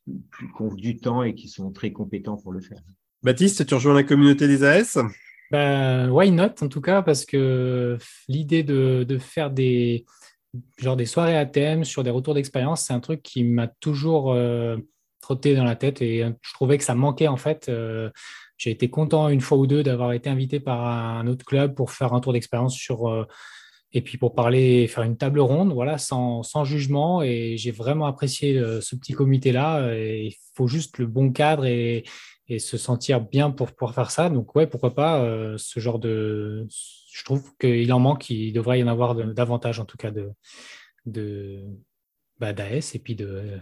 qui 0.05 0.61
ont 0.61 0.73
du 0.73 0.97
temps 0.97 1.23
et 1.23 1.35
qui 1.35 1.47
sont 1.47 1.71
très 1.71 1.91
compétents 1.91 2.37
pour 2.37 2.51
le 2.51 2.61
faire. 2.61 2.81
Baptiste, 3.23 3.65
tu 3.65 3.73
rejoins 3.73 3.93
la 3.93 4.03
communauté 4.03 4.47
des 4.47 4.63
AS 4.63 4.97
ben, 5.51 6.09
why 6.09 6.31
not 6.31 6.61
en 6.61 6.67
tout 6.67 6.81
cas, 6.81 7.01
parce 7.01 7.25
que 7.25 7.97
l'idée 8.27 8.63
de, 8.63 9.05
de, 9.07 9.17
faire 9.17 9.49
des, 9.49 10.05
genre 10.77 10.95
des 10.95 11.05
soirées 11.05 11.37
à 11.37 11.45
thème 11.45 11.83
sur 11.83 12.03
des 12.03 12.09
retours 12.09 12.33
d'expérience, 12.33 12.81
c'est 12.81 12.93
un 12.93 12.99
truc 12.99 13.21
qui 13.23 13.43
m'a 13.43 13.67
toujours 13.67 14.33
euh, 14.33 14.77
trotté 15.21 15.55
dans 15.55 15.63
la 15.63 15.75
tête 15.75 16.01
et 16.01 16.25
je 16.41 16.53
trouvais 16.53 16.77
que 16.77 16.83
ça 16.83 16.95
manquait 16.95 17.27
en 17.27 17.37
fait. 17.37 17.69
Euh, 17.69 18.09
j'ai 18.57 18.71
été 18.71 18.89
content 18.89 19.29
une 19.29 19.41
fois 19.41 19.57
ou 19.57 19.67
deux 19.67 19.83
d'avoir 19.83 20.13
été 20.13 20.29
invité 20.29 20.59
par 20.59 20.85
un 20.85 21.27
autre 21.27 21.45
club 21.45 21.75
pour 21.75 21.91
faire 21.91 22.13
un 22.13 22.19
tour 22.19 22.33
d'expérience 22.33 22.75
sur 22.75 23.07
euh, 23.07 23.25
et 23.93 24.01
puis 24.01 24.17
pour 24.17 24.35
parler, 24.35 24.87
faire 24.87 25.03
une 25.03 25.15
table 25.15 25.39
ronde, 25.39 25.71
voilà, 25.71 25.97
sans, 25.97 26.43
sans 26.43 26.65
jugement. 26.65 27.21
Et 27.21 27.55
j'ai 27.57 27.71
vraiment 27.71 28.05
apprécié 28.05 28.61
ce 28.81 28.95
petit 28.97 29.13
comité-là. 29.13 29.95
Il 29.95 30.35
faut 30.55 30.67
juste 30.67 30.97
le 30.97 31.07
bon 31.07 31.31
cadre 31.31 31.65
et, 31.65 32.03
et 32.49 32.59
se 32.59 32.77
sentir 32.77 33.21
bien 33.21 33.51
pour 33.51 33.71
pouvoir 33.71 33.93
faire 33.93 34.11
ça. 34.11 34.29
Donc, 34.29 34.55
ouais, 34.55 34.67
pourquoi 34.67 34.93
pas 34.93 35.21
euh, 35.21 35.55
ce 35.57 35.79
genre 35.79 35.99
de. 35.99 36.67
Je 37.13 37.23
trouve 37.23 37.55
qu'il 37.57 37.91
en 37.91 37.99
manque, 37.99 38.29
il 38.29 38.53
devrait 38.53 38.79
y 38.79 38.83
en 38.83 38.87
avoir 38.87 39.15
davantage, 39.15 39.79
en 39.79 39.85
tout 39.85 39.97
cas, 39.97 40.11
de, 40.11 40.31
de 41.05 41.63
bah, 42.39 42.53
d'AS 42.53 42.93
et 42.93 42.99
puis 42.99 43.15
de, 43.15 43.59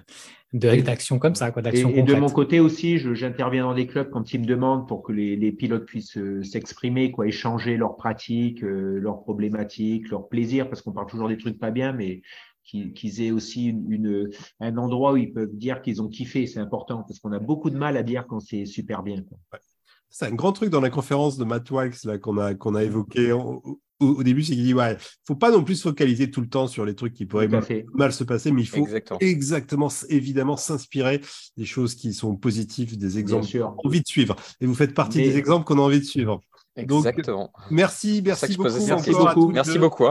d'actions 0.54 1.20
comme 1.20 1.36
ça. 1.36 1.52
Quoi, 1.52 1.62
et, 1.74 1.80
et, 1.80 2.04
de 2.04 2.16
mon 2.16 2.30
côté 2.30 2.60
aussi, 2.60 2.98
j'interviens 2.98 3.64
dans 3.64 3.74
des 3.74 3.88
clubs 3.88 4.10
quand 4.10 4.34
ils 4.34 4.42
me 4.42 4.46
demandent 4.46 4.88
pour 4.88 5.04
que 5.04 5.14
les, 5.14 5.36
les 5.36 5.52
pilotes 5.52 5.86
puissent 5.86 6.18
euh, 6.18 6.44
s'exprimer, 6.44 7.12
quoi, 7.12 7.28
échanger 7.28 7.78
leurs 7.78 7.96
pratiques, 7.96 8.64
euh, 8.64 9.00
leurs 9.00 9.22
problématiques, 9.22 10.10
leurs 10.10 10.28
plaisirs, 10.28 10.70
parce 10.70 10.82
qu'on 10.82 10.92
parle 10.92 11.08
toujours 11.08 11.30
des 11.30 11.38
trucs 11.38 11.58
pas 11.58 11.72
bien, 11.72 11.94
mais 11.94 12.22
qu'ils 12.66 13.22
aient 13.22 13.32
aussi 13.32 13.68
une, 13.68 14.30
un 14.60 14.78
endroit 14.78 15.14
où 15.14 15.18
ils 15.18 15.32
peuvent 15.32 15.56
dire 15.56 15.82
qu'ils 15.82 16.02
ont 16.02 16.10
kiffé. 16.10 16.48
C'est 16.48 16.60
important 16.60 17.04
parce 17.04 17.20
qu'on 17.20 17.32
a 17.32 17.40
beaucoup 17.40 17.70
de 17.70 17.78
mal 17.78 17.96
à 17.96 18.04
dire 18.04 18.26
quand 18.28 18.40
c'est 18.40 18.66
super 18.66 19.04
bien. 19.04 19.24
C'est 20.10 20.26
un 20.26 20.34
grand 20.34 20.54
truc 20.54 20.70
dans 20.70 20.82
la 20.82 20.90
conférence 20.90 21.38
de 21.38 21.46
Matt 21.46 21.70
Wax 21.72 22.08
qu'on 22.22 22.38
a, 22.38 22.56
qu'on 22.56 22.76
a 22.76 22.84
évoqué 22.84 23.32
au, 24.00 24.24
début, 24.24 24.44
c'est 24.44 24.54
qu'il 24.54 24.64
dit 24.64 24.74
ouais, 24.74 24.98
faut 25.26 25.36
pas 25.36 25.52
non 25.52 25.64
plus 25.64 25.76
se 25.76 25.84
focaliser 25.84 26.30
tout 26.30 26.42
le 26.42 26.50
temps 26.50 26.68
sur 26.68 26.86
les 26.86 26.96
trucs 26.96 27.14
qui 27.14 27.26
pourraient 27.26 27.48
mal, 27.48 28.12
se 28.12 28.24
passer, 28.24 28.52
mais 28.52 28.62
il 28.62 28.68
faut 28.68 28.88
exactement, 29.20 29.90
évidemment 30.10 30.58
s'inspirer 30.58 31.22
des 31.58 31.66
choses 31.66 31.96
qui 31.96 32.14
sont 32.14 32.36
positives, 32.36 32.98
des 32.98 33.20
exemples 33.20 33.48
qu'on 33.48 33.66
a 33.66 33.76
envie 33.86 34.02
de 34.02 34.08
suivre. 34.08 34.36
Et 34.60 34.66
vous 34.66 34.76
faites 34.76 34.94
partie 34.94 35.20
des 35.20 35.38
exemples 35.38 35.66
qu'on 35.66 35.80
a 35.80 35.82
envie 35.82 36.00
de 36.00 36.06
suivre. 36.06 36.42
Exactement. 36.76 37.54
merci, 37.72 38.22
merci 38.24 38.58
beaucoup. 38.58 38.74
Merci 38.74 39.12
beaucoup. 39.12 39.48
Merci 39.50 39.80
beaucoup. 39.80 40.06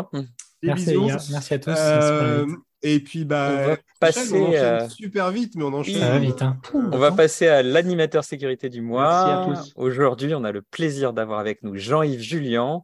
Merci, 0.65 0.97
merci, 1.31 1.55
à 1.55 1.59
tous. 1.59 1.75
Euh, 1.77 2.47
et 2.83 3.01
puis, 3.01 3.25
bah, 3.25 3.51
on 3.51 3.67
va 3.69 3.77
passer 4.01 4.57
euh, 4.57 4.89
super 4.89 5.31
vite, 5.31 5.55
mais 5.57 5.65
on 5.65 5.73
enchaîne. 5.73 6.01
Ça 6.01 6.11
va 6.11 6.19
vite. 6.19 6.43
Hein. 6.43 6.59
On 6.75 6.99
va 6.99 7.13
passer 7.13 7.49
à 7.49 7.63
l'animateur 7.63 8.25
sécurité 8.25 8.69
du 8.69 8.81
mois. 8.81 9.53
Aujourd'hui, 9.77 10.35
on 10.35 10.45
a 10.45 10.53
le 10.53 10.63
plaisir 10.63 11.13
d'avoir 11.13 11.39
avec 11.39 11.63
nous 11.63 11.77
Jean-Yves 11.77 12.21
Julien, 12.21 12.83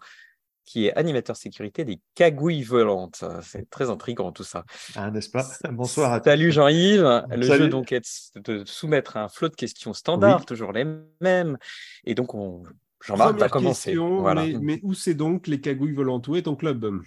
qui 0.64 0.86
est 0.86 0.94
animateur 0.94 1.36
sécurité 1.36 1.84
des 1.84 2.00
cagouilles 2.14 2.62
volantes. 2.62 3.24
C'est 3.42 3.68
très 3.70 3.90
intriguant 3.90 4.32
tout 4.32 4.44
ça. 4.44 4.64
Ah, 4.96 5.10
n'est-ce 5.10 5.30
pas? 5.30 5.46
Bonsoir 5.70 6.12
à 6.12 6.20
tous. 6.20 6.30
Salut 6.30 6.52
Jean-Yves. 6.52 7.24
Le 7.30 7.42
jeu 7.42 7.68
donc 7.68 7.92
est 7.92 8.32
de 8.36 8.64
soumettre 8.64 9.16
un 9.16 9.28
flot 9.28 9.48
de 9.48 9.56
questions 9.56 9.92
standards, 9.92 10.46
toujours 10.46 10.72
les 10.72 10.86
mêmes. 11.20 11.58
Et 12.04 12.14
donc, 12.14 12.34
on... 12.34 12.62
Jean-Marc 13.02 13.38
va 13.38 13.48
commencer. 13.48 13.94
Voilà. 13.94 14.44
Mais, 14.44 14.58
mais 14.60 14.80
où 14.82 14.92
c'est 14.92 15.14
donc 15.14 15.46
les 15.46 15.60
cagouilles 15.60 15.94
volantes? 15.94 16.28
Où 16.28 16.36
est 16.36 16.42
ton 16.42 16.54
club? 16.54 17.00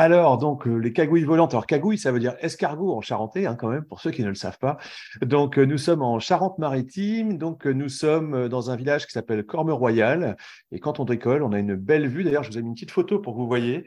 Alors, 0.00 0.38
donc, 0.38 0.68
euh, 0.68 0.76
les 0.76 0.92
cagouilles 0.92 1.24
volantes. 1.24 1.54
Alors, 1.54 1.66
cagouille, 1.66 1.98
ça 1.98 2.12
veut 2.12 2.20
dire 2.20 2.36
escargot 2.38 2.94
en 2.94 3.00
charentais, 3.00 3.46
hein, 3.46 3.56
quand 3.56 3.68
même, 3.68 3.82
pour 3.82 4.00
ceux 4.00 4.12
qui 4.12 4.22
ne 4.22 4.28
le 4.28 4.36
savent 4.36 4.60
pas. 4.60 4.78
Donc, 5.22 5.58
euh, 5.58 5.64
nous 5.64 5.76
sommes 5.76 6.02
en 6.02 6.20
Charente-Maritime. 6.20 7.36
Donc, 7.36 7.66
euh, 7.66 7.72
nous 7.72 7.88
sommes 7.88 8.48
dans 8.48 8.70
un 8.70 8.76
village 8.76 9.06
qui 9.08 9.12
s'appelle 9.12 9.44
Corme-Royal. 9.44 10.36
Et 10.70 10.78
quand 10.78 11.00
on 11.00 11.04
décolle, 11.04 11.42
on 11.42 11.50
a 11.50 11.58
une 11.58 11.74
belle 11.74 12.06
vue. 12.06 12.22
D'ailleurs, 12.22 12.44
je 12.44 12.50
vous 12.50 12.58
ai 12.58 12.62
mis 12.62 12.68
une 12.68 12.74
petite 12.74 12.92
photo 12.92 13.18
pour 13.18 13.34
que 13.34 13.38
vous 13.38 13.48
voyez 13.48 13.86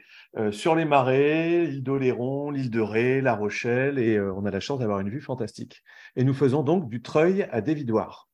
sur 0.50 0.74
les 0.74 0.84
marais, 0.84 1.64
l'île 1.64 1.82
d'Oléron, 1.82 2.50
l'île 2.50 2.70
de 2.70 2.80
Ré, 2.80 3.22
La 3.22 3.34
Rochelle. 3.34 3.98
Et 3.98 4.20
on 4.20 4.44
a 4.44 4.50
la 4.50 4.60
chance 4.60 4.80
d'avoir 4.80 5.00
une 5.00 5.08
vue 5.08 5.22
fantastique. 5.22 5.82
Et 6.16 6.24
nous 6.24 6.34
faisons 6.34 6.62
donc 6.62 6.90
du 6.90 7.00
treuil 7.00 7.48
à 7.50 7.62
Dévidoire. 7.62 8.28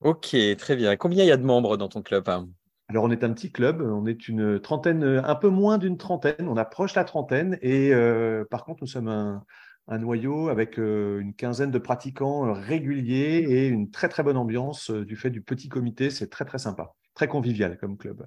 Ok, 0.00 0.34
très 0.56 0.76
bien. 0.76 0.96
Combien 0.96 1.24
il 1.24 1.28
y 1.28 1.32
a 1.32 1.36
de 1.36 1.44
membres 1.44 1.76
dans 1.76 1.88
ton 1.88 2.00
club 2.00 2.28
hein? 2.30 2.48
Alors, 2.90 3.04
on 3.04 3.10
est 3.10 3.22
un 3.22 3.32
petit 3.34 3.52
club, 3.52 3.82
on 3.82 4.06
est 4.06 4.28
une 4.28 4.58
trentaine, 4.60 5.04
un 5.04 5.34
peu 5.34 5.48
moins 5.48 5.76
d'une 5.76 5.98
trentaine, 5.98 6.48
on 6.48 6.56
approche 6.56 6.94
la 6.94 7.04
trentaine, 7.04 7.58
et 7.60 7.92
euh, 7.92 8.46
par 8.50 8.64
contre, 8.64 8.82
nous 8.82 8.86
sommes 8.86 9.08
un, 9.08 9.98
noyau 9.98 10.48
avec 10.48 10.78
euh, 10.78 11.20
une 11.20 11.34
quinzaine 11.34 11.70
de 11.70 11.78
pratiquants 11.78 12.50
réguliers 12.54 13.44
et 13.46 13.68
une 13.68 13.90
très 13.90 14.08
très 14.08 14.22
bonne 14.22 14.38
ambiance 14.38 14.90
euh, 14.90 15.04
du 15.04 15.16
fait 15.16 15.28
du 15.28 15.42
petit 15.42 15.68
comité, 15.68 16.08
c'est 16.08 16.28
très 16.28 16.46
très 16.46 16.58
sympa, 16.58 16.94
très 17.12 17.28
convivial 17.28 17.76
comme 17.76 17.98
club. 17.98 18.26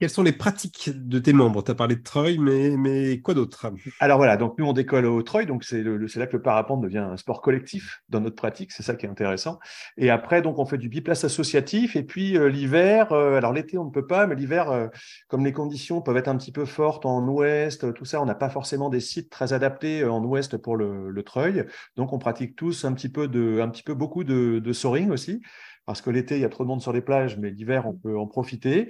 Quelles 0.00 0.08
sont 0.08 0.22
les 0.22 0.32
pratiques 0.32 0.90
de 0.94 1.18
tes 1.18 1.34
membres? 1.34 1.62
Tu 1.62 1.70
as 1.70 1.74
parlé 1.74 1.94
de 1.94 2.02
Troy, 2.02 2.38
mais, 2.38 2.70
mais 2.78 3.20
quoi 3.20 3.34
d'autre? 3.34 3.70
Alors 4.00 4.16
voilà, 4.16 4.38
donc 4.38 4.58
nous 4.58 4.64
on 4.64 4.72
décolle 4.72 5.04
au 5.04 5.22
Troy, 5.22 5.44
donc 5.44 5.62
c'est 5.62 5.82
là 5.82 6.26
que 6.26 6.36
le 6.38 6.40
parapente 6.40 6.80
devient 6.80 7.06
un 7.12 7.18
sport 7.18 7.42
collectif 7.42 8.00
dans 8.08 8.20
notre 8.22 8.34
pratique, 8.34 8.72
c'est 8.72 8.82
ça 8.82 8.94
qui 8.94 9.04
est 9.04 9.10
intéressant. 9.10 9.58
Et 9.98 10.08
après, 10.08 10.40
donc 10.40 10.58
on 10.58 10.64
fait 10.64 10.78
du 10.78 10.88
biplace 10.88 11.24
associatif, 11.24 11.96
et 11.96 12.02
puis 12.02 12.38
euh, 12.38 12.48
l'hiver, 12.48 13.12
euh, 13.12 13.36
alors 13.36 13.52
l'été 13.52 13.76
on 13.76 13.84
ne 13.84 13.90
peut 13.90 14.06
pas, 14.06 14.26
mais 14.26 14.36
l'hiver, 14.36 14.70
euh, 14.70 14.86
comme 15.28 15.44
les 15.44 15.52
conditions 15.52 16.00
peuvent 16.00 16.16
être 16.16 16.28
un 16.28 16.38
petit 16.38 16.52
peu 16.52 16.64
fortes 16.64 17.04
en 17.04 17.28
ouest, 17.28 17.92
tout 17.92 18.06
ça, 18.06 18.22
on 18.22 18.24
n'a 18.24 18.34
pas 18.34 18.48
forcément 18.48 18.88
des 18.88 19.00
sites 19.00 19.28
très 19.28 19.52
adaptés 19.52 20.02
en 20.06 20.24
ouest 20.24 20.56
pour 20.56 20.78
le, 20.78 21.10
le 21.10 21.22
Treuil, 21.22 21.66
donc 21.96 22.14
on 22.14 22.18
pratique 22.18 22.56
tous 22.56 22.86
un 22.86 22.94
petit 22.94 23.10
peu, 23.10 23.28
de, 23.28 23.60
un 23.60 23.68
petit 23.68 23.82
peu 23.82 23.92
beaucoup 23.92 24.24
de, 24.24 24.60
de 24.60 24.72
soaring 24.72 25.10
aussi 25.10 25.42
parce 25.86 26.02
que 26.02 26.10
l'été, 26.10 26.36
il 26.36 26.42
y 26.42 26.44
a 26.44 26.48
trop 26.48 26.62
de 26.62 26.68
monde 26.68 26.82
sur 26.82 26.92
les 26.92 27.00
plages, 27.00 27.36
mais 27.36 27.50
l'hiver, 27.50 27.84
on 27.88 27.94
peut 27.94 28.16
en 28.16 28.26
profiter. 28.26 28.88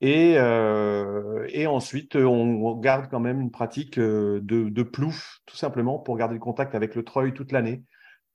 Et, 0.00 0.34
euh, 0.38 1.46
et 1.50 1.66
ensuite, 1.66 2.16
on, 2.16 2.74
garde 2.76 3.08
quand 3.10 3.20
même 3.20 3.40
une 3.40 3.50
pratique 3.50 3.98
euh, 3.98 4.40
de, 4.42 4.82
plouf, 4.82 5.40
tout 5.46 5.56
simplement, 5.56 5.98
pour 5.98 6.16
garder 6.16 6.34
le 6.34 6.40
contact 6.40 6.74
avec 6.74 6.94
le 6.94 7.04
treuil 7.04 7.34
toute 7.34 7.52
l'année. 7.52 7.82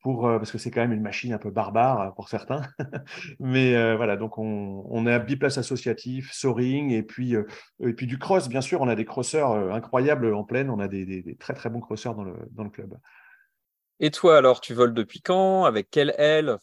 Pour, 0.01 0.27
euh, 0.27 0.37
parce 0.37 0.51
que 0.51 0.59
c'est 0.59 0.69
quand 0.69 0.81
même 0.81 0.93
une 0.93 1.01
machine 1.01 1.33
un 1.33 1.39
peu 1.39 1.49
barbare 1.49 2.13
pour 2.13 2.29
certains. 2.29 2.61
Mais 3.39 3.95
voilà, 3.95 4.15
donc 4.15 4.37
on, 4.37 4.85
on 4.87 5.07
a 5.07 5.17
biplace 5.17 5.57
associatif, 5.57 6.31
soaring, 6.31 6.91
et 6.91 7.01
puis, 7.01 7.33
et 7.33 7.93
puis 7.93 8.05
du 8.05 8.19
cross, 8.19 8.47
bien 8.47 8.61
sûr. 8.61 8.81
On 8.81 8.87
a 8.87 8.95
des 8.95 9.05
crosseurs 9.05 9.51
incroyables 9.73 10.31
en 10.35 10.43
pleine. 10.43 10.69
On 10.69 10.79
a 10.79 10.87
des, 10.87 11.35
très, 11.39 11.55
très 11.55 11.71
bons 11.71 11.79
crosseurs 11.79 12.13
dans 12.13 12.23
le, 12.23 12.35
dans 12.51 12.63
le 12.63 12.69
club. 12.69 12.95
Et 13.99 14.11
toi, 14.11 14.37
alors, 14.37 14.61
tu 14.61 14.75
voles 14.75 14.93
depuis 14.93 15.21
quand? 15.21 15.63
Avec 15.63 15.89
quelle 15.89 16.13
aile? 16.19 16.55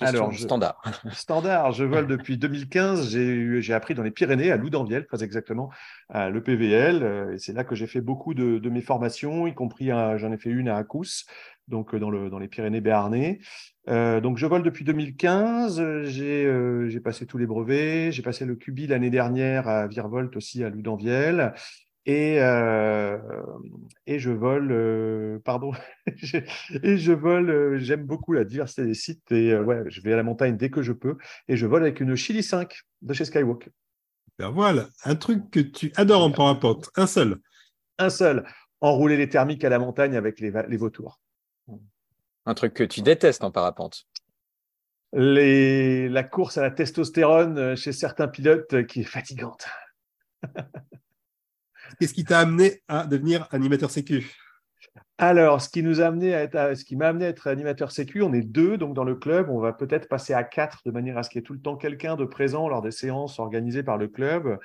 Alors, 0.00 0.32
standard. 0.32 0.80
Standard, 1.12 1.72
je 1.72 1.84
vole 1.84 2.06
depuis 2.06 2.36
2015. 2.36 3.08
J'ai 3.08 3.74
appris 3.74 3.94
dans 3.94 4.02
les 4.02 4.10
Pyrénées, 4.10 4.52
à 4.52 4.56
Loudanviel, 4.56 5.06
très 5.06 5.24
exactement, 5.24 5.70
à 6.08 6.30
l'EPVL. 6.30 7.02
Euh, 7.02 7.34
et 7.34 7.38
c'est 7.38 7.52
là 7.52 7.64
que 7.64 7.74
j'ai 7.74 7.86
fait 7.86 8.00
beaucoup 8.00 8.34
de, 8.34 8.68
mes 8.68 8.80
formations, 8.80 9.46
y 9.46 9.54
compris 9.54 9.88
j'en 9.88 10.32
ai 10.32 10.38
fait 10.38 10.50
une 10.50 10.68
à 10.68 10.76
Acous, 10.76 11.26
donc 11.66 11.94
euh, 11.94 11.98
dans, 11.98 12.10
le, 12.10 12.30
dans 12.30 12.38
les 12.38 12.48
Pyrénées 12.48 12.80
béarnais. 12.80 13.40
Euh, 13.88 14.20
donc, 14.20 14.38
je 14.38 14.46
vole 14.46 14.62
depuis 14.62 14.84
2015. 14.84 16.02
J'ai 16.04 17.00
passé 17.00 17.26
tous 17.26 17.38
les 17.38 17.46
brevets. 17.46 18.12
J'ai 18.12 18.22
passé 18.22 18.44
le 18.44 18.54
QB 18.54 18.90
l'année 18.90 19.10
dernière 19.10 19.66
à 19.68 19.86
Virvolt 19.86 20.36
aussi 20.36 20.62
à 20.62 20.70
Loudanviel. 20.70 21.54
Et, 22.08 22.40
euh, 22.40 23.18
et 24.06 24.18
je 24.18 24.30
vole, 24.30 24.72
euh, 24.72 25.38
pardon, 25.44 25.72
et 26.82 26.96
je 26.96 27.12
vole, 27.12 27.50
euh, 27.50 27.78
j'aime 27.78 28.06
beaucoup 28.06 28.32
la 28.32 28.44
diversité 28.44 28.86
des 28.86 28.94
sites 28.94 29.30
et 29.30 29.54
ouais, 29.54 29.82
je 29.88 30.00
vais 30.00 30.14
à 30.14 30.16
la 30.16 30.22
montagne 30.22 30.56
dès 30.56 30.70
que 30.70 30.80
je 30.80 30.92
peux 30.94 31.18
et 31.48 31.58
je 31.58 31.66
vole 31.66 31.82
avec 31.82 32.00
une 32.00 32.16
Chili 32.16 32.42
5 32.42 32.80
de 33.02 33.12
chez 33.12 33.26
Skywalk. 33.26 33.68
Ben 34.38 34.48
voilà, 34.48 34.88
un 35.04 35.16
truc 35.16 35.50
que 35.50 35.60
tu 35.60 35.92
adores 35.96 36.22
en 36.22 36.30
parapente, 36.30 36.88
un 36.96 37.06
seul. 37.06 37.40
Un 37.98 38.08
seul, 38.08 38.46
enrouler 38.80 39.18
les 39.18 39.28
thermiques 39.28 39.64
à 39.64 39.68
la 39.68 39.78
montagne 39.78 40.16
avec 40.16 40.40
les, 40.40 40.50
les 40.66 40.76
vautours. 40.78 41.20
Un 42.46 42.54
truc 42.54 42.72
que 42.72 42.84
tu 42.84 43.02
détestes 43.02 43.44
en 43.44 43.50
parapente. 43.50 44.06
Les, 45.12 46.08
la 46.08 46.22
course 46.22 46.56
à 46.56 46.62
la 46.62 46.70
testostérone 46.70 47.76
chez 47.76 47.92
certains 47.92 48.28
pilotes 48.28 48.86
qui 48.86 49.00
est 49.00 49.04
fatigante. 49.04 49.66
Qu'est-ce 51.98 52.14
qui 52.14 52.24
t'a 52.24 52.40
amené 52.40 52.82
à 52.86 53.06
devenir 53.06 53.48
animateur 53.50 53.90
sécu? 53.90 54.32
Alors, 55.20 55.60
ce 55.60 55.68
qui 55.68 55.82
nous 55.82 56.00
a 56.00 56.06
amené 56.06 56.32
à 56.32 56.42
être, 56.42 56.76
ce 56.76 56.84
qui 56.84 56.94
m'a 56.94 57.08
amené 57.08 57.26
à 57.26 57.28
être 57.30 57.48
animateur 57.48 57.90
sécu, 57.90 58.22
on 58.22 58.32
est 58.32 58.42
deux 58.42 58.78
donc 58.78 58.94
dans 58.94 59.02
le 59.02 59.16
club. 59.16 59.50
On 59.50 59.58
va 59.58 59.72
peut-être 59.72 60.08
passer 60.08 60.32
à 60.32 60.44
quatre 60.44 60.82
de 60.86 60.92
manière 60.92 61.18
à 61.18 61.24
ce 61.24 61.30
qu'il 61.30 61.40
y 61.40 61.42
ait 61.42 61.44
tout 61.44 61.54
le 61.54 61.60
temps 61.60 61.76
quelqu'un 61.76 62.14
de 62.14 62.24
présent 62.24 62.68
lors 62.68 62.82
des 62.82 62.92
séances 62.92 63.40
organisées 63.40 63.82
par 63.82 63.98
le 63.98 64.06
club. 64.06 64.58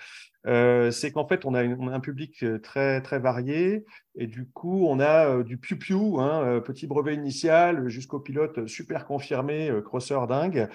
Euh, 0.46 0.92
c'est 0.92 1.12
qu'en 1.12 1.28
fait, 1.28 1.46
on 1.46 1.54
a, 1.54 1.62
un 1.62 2.00
public 2.00 2.44
euh, 2.44 2.60
très, 2.60 3.02
très 3.02 3.20
varié 3.20 3.86
et 4.16 4.28
du 4.28 4.46
coup, 4.46 4.86
on 4.88 5.00
a 5.00 5.28
euh, 5.30 5.44
du 5.44 5.58
piou-piou, 5.58 6.20
hein, 6.20 6.60
petit 6.60 6.86
brevet 6.86 7.16
initial 7.16 7.88
jusqu'au 7.88 8.20
pilote 8.20 8.68
super 8.68 9.06
confirmé, 9.06 9.72
crosseur 9.86 10.28
dingue. 10.28 10.68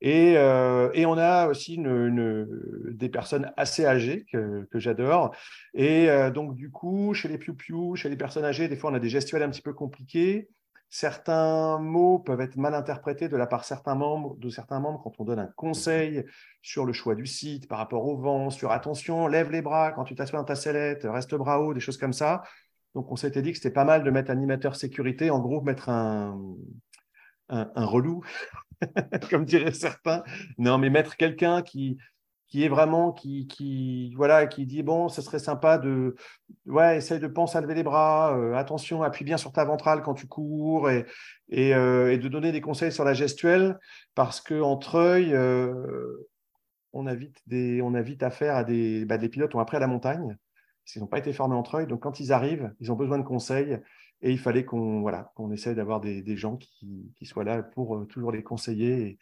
Et, 0.00 0.32
et, 0.34 1.06
on 1.06 1.18
a 1.18 1.48
aussi 1.48 1.78
des 1.78 3.08
personnes 3.08 3.50
assez 3.56 3.84
âgées 3.86 4.26
que, 4.30 4.66
j'adore. 4.74 5.34
Et 5.74 6.08
donc, 6.34 6.54
du 6.54 6.70
coup, 6.70 7.14
chez 7.14 7.28
les 7.28 7.38
piou-piou, 7.38 7.96
chez 7.96 8.08
les 8.08 8.16
personnes 8.16 8.44
âgées, 8.44 8.68
des 8.68 8.76
fois, 8.76 8.90
on 8.90 8.94
a 8.94 8.98
des 8.98 9.08
gestuels 9.26 9.42
un 9.42 9.50
petit 9.50 9.62
peu 9.62 9.72
compliqués 9.72 10.48
certains 10.88 11.78
mots 11.78 12.18
peuvent 12.18 12.40
être 12.40 12.56
mal 12.56 12.74
interprétés 12.74 13.28
de 13.28 13.36
la 13.36 13.46
part 13.46 13.64
certains 13.64 13.94
membres, 13.94 14.36
de 14.36 14.48
certains 14.48 14.80
membres 14.80 15.00
quand 15.02 15.12
on 15.18 15.24
donne 15.24 15.38
un 15.38 15.50
conseil 15.56 16.24
sur 16.62 16.84
le 16.84 16.92
choix 16.92 17.14
du 17.14 17.26
site 17.26 17.68
par 17.68 17.78
rapport 17.78 18.06
au 18.06 18.16
vent, 18.16 18.50
sur 18.50 18.72
attention, 18.72 19.26
lève 19.26 19.50
les 19.50 19.62
bras 19.62 19.92
quand 19.92 20.04
tu 20.04 20.14
t'assois 20.14 20.38
dans 20.38 20.44
ta 20.44 20.54
sellette, 20.54 21.04
reste 21.04 21.34
bras 21.34 21.60
haut, 21.60 21.74
des 21.74 21.80
choses 21.80 21.98
comme 21.98 22.12
ça. 22.12 22.42
Donc 22.94 23.10
on 23.12 23.16
s'était 23.16 23.42
dit 23.42 23.50
que 23.50 23.58
c'était 23.58 23.74
pas 23.74 23.84
mal 23.84 24.04
de 24.04 24.10
mettre 24.10 24.30
animateur 24.30 24.76
sécurité, 24.76 25.30
en 25.30 25.40
gros 25.40 25.60
mettre 25.60 25.88
un, 25.90 26.38
un, 27.48 27.70
un 27.74 27.84
relou, 27.84 28.22
comme 29.30 29.44
diraient 29.44 29.72
certains. 29.72 30.22
Non, 30.56 30.78
mais 30.78 30.88
mettre 30.88 31.16
quelqu'un 31.16 31.62
qui, 31.62 31.98
qui 32.48 32.64
est 32.64 32.68
vraiment 32.68 33.12
qui, 33.12 33.46
dit 34.58 34.82
bon 34.82 35.08
ce 35.08 35.22
serait 35.22 35.38
sympa 35.38 35.78
de 35.78 36.14
ouais 36.66 36.98
essaye 36.98 37.18
de 37.18 37.26
penser 37.26 37.58
à 37.58 37.60
lever 37.60 37.74
les 37.74 37.82
bras 37.82 38.36
euh, 38.36 38.54
attention 38.54 39.02
appuie 39.02 39.24
bien 39.24 39.36
sur 39.36 39.52
ta 39.52 39.64
ventrale 39.64 40.02
quand 40.02 40.14
tu 40.14 40.26
cours 40.26 40.88
euh, 40.88 41.02
et, 41.48 42.18
de 42.18 42.28
donner 42.28 42.52
des 42.52 42.60
conseils 42.60 42.92
sur 42.92 43.04
la 43.04 43.14
gestuelle 43.14 43.78
parce 44.14 44.40
que 44.40 44.60
en 44.60 44.76
treuil 44.76 45.34
euh, 45.34 46.28
on 46.92 47.06
a 47.06 47.14
vite 47.14 47.40
des 47.46 47.82
on 47.82 47.94
affaire 47.94 48.56
à 48.56 48.64
des 48.64 49.04
bah, 49.04 49.18
des 49.18 49.28
pilotes 49.28 49.54
ont 49.54 49.60
appris 49.60 49.76
à 49.76 49.80
la 49.80 49.88
montagne 49.88 50.36
ils 50.94 51.00
n'ont 51.00 51.08
pas 51.08 51.18
été 51.18 51.32
formés 51.32 51.56
en 51.56 51.64
treuil 51.64 51.86
donc 51.88 52.00
quand 52.00 52.20
ils 52.20 52.32
arrivent 52.32 52.72
ils 52.78 52.92
ont 52.92 52.96
besoin 52.96 53.18
de 53.18 53.24
conseils 53.24 53.80
et 54.22 54.30
il 54.30 54.38
fallait 54.38 54.64
qu'on 54.64 55.00
voilà 55.00 55.32
qu'on 55.34 55.50
essaye 55.50 55.74
d'avoir 55.74 56.00
des, 56.00 56.36
gens 56.36 56.56
qui, 56.56 57.12
soient 57.22 57.44
là 57.44 57.62
pour 57.62 58.06
toujours 58.08 58.32
les 58.32 58.42
conseiller 58.42 59.18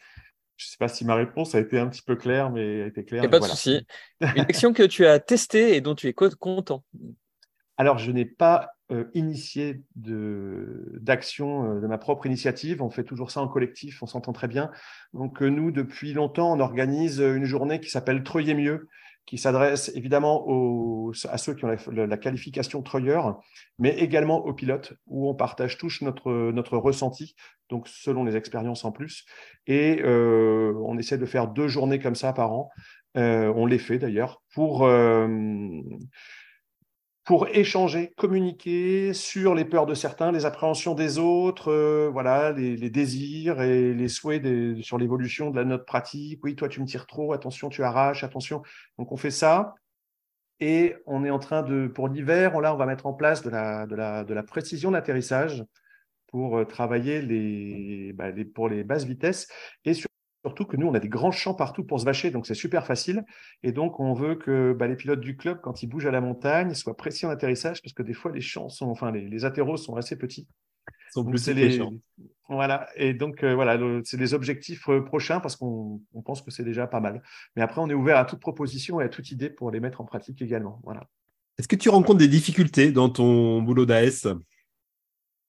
je 0.57 0.67
ne 0.67 0.71
sais 0.71 0.77
pas 0.79 0.89
si 0.89 1.05
ma 1.05 1.15
réponse 1.15 1.55
a 1.55 1.61
été 1.61 1.79
un 1.79 1.89
petit 1.89 2.03
peu 2.03 2.17
claire, 2.17 2.51
mais 2.51 2.83
a 2.83 2.87
été 2.87 3.05
claire. 3.05 3.29
Pas 3.29 3.41
de 3.41 3.45
souci. 3.45 3.87
Une 4.21 4.43
action 4.43 4.73
que 4.73 4.85
tu 4.85 5.07
as 5.07 5.19
testée 5.19 5.77
et 5.77 5.81
dont 5.81 5.95
tu 5.95 6.07
es 6.07 6.13
content 6.13 6.85
Alors, 7.77 7.99
je 7.99 8.11
n'ai 8.13 8.25
pas 8.25 8.71
euh, 8.93 9.05
initié 9.15 9.83
d'action 9.97 11.75
de, 11.75 11.81
de, 11.81 11.87
ma 11.87 11.99
propre 11.99 12.27
initiative. 12.27 12.83
On 12.83 12.91
fait 12.91 13.03
toujours 13.03 13.31
ça 13.31 13.41
en 13.41 13.49
collectif, 13.49 14.03
on 14.03 14.07
s'entend 14.07 14.33
très 14.33 14.47
bien. 14.47 14.71
Donc 15.13 15.41
nous, 15.41 15.71
depuis 15.73 16.13
longtemps, 16.13 16.53
on 16.53 16.61
organise 16.61 17.19
une 17.19 17.47
journée 17.47 17.81
qui 17.81 17.91
s'appelle 17.91 18.23
Treuiller 18.23 18.55
mieux, 18.55 18.89
qui 19.27 19.39
s'adresse 19.39 19.91
évidemment 19.95 20.45
aux, 20.47 21.13
à 21.31 21.39
ceux 21.39 21.55
qui 21.55 21.65
ont 21.65 21.77
la, 21.93 22.17
qualification 22.17 22.83
treuilleur, 22.83 23.41
mais 23.79 23.91
également 23.99 24.45
aux 24.45 24.53
pilotes, 24.53 24.95
où 25.07 25.29
on 25.29 25.35
partage 25.35 25.79
tous 25.79 26.03
notre, 26.03 26.31
notre 26.53 26.77
ressenti, 26.77 27.35
donc 27.71 27.89
selon 27.89 28.25
les 28.25 28.37
expériences 28.37 28.85
en 28.85 28.93
plus. 28.93 29.25
Et 29.67 30.03
euh, 30.03 30.75
on 30.85 30.99
essaie 30.99 31.19
de 31.19 31.27
faire 31.27 31.49
deux 31.49 31.69
journées 31.69 31.99
comme 31.99 32.15
ça 32.15 32.33
par 32.33 32.53
an. 32.53 32.71
Euh, 33.17 33.53
on 33.55 33.65
les 33.67 33.79
fait 33.79 33.99
d'ailleurs 33.99 34.43
pour, 34.53 34.85
euh, 34.85 35.27
pour 37.25 37.49
échanger, 37.49 38.13
communiquer 38.17 39.15
sur 39.15 39.55
les 39.55 39.65
peurs 39.65 39.87
de 39.87 39.95
certains, 39.95 40.31
les 40.31 40.45
appréhensions 40.45 40.95
des 40.95 41.19
autres, 41.19 41.73
euh, 41.73 42.11
voilà, 42.13 42.53
les, 42.53 42.91
désirs 42.91 43.63
et 43.63 43.95
les 43.95 44.09
souhaits 44.09 44.43
sur 44.83 44.99
l'évolution 44.99 45.51
de 45.51 45.57
la 45.57 45.65
note 45.65 45.87
pratique. 45.87 46.45
Oui, 46.45 46.55
toi, 46.55 46.69
tu 46.69 46.83
me 46.83 46.87
tires 46.87 47.07
trop, 47.07 47.33
attention, 47.33 47.71
tu 47.71 47.83
arraches, 47.83 48.25
attention. 48.25 48.63
Donc, 48.99 49.11
on 49.11 49.17
fait 49.17 49.31
ça. 49.31 49.75
Et 50.61 50.97
on 51.07 51.25
est 51.25 51.31
en 51.31 51.39
train 51.39 51.63
de, 51.63 51.89
pour 51.89 52.09
l'hiver, 52.09 52.61
là, 52.61 52.75
on 52.75 52.77
va 52.77 52.87
mettre 52.87 53.07
en 53.07 53.15
place 53.15 53.43
de 53.43 53.51
la, 53.51 53.87
de 53.87 53.97
la, 53.97 54.25
de 54.25 54.35
la 54.35 54.43
précision 54.43 54.91
d'atterrissage 54.91 55.65
pour 56.29 56.59
euh, 56.59 56.65
travailler 56.65 58.13
bah, 58.13 58.31
les, 58.31 58.45
pour 58.45 58.69
les 58.69 58.85
basses 58.85 59.05
vitesses 59.05 59.49
et 59.85 59.95
sur 59.95 60.09
Surtout 60.45 60.67
que 60.67 60.77
nous, 60.77 60.87
on 60.87 60.95
a 60.95 61.01
des 61.01 61.09
grands 61.09 61.33
champs 61.33 61.55
partout 61.55 61.85
pour 61.85 61.99
se 61.99 62.05
vacher, 62.05 62.31
donc 62.31 62.47
c'est 62.47 62.55
super 62.55 62.87
facile. 62.87 63.25
Et 63.63 63.73
donc, 63.73 63.99
on 63.99 64.13
veut 64.13 64.35
que 64.35 64.75
bah, 64.75 64.87
les 64.87 64.95
pilotes 64.97 65.21
du 65.21 65.39
club, 65.39 65.61
quand 65.63 65.83
ils 65.83 65.87
bougent 65.87 66.05
à 66.05 66.11
la 66.11 66.21
montagne, 66.21 66.75
soient 66.75 66.97
précis 66.97 67.25
en 67.25 67.31
atterrissage, 67.31 67.81
parce 67.81 67.95
que 67.95 68.03
des 68.03 68.13
fois, 68.13 68.31
les 68.31 68.43
champs 68.43 68.69
sont, 68.69 68.89
enfin, 68.89 69.11
les, 69.11 69.27
les 69.27 69.45
atterros 69.47 69.79
sont 69.79 69.97
assez 69.97 70.17
petits. 70.19 70.47
Sont 71.13 71.25
plus 71.25 71.49
les... 71.49 71.81
Voilà. 72.51 72.89
Et 72.97 73.15
donc, 73.15 73.43
euh, 73.43 73.55
voilà, 73.55 73.79
c'est 74.05 74.19
des 74.19 74.35
objectifs 74.35 74.87
euh, 74.91 75.01
prochains 75.01 75.41
parce 75.41 75.57
qu'on 75.57 76.03
pense 76.27 76.43
que 76.43 76.51
c'est 76.51 76.65
déjà 76.65 76.87
pas 76.87 77.01
mal. 77.01 77.23
Mais 77.57 77.63
après, 77.63 77.81
on 77.81 77.89
est 77.89 77.95
ouvert 77.95 78.19
à 78.19 78.27
toute 78.27 78.41
proposition 78.41 79.01
et 79.01 79.05
à 79.05 79.09
toute 79.09 79.31
idée 79.31 79.49
pour 79.49 79.71
les 79.71 79.81
mettre 79.81 80.03
en 80.03 80.05
pratique 80.05 80.43
également. 80.43 80.79
Voilà. 80.85 81.09
Est-ce 81.57 81.69
que 81.69 81.77
tu 81.77 81.89
rencontres 81.89 82.19
des 82.19 82.29
difficultés 82.29 82.93
dans 82.93 83.09
ton 83.09 83.63
boulot 83.63 83.87
d'AS? 83.87 84.27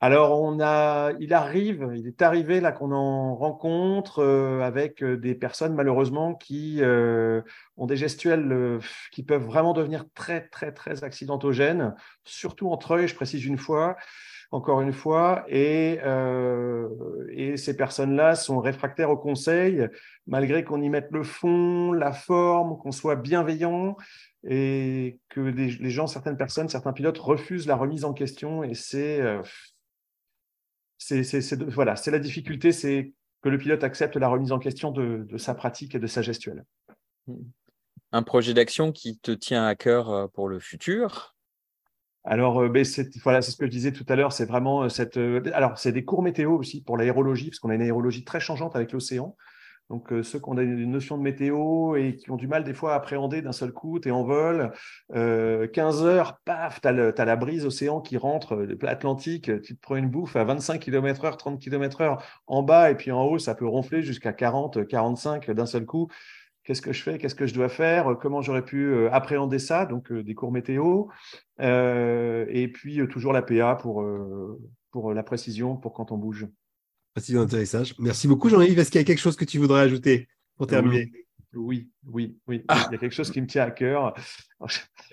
Alors, 0.05 0.39
on 0.39 0.59
a, 0.59 1.13
il 1.19 1.33
arrive, 1.33 1.89
il 1.95 2.07
est 2.07 2.21
arrivé 2.21 2.61
là 2.61 2.71
qu'on 2.71 2.91
en 2.91 3.33
rencontre 3.33 4.19
euh, 4.19 4.61
avec 4.61 5.01
euh, 5.01 5.17
des 5.17 5.33
personnes 5.33 5.73
malheureusement 5.73 6.35
qui 6.35 6.77
euh, 6.81 7.41
ont 7.75 7.87
des 7.87 7.97
gestuels 7.97 8.79
qui 9.11 9.23
peuvent 9.23 9.45
vraiment 9.45 9.73
devenir 9.73 10.05
très, 10.13 10.47
très, 10.47 10.71
très 10.71 11.03
accidentogènes, 11.03 11.95
surtout 12.23 12.69
entre 12.69 12.97
eux, 12.97 13.07
je 13.07 13.15
précise 13.15 13.43
une 13.45 13.57
fois, 13.57 13.95
encore 14.51 14.79
une 14.81 14.93
fois, 14.93 15.43
et, 15.47 15.99
et 17.31 17.57
ces 17.57 17.75
personnes-là 17.75 18.35
sont 18.35 18.59
réfractaires 18.59 19.09
au 19.09 19.17
conseil, 19.17 19.87
malgré 20.27 20.63
qu'on 20.63 20.83
y 20.83 20.89
mette 20.89 21.07
le 21.09 21.23
fond, 21.23 21.91
la 21.93 22.13
forme, 22.13 22.77
qu'on 22.77 22.91
soit 22.91 23.15
bienveillant 23.15 23.97
et 24.47 25.19
que 25.29 25.41
les 25.41 25.89
gens, 25.89 26.05
certaines 26.05 26.37
personnes, 26.37 26.69
certains 26.69 26.93
pilotes 26.93 27.17
refusent 27.17 27.65
la 27.65 27.75
remise 27.75 28.05
en 28.05 28.13
question 28.13 28.63
et 28.63 28.75
c'est 28.75 29.19
c'est 30.97 31.63
voilà, 31.63 31.95
c'est 31.95 32.11
la 32.11 32.19
difficulté, 32.19 32.71
c'est 32.71 33.13
que 33.41 33.49
le 33.49 33.57
pilote 33.57 33.83
accepte 33.83 34.15
la 34.15 34.27
remise 34.27 34.51
en 34.51 34.59
question 34.59 34.91
de, 34.91 35.27
sa 35.37 35.53
pratique 35.53 35.95
et 35.95 35.99
de 35.99 36.07
sa 36.07 36.21
gestuelle. 36.21 36.65
Un 38.11 38.23
projet 38.23 38.53
d'action 38.53 38.91
qui 38.91 39.19
te 39.19 39.31
tient 39.31 39.65
à 39.65 39.75
cœur 39.75 40.09
euh, 40.09 40.27
pour 40.27 40.47
le 40.47 40.59
futur? 40.59 41.35
Alors, 42.23 42.61
euh, 42.61 42.69
ben, 42.69 42.85
voilà, 43.23 43.41
c'est 43.41 43.51
ce 43.51 43.57
que 43.57 43.65
je 43.65 43.71
disais 43.71 43.91
tout 43.91 44.05
à 44.09 44.15
l'heure, 44.15 44.31
c'est 44.31 44.45
vraiment 44.45 44.83
euh, 44.83 44.89
cette. 44.89 45.17
alors, 45.53 45.77
c'est 45.77 45.91
des 45.91 46.05
cours 46.05 46.23
météo 46.23 46.57
aussi 46.57 46.81
pour 46.81 46.97
l'aérologie, 46.97 47.49
parce 47.49 47.59
qu'on 47.59 47.69
a 47.69 47.75
une 47.75 47.81
aérologie 47.81 48.23
très 48.23 48.39
changeante 48.39 48.75
avec 48.75 48.91
l'océan. 48.91 49.35
Donc, 49.89 50.11
euh, 50.11 50.23
ceux 50.23 50.39
qui 50.39 50.49
ont 50.49 50.57
une 50.57 50.89
notion 50.91 51.17
de 51.17 51.21
météo 51.23 51.95
et 51.95 52.15
qui 52.15 52.31
ont 52.31 52.37
du 52.37 52.47
mal 52.47 52.63
des 52.63 52.73
fois 52.73 52.93
à 52.93 52.95
appréhender 52.95 53.41
d'un 53.43 53.51
seul 53.51 53.71
coup, 53.71 53.99
tu 53.99 54.09
es 54.09 54.11
en 54.11 54.23
vol, 54.23 54.71
15 55.09 55.15
euh, 55.15 55.67
heures, 56.03 56.39
paf, 56.43 56.81
tu 56.81 56.87
as, 56.87 56.91
la 56.91 57.35
brise 57.35 57.65
océan 57.65 58.01
qui 58.01 58.17
rentre, 58.17 58.55
euh, 58.55 58.77
Atlantique, 58.87 59.51
tu 59.61 59.75
te 59.75 59.81
prends 59.81 59.95
une 59.95 60.09
bouffe 60.09 60.35
à 60.35 60.43
25 60.43 60.79
km/h, 60.79 61.37
30 61.37 61.59
km/h 61.59 62.17
en 62.47 62.63
bas, 62.63 62.89
et 62.89 62.95
puis 62.95 63.11
en 63.11 63.23
haut, 63.25 63.37
ça 63.37 63.53
peut 63.53 63.67
ronfler 63.67 64.01
jusqu'à 64.01 64.33
40, 64.33 64.87
45 64.87 65.51
d'un 65.51 65.65
seul 65.67 65.85
coup. 65.85 66.07
Qu'est-ce 66.63 66.81
que 66.81 66.93
je 66.93 67.03
fais? 67.03 67.19
Qu'est-ce 67.19 67.35
que 67.35 67.45
je 67.45 67.53
dois 67.53 67.69
faire? 67.69 68.17
Comment 68.19 68.41
j'aurais 68.41 68.65
pu 68.65 69.07
appréhender 69.09 69.59
ça? 69.59 69.85
Donc, 69.85 70.11
des 70.11 70.33
cours 70.33 70.51
météo. 70.51 71.05
et 71.59 72.71
puis, 72.73 73.07
toujours 73.07 73.33
la 73.33 73.43
PA 73.43 73.75
pour 73.75 75.13
la 75.13 75.23
précision, 75.23 75.77
pour 75.77 75.93
quand 75.93 76.11
on 76.11 76.17
bouge. 76.17 76.47
Merci 77.99 78.27
beaucoup, 78.27 78.49
Jean-Yves. 78.49 78.77
Est-ce 78.77 78.91
qu'il 78.91 78.99
y 78.99 79.03
a 79.03 79.05
quelque 79.05 79.19
chose 79.19 79.35
que 79.35 79.45
tu 79.45 79.57
voudrais 79.57 79.81
ajouter 79.81 80.27
pour 80.57 80.67
terminer? 80.67 81.11
Oui, 81.55 81.89
oui, 82.05 82.37
oui. 82.47 82.65
Il 82.69 82.91
y 82.91 82.95
a 82.95 82.97
quelque 82.97 83.15
chose 83.15 83.31
qui 83.31 83.41
me 83.41 83.47
tient 83.47 83.63
à 83.63 83.71
cœur. 83.71 84.13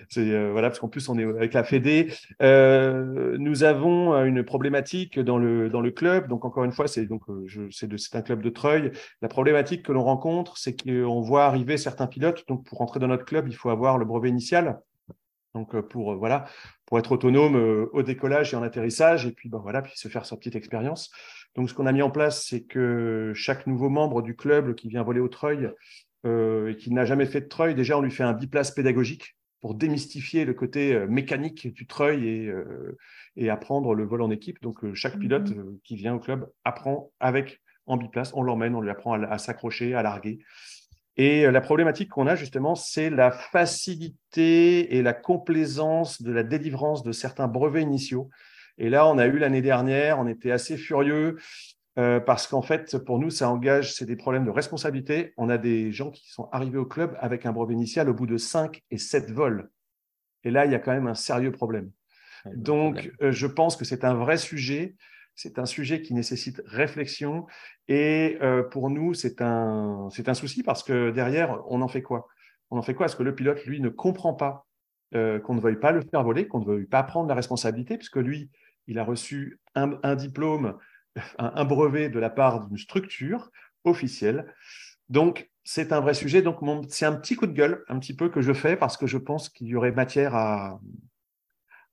C'est 0.09 0.31
euh, 0.31 0.51
voilà, 0.51 0.69
parce 0.69 0.79
qu'en 0.79 0.89
plus 0.89 1.07
on 1.09 1.17
est 1.17 1.23
avec 1.23 1.53
la 1.53 1.63
Fédé. 1.63 2.11
Euh, 2.41 3.37
nous 3.39 3.63
avons 3.63 4.13
une 4.25 4.43
problématique 4.43 5.19
dans 5.19 5.37
le 5.37 5.69
dans 5.69 5.81
le 5.81 5.91
club. 5.91 6.27
Donc 6.27 6.43
encore 6.45 6.63
une 6.63 6.71
fois, 6.71 6.87
c'est 6.87 7.05
donc 7.05 7.21
euh, 7.29 7.69
c'est 7.71 8.15
un 8.15 8.21
club 8.21 8.41
de 8.41 8.49
Treuil. 8.49 8.91
La 9.21 9.27
problématique 9.27 9.83
que 9.83 9.91
l'on 9.91 10.03
rencontre, 10.03 10.57
c'est 10.57 10.75
qu'on 10.75 11.21
voit 11.21 11.45
arriver 11.45 11.77
certains 11.77 12.07
pilotes. 12.07 12.43
Donc 12.47 12.65
pour 12.65 12.81
entrer 12.81 12.99
dans 12.99 13.07
notre 13.07 13.25
club, 13.25 13.47
il 13.47 13.55
faut 13.55 13.69
avoir 13.69 13.97
le 13.97 14.05
brevet 14.05 14.29
initial. 14.29 14.79
Donc 15.53 15.79
pour 15.81 16.15
voilà, 16.15 16.45
pour 16.85 16.97
être 16.97 17.11
autonome 17.11 17.55
au 17.93 18.01
décollage 18.01 18.53
et 18.53 18.57
en 18.57 18.63
atterrissage, 18.63 19.27
et 19.27 19.31
puis 19.31 19.49
ben, 19.49 19.59
voilà, 19.59 19.83
puis 19.83 19.93
se 19.95 20.07
faire 20.07 20.25
sa 20.25 20.35
petite 20.35 20.55
expérience. 20.55 21.11
Donc, 21.55 21.69
ce 21.69 21.73
qu'on 21.73 21.85
a 21.85 21.91
mis 21.91 22.01
en 22.01 22.09
place, 22.09 22.45
c'est 22.47 22.63
que 22.63 23.31
chaque 23.35 23.67
nouveau 23.67 23.89
membre 23.89 24.21
du 24.21 24.35
club 24.35 24.73
qui 24.75 24.89
vient 24.89 25.03
voler 25.03 25.19
au 25.19 25.27
treuil 25.27 25.69
euh, 26.25 26.71
et 26.71 26.77
qui 26.77 26.91
n'a 26.91 27.05
jamais 27.05 27.25
fait 27.25 27.41
de 27.41 27.47
treuil, 27.47 27.75
déjà, 27.75 27.97
on 27.97 28.01
lui 28.01 28.11
fait 28.11 28.23
un 28.23 28.33
biplace 28.33 28.71
pédagogique 28.71 29.35
pour 29.61 29.75
démystifier 29.75 30.45
le 30.45 30.53
côté 30.53 30.93
euh, 30.93 31.07
mécanique 31.07 31.71
du 31.73 31.85
treuil 31.85 32.27
et, 32.27 32.47
euh, 32.47 32.97
et 33.35 33.49
apprendre 33.49 33.93
le 33.93 34.03
vol 34.03 34.21
en 34.21 34.31
équipe. 34.31 34.61
Donc, 34.61 34.79
chaque 34.95 35.19
pilote 35.19 35.49
mhm. 35.49 35.79
qui 35.83 35.95
vient 35.95 36.15
au 36.15 36.19
club 36.19 36.49
apprend 36.63 37.11
avec 37.19 37.61
en 37.85 37.97
biplace, 37.97 38.31
on 38.33 38.43
l'emmène, 38.43 38.75
on 38.75 38.81
lui 38.81 38.89
apprend 38.89 39.21
à, 39.21 39.37
s'accrocher, 39.37 39.93
à 39.93 40.01
larguer. 40.01 40.39
Et 41.17 41.51
la 41.51 41.59
problématique 41.59 42.09
qu'on 42.09 42.27
a 42.27 42.35
justement, 42.35 42.75
c'est 42.75 43.09
la 43.09 43.29
facilité 43.29 44.95
et 44.95 45.01
la 45.01 45.11
complaisance 45.11 46.21
de 46.21 46.31
la 46.31 46.43
délivrance 46.43 47.03
de 47.03 47.11
certains 47.11 47.49
brevets 47.49 47.83
initiaux 47.83 48.29
et 48.77 48.89
là, 48.89 49.07
on 49.07 49.17
a 49.17 49.27
eu 49.27 49.37
l'année 49.37 49.61
dernière, 49.61 50.19
on 50.19 50.27
était 50.27 50.51
assez 50.51 50.77
furieux 50.77 51.37
euh, 51.99 52.19
parce 52.19 52.47
qu'en 52.47 52.63
fait, 52.63 52.97
pour 52.97 53.19
nous, 53.19 53.29
ça 53.29 53.49
engage, 53.49 53.93
c'est 53.93 54.05
des 54.05 54.15
problèmes 54.15 54.45
de 54.45 54.49
responsabilité. 54.49 55.33
On 55.37 55.49
a 55.49 55.57
des 55.57 55.91
gens 55.91 56.09
qui 56.09 56.31
sont 56.31 56.49
arrivés 56.51 56.79
au 56.79 56.85
club 56.85 57.15
avec 57.19 57.45
un 57.45 57.51
brevet 57.51 57.73
initial 57.73 58.09
au 58.09 58.13
bout 58.13 58.25
de 58.25 58.37
5 58.37 58.81
et 58.89 58.97
7 58.97 59.31
vols. 59.31 59.69
Et 60.43 60.51
là, 60.51 60.65
il 60.65 60.71
y 60.71 60.75
a 60.75 60.79
quand 60.79 60.91
même 60.91 61.07
un 61.07 61.15
sérieux 61.15 61.51
problème. 61.51 61.91
Donc, 62.55 63.11
euh, 63.21 63.31
je 63.31 63.47
pense 63.47 63.77
que 63.77 63.85
c'est 63.85 64.03
un 64.03 64.15
vrai 64.15 64.37
sujet. 64.37 64.95
C'est 65.35 65.59
un 65.59 65.65
sujet 65.65 66.01
qui 66.01 66.13
nécessite 66.13 66.61
réflexion. 66.65 67.45
Et 67.87 68.37
euh, 68.41 68.63
pour 68.63 68.89
nous, 68.89 69.13
c'est 69.13 69.41
un, 69.41 70.09
c'est 70.11 70.29
un 70.29 70.33
souci 70.33 70.63
parce 70.63 70.83
que 70.83 71.11
derrière, 71.11 71.61
on 71.67 71.81
en 71.81 71.87
fait 71.87 72.01
quoi? 72.01 72.27
On 72.71 72.77
en 72.77 72.81
fait 72.81 72.95
quoi? 72.95 73.05
Est-ce 73.05 73.15
que 73.15 73.23
le 73.23 73.35
pilote, 73.35 73.63
lui, 73.65 73.79
ne 73.79 73.89
comprend 73.89 74.33
pas 74.33 74.65
qu'on 75.11 75.53
ne 75.53 75.61
veuille 75.61 75.79
pas 75.79 75.91
le 75.91 76.01
faire 76.01 76.23
voler, 76.23 76.47
qu'on 76.47 76.61
ne 76.61 76.65
veuille 76.65 76.87
pas 76.87 77.03
prendre 77.03 77.29
la 77.29 77.35
responsabilité, 77.35 77.99
puisque 77.99 78.15
lui, 78.17 78.49
il 78.87 78.99
a 78.99 79.03
reçu 79.03 79.59
un, 79.75 80.15
diplôme, 80.15 80.77
un, 81.37 81.65
brevet 81.65 82.09
de 82.09 82.19
la 82.19 82.29
part 82.29 82.67
d'une 82.67 82.77
structure 82.77 83.49
officielle. 83.83 84.53
Donc, 85.09 85.49
c'est 85.63 85.93
un 85.93 86.01
vrai 86.01 86.13
sujet. 86.13 86.41
Donc, 86.41 86.59
c'est 86.89 87.05
un 87.05 87.13
petit 87.13 87.35
coup 87.35 87.47
de 87.47 87.53
gueule, 87.53 87.83
un 87.87 87.99
petit 87.99 88.15
peu 88.15 88.29
que 88.29 88.41
je 88.41 88.53
fais 88.53 88.75
parce 88.75 88.97
que 88.97 89.07
je 89.07 89.17
pense 89.17 89.49
qu'il 89.49 89.67
y 89.67 89.75
aurait 89.75 89.91
matière 89.91 90.35
à, 90.35 90.79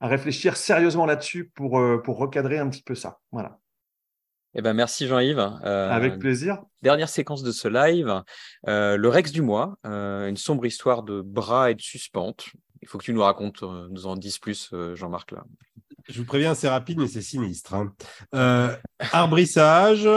réfléchir 0.01 0.57
sérieusement 0.57 1.05
là-dessus 1.05 1.51
pour, 1.55 1.78
euh, 1.78 2.01
pour 2.03 2.16
recadrer 2.16 2.59
un 2.59 2.70
petit 2.70 2.82
peu 2.82 2.95
ça. 2.95 3.18
Voilà. 3.32 3.59
Eh 4.55 4.62
ben, 4.62 4.72
merci 4.72 5.07
Jean-Yves. 5.07 5.38
Euh, 5.38 5.91
Avec 5.91 6.18
plaisir. 6.18 6.62
Dernière 6.80 7.11
séquence 7.11 7.43
de 7.43 7.53
ce 7.53 7.68
live, 7.68 8.22
euh, 8.66 8.97
le 8.97 9.09
Rex 9.09 9.30
du 9.30 9.43
mois, 9.43 9.76
une 9.84 10.38
sombre 10.38 10.64
histoire 10.64 11.03
de 11.03 11.20
bras 11.20 11.70
et 11.70 11.74
de 11.74 11.82
suspente. 11.82 12.49
Il 12.82 12.88
faut 12.88 12.97
que 12.97 13.05
tu 13.05 13.12
nous 13.12 13.22
racontes, 13.22 13.62
nous 13.62 14.07
en 14.07 14.16
dises 14.16 14.38
plus, 14.38 14.74
Jean-Marc. 14.95 15.32
Là. 15.32 15.45
Je 16.09 16.19
vous 16.19 16.27
préviens, 16.27 16.55
c'est 16.55 16.69
rapide, 16.69 16.99
mais 16.99 17.09
c'est 17.09 17.23
sinistre. 17.23 17.75
Hein. 17.75 17.93
Euh, 18.35 18.77
arbrissage, 19.13 20.09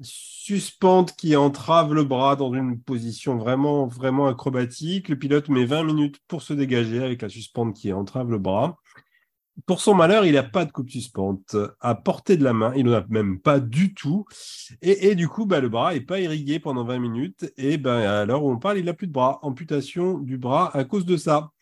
suspente 0.00 1.14
qui 1.16 1.36
entrave 1.36 1.94
le 1.94 2.04
bras 2.04 2.36
dans 2.36 2.52
une 2.52 2.80
position 2.80 3.36
vraiment, 3.36 3.86
vraiment 3.86 4.26
acrobatique. 4.26 5.08
Le 5.08 5.16
pilote 5.16 5.48
met 5.48 5.64
20 5.64 5.84
minutes 5.84 6.20
pour 6.28 6.42
se 6.42 6.52
dégager 6.52 7.02
avec 7.02 7.22
la 7.22 7.28
suspente 7.28 7.74
qui 7.74 7.92
entrave 7.92 8.30
le 8.30 8.38
bras. 8.38 8.76
Pour 9.66 9.80
son 9.80 9.94
malheur, 9.94 10.24
il 10.24 10.34
n'a 10.34 10.42
pas 10.42 10.64
de 10.64 10.72
coupe 10.72 10.90
suspente 10.90 11.56
à 11.80 11.94
portée 11.94 12.36
de 12.36 12.42
la 12.42 12.52
main. 12.52 12.72
Il 12.74 12.86
n'en 12.86 12.94
a 12.94 13.04
même 13.08 13.38
pas 13.38 13.60
du 13.60 13.94
tout. 13.94 14.24
Et, 14.82 15.14
du 15.14 15.28
coup, 15.28 15.46
bah, 15.46 15.60
le 15.60 15.68
bras 15.68 15.94
n'est 15.94 16.00
pas 16.00 16.18
irrigué 16.18 16.58
pendant 16.58 16.84
20 16.84 16.98
minutes. 16.98 17.52
Et 17.56 17.78
ben, 17.78 18.00
à 18.00 18.24
l'heure 18.24 18.42
où 18.42 18.50
on 18.50 18.58
parle, 18.58 18.78
il 18.78 18.86
n'a 18.86 18.94
plus 18.94 19.06
de 19.06 19.12
bras. 19.12 19.38
Amputation 19.42 20.18
du 20.18 20.38
bras 20.38 20.76
à 20.76 20.82
cause 20.82 21.06
de 21.06 21.16
ça 21.16 21.52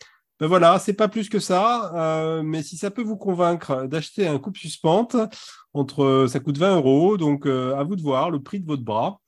Ben 0.42 0.48
voilà, 0.48 0.80
c'est 0.80 0.94
pas 0.94 1.06
plus 1.06 1.28
que 1.28 1.38
ça, 1.38 1.92
euh, 1.94 2.42
mais 2.42 2.64
si 2.64 2.76
ça 2.76 2.90
peut 2.90 3.04
vous 3.04 3.16
convaincre 3.16 3.86
d'acheter 3.86 4.26
un 4.26 4.40
coupe 4.40 4.56
suspente, 4.56 5.14
entre, 5.72 6.26
ça 6.28 6.40
coûte 6.40 6.58
20 6.58 6.78
euros, 6.78 7.16
donc 7.16 7.46
euh, 7.46 7.76
à 7.76 7.84
vous 7.84 7.94
de 7.94 8.02
voir 8.02 8.28
le 8.28 8.42
prix 8.42 8.58
de 8.58 8.66
votre 8.66 8.82
bras. 8.82 9.20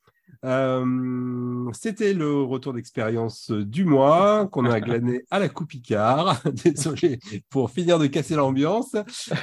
Euh, 0.43 1.71
C'était 1.73 2.13
le 2.13 2.41
retour 2.41 2.73
d'expérience 2.73 3.51
du 3.51 3.85
mois 3.85 4.47
qu'on 4.51 4.65
a 4.65 4.79
glané 4.79 5.25
à 5.31 5.39
la 5.39 5.49
coupe 5.49 5.69
Picard. 5.69 6.41
Désolé 6.63 7.19
pour 7.49 7.71
finir 7.71 7.99
de 7.99 8.07
casser 8.07 8.35
l'ambiance. 8.35 8.95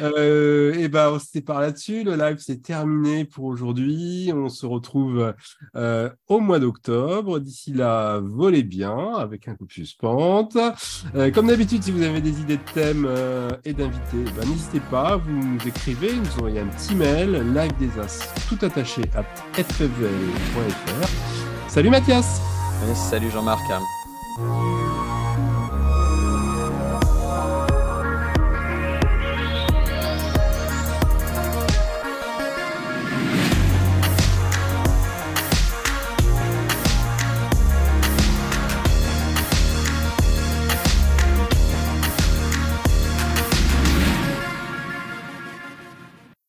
Euh, 0.02 0.74
et 0.74 0.88
ben 0.88 1.10
on 1.12 1.18
se 1.18 1.26
sépare 1.26 1.60
là-dessus. 1.60 2.04
Le 2.04 2.16
live 2.16 2.38
c'est 2.38 2.62
terminé 2.62 3.24
pour 3.24 3.44
aujourd'hui. 3.44 4.30
On 4.34 4.48
se 4.48 4.66
retrouve 4.66 5.34
euh, 5.76 6.10
au 6.28 6.40
mois 6.40 6.58
d'octobre. 6.58 7.38
D'ici 7.38 7.72
là, 7.72 8.20
volez 8.22 8.62
bien 8.62 9.14
avec 9.16 9.48
un 9.48 9.54
coupe 9.54 9.72
suspente. 9.72 10.56
Euh, 11.14 11.30
comme 11.30 11.48
d'habitude, 11.48 11.82
si 11.82 11.90
vous 11.90 12.02
avez 12.02 12.20
des 12.20 12.40
idées 12.40 12.56
de 12.56 12.72
thèmes 12.74 13.06
euh, 13.08 13.50
et 13.64 13.72
d'invités, 13.72 14.24
ben, 14.36 14.48
n'hésitez 14.48 14.80
pas. 14.90 15.16
Vous 15.16 15.30
nous 15.30 15.58
écrivez, 15.66 16.14
nous 16.14 16.38
envoyez 16.38 16.60
un 16.60 16.66
petit 16.66 16.94
mail 16.94 17.32
live 17.54 17.72
des 17.78 17.98
as 17.98 18.32
tout 18.48 18.58
attaché 18.64 19.02
à 19.14 19.22
fvl.fr. 19.54 20.91
Salut 21.68 21.90
Mathias 21.90 22.40
Salut 22.94 23.30
Jean-Marc. 23.30 23.62